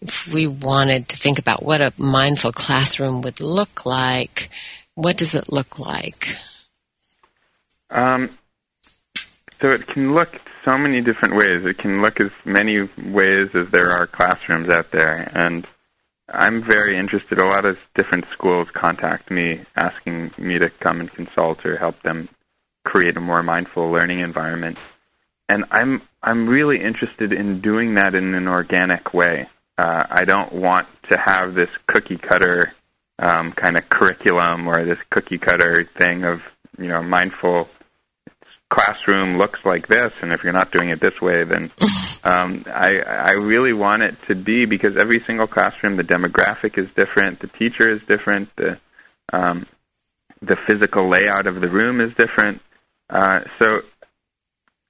if 0.00 0.32
we 0.32 0.46
wanted 0.46 1.08
to 1.08 1.16
think 1.16 1.38
about 1.38 1.62
what 1.62 1.80
a 1.80 1.92
mindful 1.98 2.52
classroom 2.52 3.22
would 3.22 3.40
look 3.40 3.84
like, 3.84 4.48
what 4.94 5.16
does 5.16 5.34
it 5.34 5.52
look 5.52 5.78
like? 5.78 6.28
Um, 7.90 8.38
so 9.60 9.68
it 9.68 9.86
can 9.86 10.14
look 10.14 10.30
so 10.64 10.78
many 10.78 11.00
different 11.00 11.36
ways. 11.36 11.64
It 11.64 11.78
can 11.78 12.02
look 12.02 12.20
as 12.20 12.30
many 12.44 12.88
ways 13.06 13.50
as 13.54 13.70
there 13.70 13.90
are 13.90 14.06
classrooms 14.06 14.68
out 14.70 14.90
there, 14.92 15.30
and 15.34 15.66
I'm 16.32 16.64
very 16.64 16.98
interested. 16.98 17.38
A 17.38 17.46
lot 17.46 17.64
of 17.64 17.76
different 17.94 18.24
schools 18.32 18.68
contact 18.74 19.30
me 19.30 19.64
asking 19.76 20.32
me 20.38 20.58
to 20.58 20.70
come 20.80 21.00
and 21.00 21.12
consult 21.12 21.64
or 21.66 21.76
help 21.76 22.02
them 22.02 22.28
create 22.84 23.16
a 23.16 23.20
more 23.20 23.42
mindful 23.42 23.90
learning 23.90 24.20
environment. 24.20 24.78
And 25.48 25.64
I'm 25.70 26.02
I'm 26.22 26.48
really 26.48 26.82
interested 26.82 27.32
in 27.32 27.60
doing 27.60 27.94
that 27.96 28.14
in 28.14 28.34
an 28.34 28.48
organic 28.48 29.12
way. 29.12 29.48
Uh, 29.76 30.02
I 30.10 30.24
don't 30.24 30.52
want 30.52 30.86
to 31.10 31.18
have 31.18 31.54
this 31.54 31.68
cookie 31.86 32.18
cutter 32.18 32.72
um, 33.18 33.52
kind 33.52 33.76
of 33.76 33.88
curriculum 33.88 34.68
or 34.68 34.84
this 34.84 34.98
cookie 35.10 35.38
cutter 35.38 35.88
thing 36.00 36.24
of 36.24 36.40
you 36.78 36.88
know 36.88 37.02
mindful 37.02 37.68
classroom 38.72 39.38
looks 39.38 39.60
like 39.64 39.86
this, 39.88 40.12
and 40.22 40.32
if 40.32 40.42
you're 40.42 40.52
not 40.52 40.72
doing 40.72 40.88
it 40.88 41.00
this 41.00 41.20
way, 41.20 41.44
then 41.44 41.70
um, 42.24 42.64
I, 42.66 42.96
I 43.00 43.32
really 43.32 43.72
want 43.72 44.02
it 44.02 44.14
to 44.28 44.34
be 44.34 44.64
because 44.64 44.92
every 44.98 45.22
single 45.26 45.46
classroom, 45.46 45.96
the 45.96 46.02
demographic 46.02 46.78
is 46.78 46.88
different, 46.96 47.40
the 47.40 47.50
teacher 47.58 47.90
is 47.90 48.00
different, 48.08 48.48
the 48.56 48.78
um, 49.32 49.66
the 50.40 50.56
physical 50.66 51.08
layout 51.08 51.46
of 51.46 51.60
the 51.60 51.68
room 51.68 52.00
is 52.00 52.10
different. 52.18 52.60
Uh, 53.08 53.40
so 53.60 53.68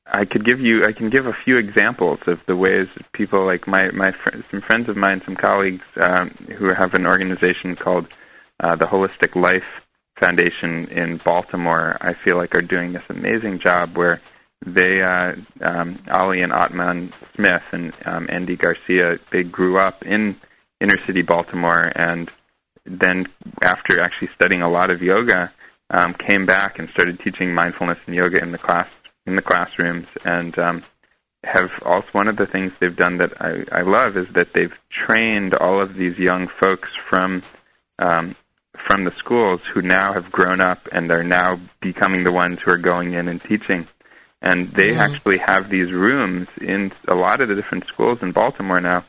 I 0.07 0.24
could 0.24 0.47
give 0.47 0.61
you, 0.61 0.85
I 0.85 0.93
can 0.93 1.11
give 1.11 1.26
a 1.26 1.37
few 1.45 1.59
examples 1.59 2.20
of 2.26 2.39
the 2.49 2.57
ways 2.57 2.89
people 3.12 3.45
like 3.45 3.66
my 3.66 3.91
my 3.93 4.12
fr- 4.24 4.39
some 4.51 4.62
friends 4.62 4.89
of 4.89 4.97
mine, 4.97 5.20
some 5.24 5.37
colleagues 5.37 5.85
um, 6.01 6.30
who 6.59 6.68
have 6.76 6.95
an 6.95 7.07
organization 7.07 7.76
called 7.76 8.07
uh, 8.61 8.76
the 8.76 8.87
Holistic 8.87 9.37
Life 9.37 9.82
Foundation 10.23 10.89
in 10.91 11.20
Baltimore. 11.25 11.97
I 12.01 12.12
feel 12.25 12.37
like 12.37 12.55
are 12.55 12.62
doing 12.62 12.93
this 12.93 13.03
amazing 13.09 13.61
job 13.62 13.97
where 13.97 14.20
they, 14.64 15.03
uh, 15.03 15.33
um, 15.68 15.99
Ali 16.11 16.43
and 16.43 16.53
Atman 16.53 17.12
Smith 17.35 17.62
and 17.73 17.93
um, 18.07 18.29
Andy 18.31 18.57
Garcia, 18.57 19.18
they 19.33 19.43
grew 19.43 19.79
up 19.79 20.03
in 20.03 20.37
inner 20.81 20.97
city 21.07 21.23
Baltimore 21.23 21.91
and 21.95 22.31
then 22.85 23.27
after 23.62 24.01
actually 24.01 24.29
studying 24.35 24.62
a 24.62 24.68
lot 24.68 24.91
of 24.91 25.03
yoga, 25.03 25.53
um, 25.91 26.14
came 26.29 26.47
back 26.47 26.79
and 26.79 26.89
started 26.91 27.20
teaching 27.20 27.55
mindfulness 27.55 27.99
and 28.07 28.16
yoga 28.16 28.43
in 28.43 28.53
the 28.53 28.59
class 28.59 28.87
in 29.27 29.37
the 29.37 29.43
classrooms, 29.43 30.07
and 30.25 30.59
um, 30.59 30.83
have 31.45 31.70
also 31.85 32.09
one 32.11 32.27
of 32.27 32.37
the 32.37 32.47
things 32.47 32.73
they've 32.81 32.97
done 32.97 33.18
that 33.18 33.31
I, 33.41 33.81
I 33.81 33.83
love 33.83 34.16
is 34.16 34.27
that 34.35 34.49
they've 34.53 34.73
trained 35.07 35.55
all 35.55 35.81
of 35.81 35.95
these 35.95 36.18
young 36.18 36.49
folks 36.61 36.89
from 37.09 37.43
um, 38.01 38.35
from 38.87 39.05
the 39.05 39.12
schools 39.18 39.61
who 39.72 39.83
now 39.83 40.12
have 40.12 40.30
grown 40.30 40.61
up 40.61 40.89
and 40.91 41.11
are 41.11 41.24
now 41.24 41.61
becoming 41.80 42.24
the 42.24 42.33
ones 42.33 42.59
who 42.64 42.70
are 42.70 42.78
going 42.78 43.14
in 43.14 43.28
and 43.28 43.41
teaching. 43.43 43.87
And 44.41 44.72
they 44.74 44.91
mm-hmm. 44.91 45.01
actually 45.01 45.39
have 45.39 45.70
these 45.70 45.93
rooms 45.93 46.49
in 46.61 46.93
a 47.09 47.14
lot 47.14 47.41
of 47.41 47.49
the 47.49 47.55
different 47.55 47.87
schools 47.87 48.18
in 48.22 48.33
Baltimore 48.33 48.80
now 48.80 49.05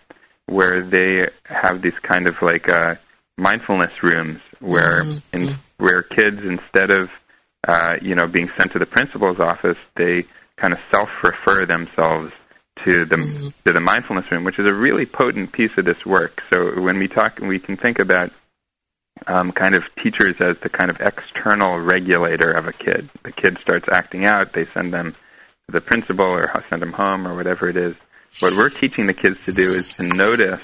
where 0.45 0.83
they 0.83 1.23
have 1.45 1.81
these 1.81 1.97
kind 2.03 2.27
of 2.27 2.35
like 2.41 2.69
uh, 2.69 2.95
mindfulness 3.37 3.91
rooms 4.03 4.39
where 4.59 5.03
mm-hmm. 5.03 5.37
in, 5.37 5.55
where 5.77 6.03
kids 6.03 6.37
instead 6.43 6.91
of 6.91 7.09
uh, 7.67 7.95
you 8.01 8.15
know 8.15 8.27
being 8.27 8.49
sent 8.57 8.71
to 8.73 8.79
the 8.79 8.85
principal's 8.85 9.39
office, 9.39 9.77
they 9.97 10.25
kind 10.57 10.73
of 10.73 10.79
self-refer 10.93 11.65
themselves 11.65 12.31
to 12.85 13.05
the 13.05 13.15
mm-hmm. 13.15 13.47
to 13.65 13.73
the 13.73 13.81
mindfulness 13.81 14.25
room, 14.31 14.43
which 14.43 14.59
is 14.59 14.69
a 14.69 14.73
really 14.73 15.05
potent 15.05 15.51
piece 15.51 15.71
of 15.77 15.85
this 15.85 16.05
work. 16.05 16.41
So 16.53 16.79
when 16.81 16.99
we 16.99 17.07
talk, 17.07 17.39
we 17.39 17.59
can 17.59 17.77
think 17.77 17.99
about 17.99 18.31
um, 19.27 19.51
kind 19.51 19.75
of 19.75 19.83
teachers 20.01 20.35
as 20.39 20.55
the 20.61 20.69
kind 20.69 20.89
of 20.89 20.97
external 20.99 21.79
regulator 21.79 22.49
of 22.49 22.67
a 22.67 22.73
kid. 22.73 23.09
The 23.23 23.31
kid 23.31 23.57
starts 23.61 23.85
acting 23.91 24.25
out, 24.25 24.53
they 24.53 24.65
send 24.73 24.93
them 24.93 25.15
to 25.67 25.71
the 25.71 25.81
principal 25.81 26.25
or 26.25 26.51
send 26.69 26.81
them 26.81 26.93
home 26.93 27.27
or 27.27 27.35
whatever 27.35 27.67
it 27.67 27.77
is. 27.77 27.95
What 28.39 28.55
we're 28.55 28.69
teaching 28.69 29.05
the 29.05 29.13
kids 29.13 29.45
to 29.45 29.53
do 29.53 29.73
is 29.73 29.95
to 29.97 30.03
notice 30.03 30.63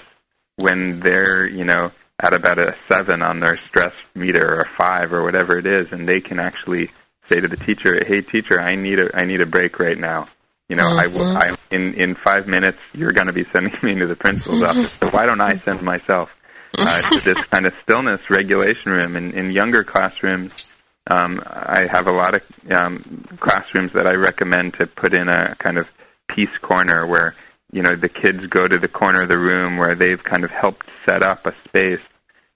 when 0.58 1.00
they're, 1.00 1.48
you 1.48 1.64
know, 1.64 1.92
at 2.22 2.36
about 2.36 2.60
a 2.60 2.76
seven 2.92 3.22
on 3.22 3.40
their 3.40 3.60
stress 3.70 3.94
meter 4.16 4.46
or 4.46 4.60
a 4.60 4.70
five 4.78 5.14
or 5.14 5.24
whatever 5.24 5.58
it 5.58 5.66
is, 5.66 5.88
and 5.92 6.08
they 6.08 6.20
can 6.20 6.40
actually 6.40 6.92
say 7.26 7.40
to 7.40 7.48
the 7.48 7.56
teacher, 7.56 8.04
"Hey, 8.06 8.22
teacher, 8.22 8.60
I 8.60 8.76
need 8.76 9.00
a 9.00 9.10
I 9.14 9.26
need 9.26 9.42
a 9.42 9.46
break 9.46 9.80
right 9.80 9.98
now. 9.98 10.28
You 10.68 10.76
know, 10.76 10.84
mm-hmm. 10.84 11.38
I, 11.38 11.52
I 11.52 11.58
in 11.72 11.94
in 11.94 12.16
five 12.16 12.48
minutes 12.48 12.78
you're 12.94 13.12
going 13.12 13.28
to 13.28 13.34
be 13.34 13.46
sending 13.54 13.74
me 13.84 13.96
to 13.96 14.08
the 14.08 14.16
principal's 14.16 14.64
office. 14.64 14.92
So 14.92 15.10
why 15.10 15.26
don't 15.26 15.42
I 15.42 15.54
send 15.54 15.82
myself 15.82 16.30
uh, 16.78 17.02
to 17.10 17.20
this 17.20 17.46
kind 17.52 17.66
of 17.66 17.74
stillness 17.84 18.22
regulation 18.30 18.92
room? 18.92 19.16
In 19.16 19.32
in 19.32 19.52
younger 19.52 19.84
classrooms, 19.84 20.72
um, 21.10 21.42
I 21.46 21.84
have 21.92 22.08
a 22.08 22.12
lot 22.12 22.36
of 22.36 22.42
um, 22.72 23.26
classrooms 23.40 23.92
that 23.94 24.08
I 24.08 24.14
recommend 24.20 24.76
to 24.80 24.88
put 24.88 25.14
in 25.14 25.28
a 25.28 25.56
kind 25.56 25.78
of 25.78 25.86
peace 26.30 26.56
corner 26.62 27.08
where 27.08 27.36
you 27.72 27.82
know 27.82 27.96
the 27.96 28.10
kids 28.10 28.46
go 28.50 28.68
to 28.68 28.78
the 28.78 28.88
corner 28.88 29.24
of 29.24 29.30
the 29.30 29.40
room 29.40 29.78
where 29.78 29.96
they've 29.96 30.24
kind 30.24 30.44
of 30.44 30.52
helped 30.52 30.86
set 31.08 31.24
up 31.24 31.46
a 31.46 31.54
space 31.68 32.02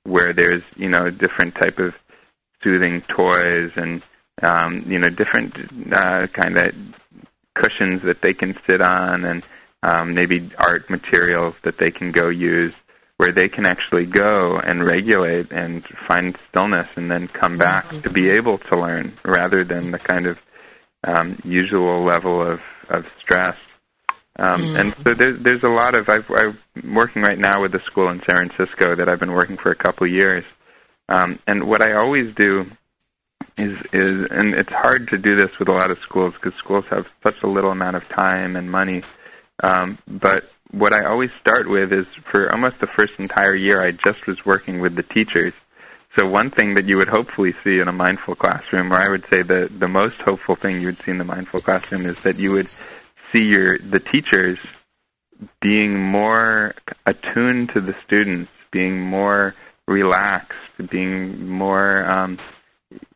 where 0.03 0.33
there's 0.33 0.63
you 0.75 0.89
know 0.89 1.09
different 1.09 1.55
type 1.55 1.79
of 1.79 1.93
soothing 2.63 3.01
toys 3.15 3.71
and 3.75 4.01
um, 4.41 4.83
you 4.87 4.99
know 4.99 5.09
different 5.09 5.53
uh, 5.93 6.27
kind 6.27 6.57
of 6.57 6.73
cushions 7.55 8.01
that 8.03 8.21
they 8.21 8.33
can 8.33 8.55
sit 8.69 8.81
on 8.81 9.25
and 9.25 9.43
um, 9.83 10.13
maybe 10.13 10.51
art 10.57 10.89
materials 10.89 11.55
that 11.63 11.77
they 11.79 11.91
can 11.91 12.11
go 12.11 12.29
use 12.29 12.73
where 13.17 13.31
they 13.33 13.47
can 13.47 13.65
actually 13.65 14.05
go 14.05 14.57
and 14.57 14.83
regulate 14.83 15.51
and 15.51 15.85
find 16.07 16.37
stillness 16.49 16.87
and 16.95 17.09
then 17.11 17.27
come 17.27 17.57
back 17.57 17.85
mm-hmm. 17.85 18.01
to 18.01 18.09
be 18.09 18.29
able 18.29 18.57
to 18.57 18.79
learn 18.79 19.17
rather 19.23 19.63
than 19.63 19.91
the 19.91 19.99
kind 19.99 20.25
of 20.25 20.37
um, 21.05 21.39
usual 21.43 22.05
level 22.05 22.41
of, 22.41 22.59
of 22.89 23.05
stress 23.21 23.55
um, 24.39 24.61
mm. 24.61 24.79
And 24.79 24.95
so 25.03 25.13
there's 25.13 25.43
there's 25.43 25.63
a 25.63 25.67
lot 25.67 25.97
of 25.97 26.09
I've, 26.09 26.25
I'm 26.35 26.95
working 26.95 27.21
right 27.21 27.37
now 27.37 27.61
with 27.61 27.73
a 27.75 27.83
school 27.85 28.09
in 28.09 28.21
San 28.27 28.49
Francisco 28.49 28.95
that 28.95 29.07
I've 29.07 29.19
been 29.19 29.33
working 29.33 29.57
for 29.57 29.71
a 29.71 29.75
couple 29.75 30.07
of 30.07 30.13
years, 30.13 30.43
um, 31.07 31.37
and 31.45 31.67
what 31.67 31.85
I 31.85 31.93
always 31.93 32.33
do 32.35 32.65
is 33.57 33.77
is 33.93 34.25
and 34.31 34.55
it's 34.55 34.71
hard 34.71 35.07
to 35.09 35.19
do 35.19 35.35
this 35.35 35.51
with 35.59 35.67
a 35.67 35.71
lot 35.71 35.91
of 35.91 35.99
schools 35.99 36.33
because 36.33 36.57
schools 36.57 36.85
have 36.89 37.05
such 37.23 37.35
a 37.43 37.47
little 37.47 37.69
amount 37.69 37.95
of 37.95 38.09
time 38.09 38.55
and 38.55 38.71
money. 38.71 39.03
Um, 39.61 39.99
but 40.07 40.49
what 40.73 40.93
I 40.93 41.05
always 41.05 41.29
start 41.39 41.69
with 41.69 41.93
is 41.93 42.07
for 42.31 42.51
almost 42.51 42.79
the 42.79 42.87
first 42.87 43.13
entire 43.19 43.55
year 43.55 43.85
I 43.85 43.91
just 43.91 44.25
was 44.27 44.43
working 44.43 44.81
with 44.81 44.95
the 44.95 45.03
teachers. 45.03 45.53
So 46.17 46.27
one 46.27 46.51
thing 46.51 46.73
that 46.75 46.85
you 46.85 46.97
would 46.97 47.09
hopefully 47.09 47.53
see 47.63 47.79
in 47.79 47.87
a 47.87 47.91
mindful 47.91 48.35
classroom, 48.35 48.91
or 48.91 48.97
I 48.97 49.09
would 49.09 49.25
say 49.31 49.43
the 49.43 49.69
the 49.79 49.87
most 49.87 50.15
hopeful 50.25 50.55
thing 50.55 50.81
you 50.81 50.87
would 50.87 51.01
see 51.03 51.11
in 51.11 51.17
the 51.17 51.23
mindful 51.23 51.59
classroom 51.59 52.05
is 52.05 52.21
that 52.23 52.37
you 52.37 52.51
would 52.51 52.67
see 53.31 53.43
your 53.43 53.77
the 53.77 53.99
teachers 53.99 54.57
being 55.61 55.99
more 55.99 56.73
attuned 57.05 57.71
to 57.73 57.81
the 57.81 57.95
students, 58.05 58.51
being 58.71 58.99
more 58.99 59.55
relaxed, 59.87 60.57
being 60.89 61.47
more 61.47 62.05
um, 62.05 62.39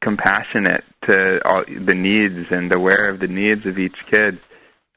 compassionate 0.02 0.84
to 1.08 1.40
all 1.48 1.64
the 1.68 1.94
needs 1.94 2.48
and 2.52 2.74
aware 2.74 3.06
of 3.10 3.20
the 3.20 3.28
needs 3.28 3.66
of 3.66 3.78
each 3.78 3.98
kid. 4.12 4.40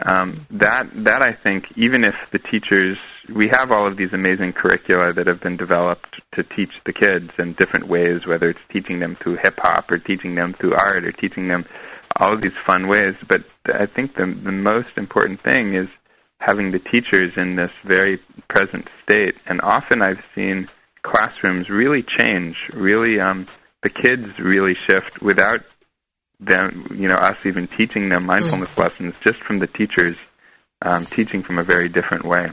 Um, 0.07 0.47
that 0.51 0.89
that 1.05 1.23
I 1.23 1.33
think, 1.43 1.65
even 1.77 2.05
if 2.05 2.15
the 2.33 2.39
teachers, 2.39 2.97
we 3.35 3.49
have 3.53 3.71
all 3.71 3.87
of 3.87 3.97
these 3.97 4.13
amazing 4.13 4.53
curricula 4.53 5.13
that 5.13 5.27
have 5.27 5.41
been 5.41 5.57
developed 5.57 6.21
to 6.35 6.43
teach 6.43 6.73
the 6.87 6.93
kids 6.93 7.31
in 7.39 7.55
different 7.55 7.89
ways, 7.89 8.27
whether 8.27 8.49
it's 8.49 8.61
teaching 8.73 9.01
them 9.01 9.17
through 9.23 9.37
hip 9.43 9.59
hop 9.59 9.91
or 9.91 9.99
teaching 9.99 10.35
them 10.35 10.55
through 10.59 10.73
art 10.73 11.05
or 11.05 11.13
teaching 11.13 11.49
them 11.49 11.67
all 12.17 12.33
of 12.33 12.41
these 12.41 12.57
fun 12.67 12.89
ways. 12.89 13.15
But 13.29 13.45
I 13.67 13.87
think 13.87 14.15
the 14.15 14.27
the 14.27 14.53
most 14.53 14.97
important 14.97 15.43
thing 15.43 15.75
is 15.75 15.89
having 16.39 16.73
the 16.73 16.79
teachers 16.79 17.33
in 17.37 17.57
this 17.57 17.71
very 17.85 18.19
present 18.49 18.89
state. 19.03 19.35
And 19.47 19.61
often 19.61 20.01
I've 20.03 20.25
seen 20.35 20.69
classrooms 21.03 21.69
really 21.69 22.03
change, 22.03 22.57
really 22.73 23.21
um, 23.21 23.47
the 23.83 23.91
kids 23.91 24.27
really 24.39 24.75
shift 24.89 25.23
without 25.23 25.61
them, 26.41 26.97
you 26.99 27.09
know, 27.09 27.17
us 27.17 27.37
even 27.45 27.69
teaching 27.69 28.09
them 28.09 28.27
mindfulness 28.27 28.71
mm. 28.71 28.85
lessons, 28.85 29.15
just 29.23 29.39
from 29.41 29.59
the 29.59 29.67
teachers 29.67 30.17
um, 30.83 31.05
teaching 31.05 31.43
from 31.43 31.59
a 31.59 31.65
very 31.65 31.89
different 31.89 32.25
way. 32.25 32.51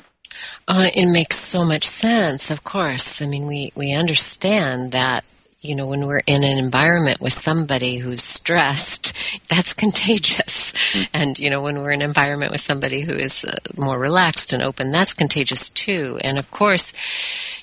Uh, 0.67 0.89
it 0.93 1.11
makes 1.11 1.39
so 1.39 1.63
much 1.63 1.85
sense, 1.85 2.51
of 2.51 2.63
course. 2.63 3.21
I 3.21 3.27
mean, 3.27 3.47
we, 3.47 3.71
we 3.75 3.93
understand 3.93 4.91
that 4.91 5.23
you 5.67 5.75
know, 5.75 5.87
when 5.87 6.05
we're 6.05 6.21
in 6.25 6.43
an 6.43 6.57
environment 6.57 7.19
with 7.19 7.33
somebody 7.33 7.97
who's 7.97 8.23
stressed, 8.23 9.13
that's 9.49 9.73
contagious. 9.73 10.71
Mm-hmm. 10.71 11.03
And, 11.13 11.39
you 11.39 11.49
know, 11.49 11.61
when 11.61 11.79
we're 11.79 11.91
in 11.91 12.01
an 12.01 12.07
environment 12.07 12.51
with 12.51 12.61
somebody 12.61 13.01
who 13.01 13.13
is 13.13 13.43
uh, 13.43 13.55
more 13.77 13.99
relaxed 13.99 14.53
and 14.53 14.63
open, 14.63 14.91
that's 14.91 15.13
contagious 15.13 15.69
too. 15.69 16.17
And 16.23 16.37
of 16.37 16.49
course, 16.51 16.93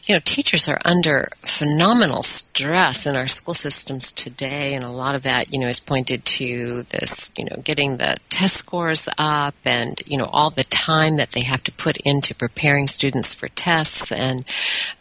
you 0.04 0.14
know, 0.14 0.20
teachers 0.24 0.68
are 0.68 0.80
under 0.84 1.28
phenomenal 1.40 2.22
stress 2.22 3.06
in 3.06 3.16
our 3.16 3.26
school 3.26 3.54
systems 3.54 4.12
today, 4.12 4.74
and 4.74 4.84
a 4.84 4.90
lot 4.90 5.14
of 5.14 5.22
that, 5.22 5.50
you 5.50 5.58
know, 5.58 5.66
is 5.66 5.80
pointed 5.80 6.24
to 6.26 6.82
this, 6.90 7.32
you 7.38 7.46
know, 7.46 7.56
getting 7.64 7.96
the 7.96 8.16
test 8.28 8.56
scores 8.56 9.08
up 9.16 9.54
and, 9.64 10.02
you 10.06 10.18
know, 10.18 10.28
all 10.30 10.50
the 10.50 10.64
time 10.64 11.16
that 11.16 11.30
they 11.30 11.42
have 11.42 11.62
to 11.64 11.72
put 11.72 11.96
into 11.98 12.34
preparing 12.34 12.86
students 12.86 13.32
for 13.32 13.48
tests 13.48 14.12
and, 14.12 14.44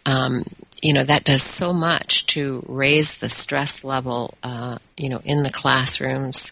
um, 0.05 0.43
you 0.83 0.93
know 0.93 1.03
that 1.03 1.23
does 1.23 1.41
so 1.41 1.73
much 1.73 2.25
to 2.27 2.63
raise 2.67 3.15
the 3.15 3.29
stress 3.29 3.83
level 3.83 4.35
uh, 4.43 4.77
you 4.97 5.09
know 5.09 5.21
in 5.25 5.43
the 5.43 5.49
classrooms 5.49 6.51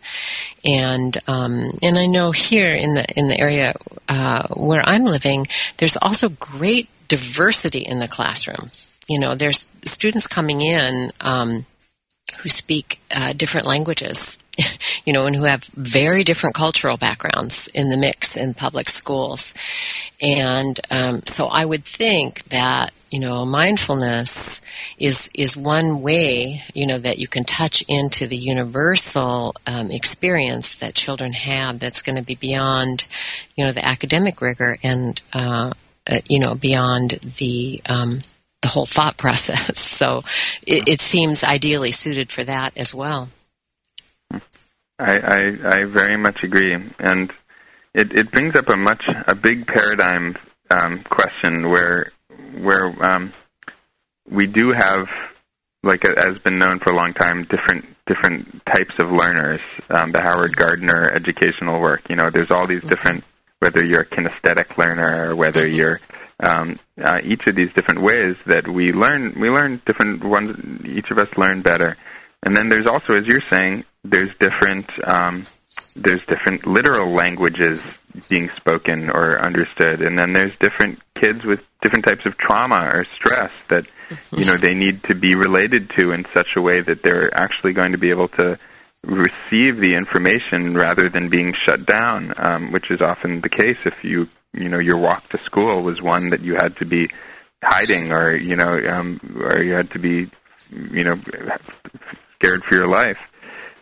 and 0.65 1.17
um, 1.27 1.71
and 1.83 1.97
I 1.97 2.07
know 2.07 2.31
here 2.31 2.73
in 2.75 2.95
the 2.95 3.05
in 3.15 3.27
the 3.27 3.39
area 3.39 3.73
uh, 4.07 4.47
where 4.49 4.83
I'm 4.85 5.03
living 5.03 5.47
there's 5.77 5.97
also 5.97 6.29
great 6.29 6.89
diversity 7.07 7.81
in 7.81 7.99
the 7.99 8.07
classrooms 8.07 8.87
you 9.07 9.19
know 9.19 9.35
there's 9.35 9.69
students 9.83 10.27
coming 10.27 10.61
in 10.61 11.11
um, 11.19 11.65
who 12.39 12.49
speak 12.49 12.99
uh, 13.15 13.33
different 13.33 13.67
languages 13.67 14.39
you 15.05 15.13
know, 15.13 15.25
and 15.25 15.35
who 15.35 15.43
have 15.43 15.63
very 15.65 16.23
different 16.23 16.55
cultural 16.55 16.97
backgrounds 16.97 17.67
in 17.67 17.89
the 17.89 17.97
mix 17.97 18.35
in 18.35 18.53
public 18.53 18.89
schools. 18.89 19.53
And 20.21 20.79
um, 20.89 21.21
so 21.25 21.47
I 21.47 21.65
would 21.65 21.85
think 21.85 22.43
that 22.45 22.91
you 23.11 23.19
know, 23.19 23.45
mindfulness 23.45 24.61
is 24.97 25.29
is 25.35 25.57
one 25.57 26.01
way, 26.01 26.63
you 26.73 26.87
know, 26.87 26.97
that 26.97 27.19
you 27.19 27.27
can 27.27 27.43
touch 27.43 27.83
into 27.89 28.25
the 28.25 28.37
universal 28.37 29.53
um, 29.67 29.91
experience 29.91 30.75
that 30.75 30.95
children 30.95 31.33
have. 31.33 31.79
That's 31.79 32.01
going 32.01 32.17
to 32.17 32.23
be 32.23 32.35
beyond, 32.35 33.05
you 33.57 33.65
know, 33.65 33.73
the 33.73 33.85
academic 33.85 34.41
rigor 34.41 34.77
and, 34.81 35.21
uh, 35.33 35.73
uh, 36.09 36.19
you 36.29 36.39
know, 36.39 36.55
beyond 36.55 37.11
the 37.37 37.81
um, 37.89 38.21
the 38.61 38.69
whole 38.69 38.85
thought 38.85 39.17
process. 39.17 39.77
So 39.77 40.23
it, 40.65 40.87
it, 40.87 41.01
seems 41.01 41.43
ideally 41.43 41.91
suited 41.91 42.31
for 42.31 42.45
that 42.45 42.77
as 42.77 42.95
well. 42.95 43.29
I, 44.31 45.17
I, 45.17 45.37
I 45.65 45.83
very 45.85 46.17
much 46.17 46.43
agree, 46.43 46.73
and 46.99 47.33
it, 47.93 48.13
it 48.13 48.31
brings 48.31 48.55
up 48.55 48.69
a 48.69 48.77
much 48.77 49.03
a 49.27 49.35
big 49.35 49.67
paradigm 49.67 50.37
um, 50.69 51.03
question 51.09 51.69
where 51.69 52.13
where 52.59 52.85
um, 53.03 53.33
we 54.29 54.47
do 54.47 54.71
have, 54.77 55.07
like 55.83 56.03
it 56.05 56.17
has 56.17 56.37
been 56.43 56.57
known 56.57 56.79
for 56.79 56.93
a 56.93 56.95
long 56.95 57.13
time, 57.13 57.47
different 57.49 57.85
different 58.07 58.61
types 58.65 58.93
of 58.99 59.11
learners. 59.11 59.61
Um, 59.89 60.11
the 60.11 60.21
Howard 60.21 60.55
Gardner 60.55 61.11
educational 61.13 61.79
work. 61.79 62.01
You 62.09 62.15
know, 62.15 62.29
there's 62.33 62.51
all 62.51 62.67
these 62.67 62.79
mm-hmm. 62.79 62.89
different. 62.89 63.23
Whether 63.59 63.85
you're 63.85 64.01
a 64.01 64.05
kinesthetic 64.05 64.75
learner 64.75 65.29
or 65.29 65.35
whether 65.35 65.65
mm-hmm. 65.65 65.75
you're 65.75 65.99
um, 66.43 66.79
uh, 67.03 67.19
each 67.23 67.41
of 67.47 67.55
these 67.55 67.69
different 67.75 68.01
ways 68.01 68.35
that 68.47 68.67
we 68.67 68.91
learn, 68.91 69.39
we 69.39 69.49
learn 69.49 69.81
different 69.85 70.23
ones. 70.23 70.57
Each 70.85 71.05
of 71.11 71.19
us 71.19 71.27
learn 71.37 71.61
better, 71.61 71.95
and 72.43 72.55
then 72.55 72.69
there's 72.69 72.87
also, 72.87 73.13
as 73.13 73.27
you're 73.27 73.45
saying, 73.51 73.83
there's 74.03 74.33
different 74.39 74.89
um, 75.07 75.43
there's 75.95 76.21
different 76.27 76.65
literal 76.65 77.11
languages 77.13 77.97
being 78.29 78.49
spoken 78.57 79.09
or 79.09 79.43
understood, 79.43 80.01
and 80.01 80.17
then 80.17 80.33
there's 80.33 80.53
different 80.59 80.99
kids 81.21 81.43
with 81.45 81.59
different 81.81 82.05
types 82.05 82.25
of 82.25 82.37
trauma 82.37 82.89
or 82.93 83.05
stress 83.15 83.51
that 83.69 83.85
you 84.31 84.45
know 84.45 84.57
they 84.57 84.73
need 84.73 85.03
to 85.03 85.15
be 85.15 85.35
related 85.35 85.89
to 85.97 86.11
in 86.11 86.25
such 86.33 86.49
a 86.57 86.61
way 86.61 86.81
that 86.81 86.99
they're 87.03 87.29
actually 87.33 87.73
going 87.73 87.91
to 87.91 87.97
be 87.97 88.09
able 88.09 88.27
to 88.27 88.57
receive 89.03 89.77
the 89.77 89.95
information 89.95 90.75
rather 90.75 91.09
than 91.09 91.29
being 91.29 91.53
shut 91.67 91.85
down, 91.85 92.33
um, 92.37 92.71
which 92.71 92.91
is 92.91 93.01
often 93.01 93.41
the 93.41 93.49
case 93.49 93.77
if 93.85 94.03
you 94.03 94.27
you 94.53 94.69
know 94.69 94.79
your 94.79 94.97
walk 94.97 95.27
to 95.29 95.37
school 95.39 95.81
was 95.81 96.01
one 96.01 96.29
that 96.29 96.41
you 96.41 96.55
had 96.61 96.75
to 96.77 96.85
be 96.85 97.09
hiding 97.63 98.11
or 98.11 98.35
you 98.35 98.55
know 98.55 98.79
um, 98.89 99.19
or 99.39 99.63
you 99.63 99.73
had 99.73 99.89
to 99.91 99.99
be 99.99 100.29
you 100.71 101.03
know 101.03 101.15
scared 102.35 102.63
for 102.67 102.75
your 102.75 102.87
life. 102.87 103.17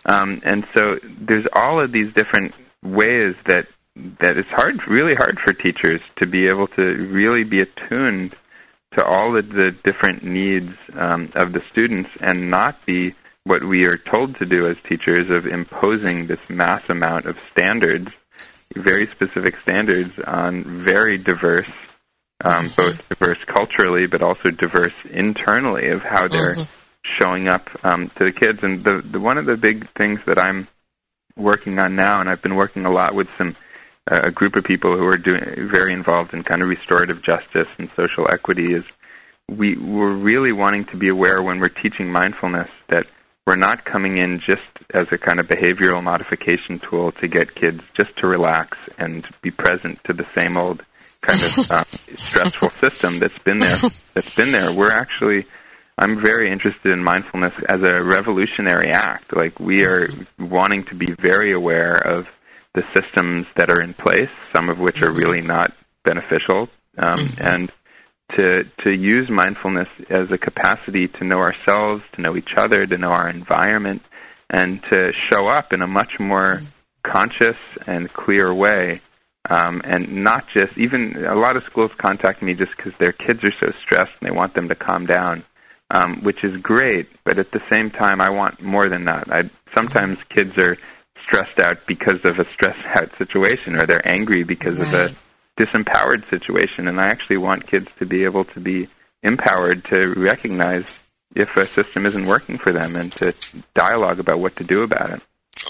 Um, 0.05 0.41
and 0.43 0.65
so 0.75 0.99
there's 1.03 1.45
all 1.53 1.83
of 1.83 1.91
these 1.91 2.13
different 2.13 2.53
ways 2.83 3.35
that 3.47 3.67
that 4.21 4.37
it's 4.37 4.49
hard, 4.49 4.79
really 4.87 5.15
hard 5.15 5.39
for 5.43 5.51
teachers 5.51 5.99
to 6.17 6.25
be 6.25 6.47
able 6.47 6.67
to 6.67 6.81
really 6.81 7.43
be 7.43 7.59
attuned 7.61 8.35
to 8.93 9.03
all 9.03 9.37
of 9.37 9.49
the 9.49 9.71
different 9.83 10.23
needs 10.23 10.73
um, 10.93 11.31
of 11.35 11.51
the 11.51 11.61
students 11.71 12.09
and 12.21 12.49
not 12.49 12.85
be 12.85 13.13
what 13.43 13.63
we 13.63 13.85
are 13.85 13.97
told 13.97 14.37
to 14.37 14.45
do 14.45 14.67
as 14.67 14.77
teachers 14.87 15.29
of 15.29 15.45
imposing 15.45 16.27
this 16.27 16.49
mass 16.49 16.89
amount 16.89 17.25
of 17.25 17.35
standards, 17.51 18.09
very 18.75 19.05
specific 19.05 19.59
standards 19.59 20.13
on 20.25 20.63
very 20.63 21.17
diverse, 21.17 21.69
um, 22.43 22.69
both 22.77 23.09
diverse 23.09 23.39
culturally 23.47 24.07
but 24.07 24.21
also 24.21 24.49
diverse 24.49 24.93
internally 25.11 25.89
of 25.89 26.01
how 26.01 26.27
they're 26.27 26.55
mm-hmm 26.55 26.78
showing 27.19 27.47
up 27.47 27.67
um, 27.83 28.09
to 28.09 28.25
the 28.25 28.31
kids. 28.31 28.59
And 28.61 28.83
the, 28.83 29.01
the 29.01 29.19
one 29.19 29.37
of 29.37 29.45
the 29.45 29.57
big 29.57 29.87
things 29.97 30.19
that 30.25 30.39
I'm 30.39 30.67
working 31.35 31.79
on 31.79 31.95
now, 31.95 32.19
and 32.19 32.29
I've 32.29 32.41
been 32.41 32.55
working 32.55 32.85
a 32.85 32.91
lot 32.91 33.15
with 33.15 33.27
some 33.37 33.55
uh, 34.09 34.21
a 34.23 34.31
group 34.31 34.55
of 34.55 34.63
people 34.63 34.97
who 34.97 35.05
are 35.05 35.17
doing 35.17 35.69
very 35.71 35.93
involved 35.93 36.33
in 36.33 36.43
kind 36.43 36.61
of 36.61 36.69
restorative 36.69 37.23
justice 37.23 37.67
and 37.77 37.89
social 37.95 38.27
equity, 38.29 38.73
is 38.73 38.83
we 39.47 39.75
we're 39.77 40.13
really 40.13 40.51
wanting 40.51 40.85
to 40.85 40.97
be 40.97 41.09
aware 41.09 41.41
when 41.41 41.59
we're 41.59 41.69
teaching 41.69 42.11
mindfulness 42.11 42.69
that 42.89 43.05
we're 43.49 43.55
not 43.55 43.83
coming 43.83 44.17
in 44.17 44.39
just 44.39 44.61
as 44.93 45.07
a 45.11 45.17
kind 45.17 45.39
of 45.39 45.47
behavioral 45.47 46.03
modification 46.03 46.79
tool 46.87 47.11
to 47.13 47.27
get 47.27 47.55
kids 47.55 47.81
just 47.99 48.15
to 48.17 48.27
relax 48.27 48.77
and 48.99 49.25
be 49.41 49.49
present 49.49 49.99
to 50.03 50.13
the 50.13 50.25
same 50.35 50.55
old 50.55 50.83
kind 51.21 51.39
of 51.41 51.57
uh, 51.71 51.83
stressful 52.13 52.69
system 52.79 53.17
that's 53.17 53.37
been 53.39 53.57
there. 53.57 53.77
That's 54.13 54.35
been 54.35 54.51
there. 54.51 54.71
We're 54.71 54.91
actually 54.91 55.47
I'm 55.99 56.23
very 56.23 56.49
interested 56.49 56.93
in 56.93 57.03
mindfulness 57.03 57.51
as 57.69 57.81
a 57.83 58.01
revolutionary 58.01 58.89
act. 58.89 59.35
Like 59.35 59.59
we 59.59 59.83
are 59.83 60.07
wanting 60.39 60.85
to 60.85 60.95
be 60.95 61.13
very 61.21 61.51
aware 61.51 61.91
of 61.93 62.25
the 62.73 62.83
systems 62.95 63.47
that 63.57 63.69
are 63.69 63.81
in 63.81 63.93
place, 63.93 64.29
some 64.55 64.69
of 64.69 64.79
which 64.79 65.01
are 65.01 65.11
really 65.11 65.41
not 65.41 65.73
beneficial, 66.05 66.69
um, 66.97 67.19
mm-hmm. 67.19 67.41
and 67.45 67.71
to 68.37 68.63
to 68.83 68.91
use 68.91 69.29
mindfulness 69.29 69.89
as 70.09 70.31
a 70.31 70.37
capacity 70.37 71.09
to 71.09 71.25
know 71.25 71.39
ourselves, 71.39 72.01
to 72.13 72.21
know 72.21 72.37
each 72.37 72.53
other, 72.55 72.85
to 72.85 72.97
know 72.97 73.11
our 73.11 73.29
environment, 73.29 74.01
and 74.49 74.81
to 74.91 75.11
show 75.29 75.47
up 75.47 75.73
in 75.73 75.81
a 75.81 75.87
much 75.87 76.13
more 76.17 76.61
conscious 77.05 77.57
and 77.85 78.11
clear 78.13 78.53
way. 78.53 79.01
Um, 79.49 79.81
and 79.83 80.23
not 80.23 80.45
just 80.53 80.77
even 80.77 81.25
a 81.25 81.35
lot 81.35 81.57
of 81.57 81.63
schools 81.63 81.91
contact 81.97 82.41
me 82.41 82.53
just 82.53 82.71
because 82.77 82.93
their 82.99 83.13
kids 83.13 83.43
are 83.43 83.53
so 83.59 83.73
stressed 83.81 84.11
and 84.21 84.29
they 84.29 84.35
want 84.35 84.53
them 84.53 84.69
to 84.69 84.75
calm 84.75 85.05
down 85.05 85.43
um, 85.91 86.21
which 86.23 86.43
is 86.43 86.61
great. 86.61 87.07
But 87.23 87.39
at 87.39 87.51
the 87.51 87.61
same 87.69 87.91
time, 87.91 88.21
I 88.21 88.29
want 88.29 88.61
more 88.61 88.87
than 88.89 89.05
that. 89.05 89.27
I 89.31 89.49
sometimes 89.75 90.17
kids 90.29 90.57
are 90.57 90.77
stressed 91.23 91.59
out 91.63 91.85
because 91.87 92.19
of 92.23 92.39
a 92.39 92.45
stressed 92.45 92.85
out 92.95 93.09
situation, 93.17 93.75
or 93.75 93.85
they're 93.85 94.07
angry 94.07 94.43
because 94.43 94.79
right. 94.79 94.87
of 94.87 94.93
a 94.93 95.63
disempowered 95.63 96.29
situation. 96.29 96.87
And 96.87 96.99
I 96.99 97.05
actually 97.05 97.37
want 97.37 97.67
kids 97.67 97.87
to 97.99 98.05
be 98.05 98.23
able 98.23 98.45
to 98.45 98.59
be 98.59 98.87
empowered 99.23 99.85
to 99.85 100.13
recognize 100.15 101.03
if 101.35 101.55
a 101.57 101.65
system 101.65 102.05
isn't 102.05 102.25
working 102.25 102.57
for 102.57 102.71
them 102.71 102.95
and 102.95 103.11
to 103.11 103.33
dialogue 103.75 104.19
about 104.19 104.39
what 104.39 104.55
to 104.55 104.63
do 104.63 104.81
about 104.81 105.11
it. 105.11 105.21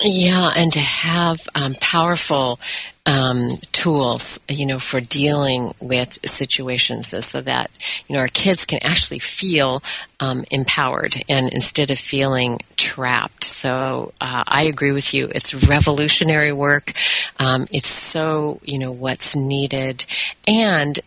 Yeah, 0.02 0.52
and 0.56 0.72
to 0.74 0.80
have 0.80 1.42
um, 1.56 1.76
powerful 1.82 2.60
um, 3.06 3.58
tools, 3.72 4.40
you 4.48 4.66
know, 4.66 4.80
for 4.80 5.02
dealing 5.02 5.72
with 5.82 6.20
situations 6.26 7.08
so 7.26 7.42
that, 7.42 7.70
you 8.08 8.16
know, 8.16 8.22
our 8.22 8.28
kids 8.28 8.66
can 8.66 8.80
actually 8.82 9.20
feel 9.20 9.84
um, 10.20 10.44
empowered 10.52 11.16
and 11.28 11.52
instead 11.52 11.92
of 11.92 12.00
feeling 12.00 12.60
trapped. 12.78 13.44
So 13.44 14.14
uh, 14.22 14.44
I 14.48 14.64
agree 14.64 14.92
with 14.92 15.14
you. 15.14 15.28
It's 15.34 15.54
revolutionary 15.68 16.54
work. 16.54 16.94
Um, 17.40 17.68
it's 17.72 17.90
so, 17.90 18.60
you 18.64 18.80
know, 18.80 18.92
what's 18.92 19.36
needed. 19.36 20.06
And 20.48 21.00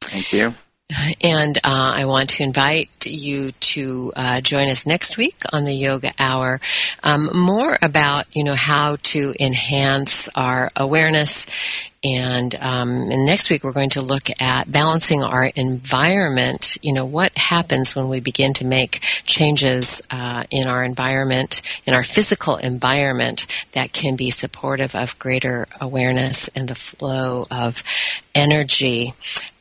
Thank 0.00 0.32
you. 0.32 0.54
And 1.22 1.56
uh, 1.58 1.94
I 1.96 2.04
want 2.04 2.30
to 2.30 2.42
invite 2.42 3.06
you 3.06 3.52
to 3.52 4.12
uh, 4.14 4.40
join 4.42 4.68
us 4.68 4.86
next 4.86 5.16
week 5.16 5.40
on 5.50 5.64
the 5.64 5.72
Yoga 5.72 6.12
Hour. 6.18 6.60
Um, 7.02 7.30
more 7.32 7.78
about 7.80 8.26
you 8.36 8.44
know 8.44 8.54
how 8.54 8.96
to 9.04 9.32
enhance 9.40 10.28
our 10.34 10.70
awareness, 10.76 11.46
and, 12.04 12.54
um, 12.56 12.90
and 13.10 13.24
next 13.24 13.48
week 13.48 13.64
we're 13.64 13.72
going 13.72 13.90
to 13.90 14.02
look 14.02 14.28
at 14.42 14.70
balancing 14.70 15.22
our 15.22 15.44
environment. 15.56 16.76
You 16.82 16.92
know 16.92 17.06
what 17.06 17.36
happens 17.38 17.96
when 17.96 18.10
we 18.10 18.20
begin 18.20 18.52
to 18.54 18.66
make 18.66 19.00
changes 19.00 20.02
uh, 20.10 20.44
in 20.50 20.68
our 20.68 20.84
environment, 20.84 21.62
in 21.86 21.94
our 21.94 22.04
physical 22.04 22.56
environment, 22.56 23.46
that 23.72 23.94
can 23.94 24.16
be 24.16 24.28
supportive 24.28 24.94
of 24.94 25.18
greater 25.18 25.66
awareness 25.80 26.48
and 26.48 26.68
the 26.68 26.74
flow 26.74 27.46
of 27.50 27.82
energy. 28.34 29.14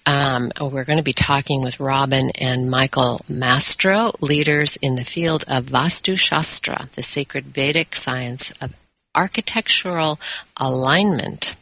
Um, 0.05 0.51
we're 0.59 0.83
going 0.83 0.97
to 0.97 1.03
be 1.03 1.13
talking 1.13 1.63
with 1.63 1.79
Robin 1.79 2.31
and 2.39 2.69
Michael 2.69 3.21
Mastro, 3.29 4.11
leaders 4.19 4.75
in 4.77 4.95
the 4.95 5.05
field 5.05 5.45
of 5.47 5.65
Vastu 5.65 6.17
Shastra, 6.17 6.89
the 6.93 7.01
sacred 7.01 7.45
Vedic 7.45 7.95
science 7.95 8.51
of 8.61 8.73
architectural 9.15 10.19
alignment. 10.57 11.55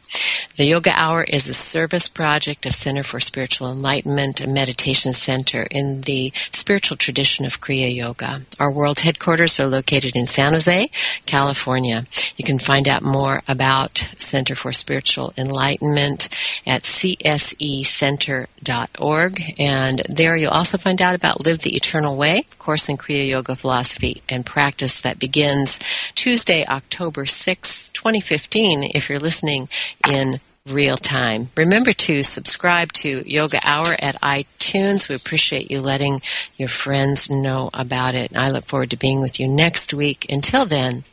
The 0.56 0.66
Yoga 0.66 0.92
Hour 0.94 1.24
is 1.24 1.48
a 1.48 1.54
service 1.54 2.08
project 2.08 2.66
of 2.66 2.74
Center 2.74 3.02
for 3.02 3.20
Spiritual 3.20 3.72
Enlightenment, 3.72 4.42
a 4.42 4.46
meditation 4.46 5.14
center 5.14 5.66
in 5.70 6.02
the 6.02 6.30
spiritual 6.50 6.98
tradition 6.98 7.46
of 7.46 7.62
Kriya 7.62 7.94
Yoga. 7.94 8.42
Our 8.60 8.70
world 8.70 9.00
headquarters 9.00 9.58
are 9.58 9.66
located 9.66 10.14
in 10.14 10.26
San 10.26 10.52
Jose, 10.52 10.90
California. 11.24 12.04
You 12.36 12.44
can 12.44 12.58
find 12.58 12.86
out 12.86 13.00
more 13.02 13.42
about 13.48 14.06
Center 14.18 14.54
for 14.54 14.72
Spiritual 14.72 15.32
Enlightenment 15.38 16.28
at 16.66 16.82
csecenter.org. 16.82 19.54
And 19.58 20.02
there 20.06 20.36
you'll 20.36 20.50
also 20.50 20.76
find 20.76 21.00
out 21.00 21.14
about 21.14 21.46
Live 21.46 21.60
the 21.60 21.74
Eternal 21.74 22.16
Way, 22.16 22.44
course 22.58 22.90
in 22.90 22.98
Kriya 22.98 23.26
Yoga 23.26 23.56
philosophy 23.56 24.22
and 24.28 24.44
practice 24.44 25.00
that 25.00 25.18
begins 25.18 25.78
Tuesday, 26.14 26.66
October 26.66 27.24
6th, 27.24 27.91
2015, 28.02 28.90
if 28.94 29.08
you're 29.08 29.20
listening 29.20 29.68
in 30.08 30.40
real 30.66 30.96
time. 30.96 31.50
Remember 31.56 31.92
to 31.92 32.24
subscribe 32.24 32.92
to 32.94 33.22
Yoga 33.30 33.60
Hour 33.64 33.94
at 34.00 34.20
iTunes. 34.20 35.08
We 35.08 35.14
appreciate 35.14 35.70
you 35.70 35.80
letting 35.80 36.20
your 36.56 36.68
friends 36.68 37.30
know 37.30 37.70
about 37.72 38.16
it. 38.16 38.32
And 38.32 38.40
I 38.40 38.50
look 38.50 38.64
forward 38.64 38.90
to 38.90 38.96
being 38.96 39.20
with 39.20 39.38
you 39.38 39.46
next 39.46 39.94
week. 39.94 40.26
Until 40.28 40.66
then, 40.66 41.04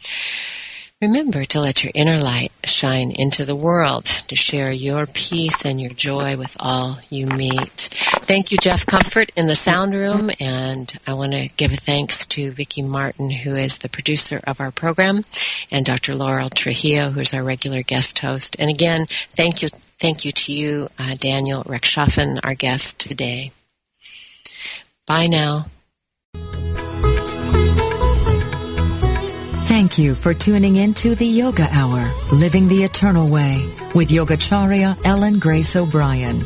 Remember 1.01 1.45
to 1.45 1.61
let 1.61 1.81
your 1.81 1.93
inner 1.95 2.17
light 2.17 2.51
shine 2.65 3.11
into 3.11 3.45
the 3.45 3.55
world, 3.55 4.03
to 4.03 4.35
share 4.35 4.69
your 4.69 5.05
peace 5.05 5.63
and 5.63 5.79
your 5.79 5.93
joy 5.93 6.35
with 6.35 6.57
all 6.59 6.97
you 7.09 7.25
meet. 7.25 7.87
Thank 8.23 8.51
you, 8.51 8.57
Jeff 8.57 8.85
Comfort, 8.85 9.31
in 9.37 9.47
the 9.47 9.55
sound 9.55 9.93
room, 9.93 10.29
and 10.41 10.93
I 11.07 11.13
want 11.13 11.31
to 11.31 11.47
give 11.55 11.71
a 11.71 11.77
thanks 11.77 12.25
to 12.25 12.51
Vicki 12.51 12.81
Martin, 12.81 13.31
who 13.31 13.55
is 13.55 13.77
the 13.77 13.87
producer 13.87 14.41
of 14.45 14.59
our 14.59 14.71
program, 14.71 15.23
and 15.71 15.85
Dr. 15.85 16.15
Laurel 16.15 16.49
Trujillo, 16.49 17.11
who's 17.11 17.33
our 17.33 17.45
regular 17.45 17.81
guest 17.81 18.19
host. 18.19 18.57
And 18.59 18.69
again, 18.69 19.05
thank 19.29 19.61
you, 19.61 19.69
thank 19.99 20.25
you 20.25 20.33
to 20.33 20.51
you, 20.51 20.89
uh, 20.99 21.15
Daniel 21.17 21.63
Rechtschaffen, 21.63 22.41
our 22.43 22.55
guest 22.55 22.99
today. 22.99 23.53
Bye 25.07 25.27
now. 25.27 25.67
Thank 29.69 29.99
you 29.99 30.15
for 30.15 30.33
tuning 30.33 30.77
in 30.77 30.95
to 30.95 31.13
the 31.13 31.27
Yoga 31.27 31.67
Hour, 31.71 32.03
Living 32.33 32.67
the 32.67 32.83
Eternal 32.83 33.29
Way, 33.29 33.71
with 33.93 34.09
Yogacharya 34.09 35.05
Ellen 35.05 35.37
Grace 35.37 35.75
O'Brian. 35.75 36.43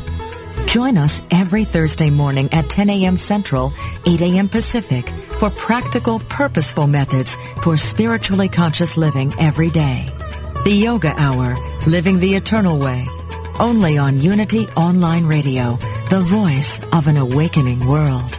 Join 0.66 0.98
us 0.98 1.22
every 1.30 1.64
Thursday 1.64 2.10
morning 2.10 2.50
at 2.52 2.68
10 2.68 2.90
a.m. 2.90 3.16
Central, 3.16 3.72
8 4.04 4.20
a.m. 4.20 4.50
Pacific 4.50 5.08
for 5.08 5.48
practical, 5.48 6.18
purposeful 6.28 6.86
methods 6.86 7.34
for 7.62 7.78
spiritually 7.78 8.50
conscious 8.50 8.98
living 8.98 9.32
every 9.40 9.70
day. 9.70 10.06
The 10.64 10.74
Yoga 10.74 11.14
Hour, 11.16 11.56
Living 11.86 12.20
the 12.20 12.34
Eternal 12.34 12.78
Way, 12.78 13.06
only 13.58 13.96
on 13.96 14.20
Unity 14.20 14.66
Online 14.76 15.24
Radio, 15.24 15.78
the 16.10 16.20
voice 16.20 16.78
of 16.92 17.06
an 17.06 17.16
awakening 17.16 17.88
world. 17.88 18.38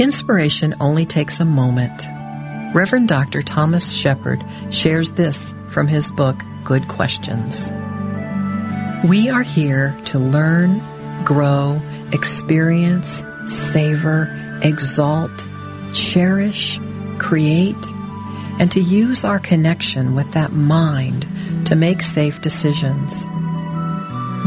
Inspiration 0.00 0.74
only 0.80 1.04
takes 1.04 1.40
a 1.40 1.44
moment. 1.44 2.06
Reverend 2.74 3.06
Dr. 3.06 3.42
Thomas 3.42 3.92
Shepherd 3.92 4.42
shares 4.70 5.12
this 5.12 5.54
from 5.68 5.88
his 5.88 6.10
book, 6.10 6.42
Good 6.64 6.88
Questions. 6.88 7.70
We 9.06 9.28
are 9.28 9.42
here 9.42 9.94
to 10.06 10.18
learn, 10.18 10.80
grow, 11.22 11.82
experience, 12.12 13.26
savor, 13.44 14.60
exalt, 14.62 15.46
cherish, 15.92 16.80
create, 17.18 17.86
and 18.58 18.72
to 18.72 18.80
use 18.80 19.22
our 19.22 19.38
connection 19.38 20.14
with 20.14 20.32
that 20.32 20.52
mind 20.52 21.26
to 21.66 21.76
make 21.76 22.00
safe 22.00 22.40
decisions. 22.40 23.26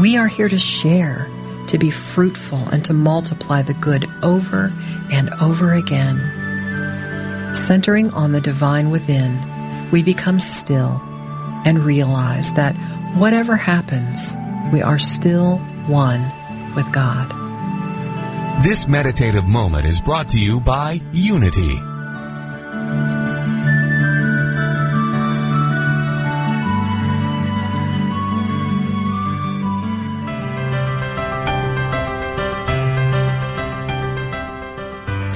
We 0.00 0.16
are 0.16 0.26
here 0.26 0.48
to 0.48 0.58
share, 0.58 1.28
to 1.68 1.78
be 1.78 1.90
fruitful, 1.90 2.68
and 2.68 2.84
to 2.84 2.92
multiply 2.92 3.62
the 3.62 3.74
good 3.74 4.06
over 4.22 4.72
and 5.12 5.30
over 5.40 5.72
again. 5.72 6.16
Centering 7.54 8.12
on 8.12 8.32
the 8.32 8.40
divine 8.40 8.90
within, 8.90 9.38
we 9.90 10.02
become 10.02 10.40
still 10.40 11.00
and 11.64 11.78
realize 11.78 12.52
that 12.54 12.74
whatever 13.16 13.56
happens, 13.56 14.36
we 14.72 14.82
are 14.82 14.98
still 14.98 15.58
one 15.86 16.22
with 16.74 16.90
God. 16.92 17.30
This 18.64 18.86
meditative 18.86 19.46
moment 19.46 19.86
is 19.86 20.00
brought 20.00 20.28
to 20.30 20.38
you 20.38 20.60
by 20.60 21.00
Unity. 21.12 21.93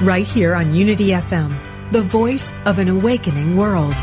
right 0.00 0.26
here 0.26 0.54
on 0.54 0.74
Unity 0.74 1.08
FM, 1.08 1.52
the 1.90 2.02
voice 2.02 2.52
of 2.66 2.78
an 2.78 2.88
awakening 2.88 3.56
world. 3.56 3.94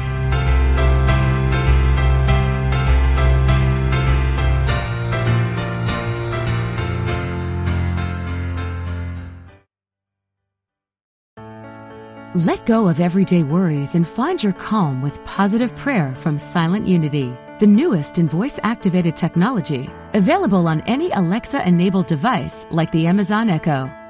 Let 12.35 12.65
go 12.65 12.87
of 12.87 12.99
everyday 12.99 13.43
worries 13.43 13.93
and 13.93 14.07
find 14.07 14.41
your 14.41 14.53
calm 14.53 15.03
with 15.03 15.23
positive 15.23 15.75
prayer 15.75 16.15
from 16.15 16.39
Silent 16.39 16.87
Unity, 16.87 17.31
the 17.59 17.67
newest 17.67 18.17
in 18.17 18.27
voice 18.27 18.59
activated 18.63 19.15
technology, 19.15 19.87
available 20.15 20.67
on 20.67 20.81
any 20.81 21.11
Alexa 21.11 21.65
enabled 21.67 22.07
device 22.07 22.65
like 22.71 22.91
the 22.91 23.05
Amazon 23.05 23.51
Echo. 23.51 23.87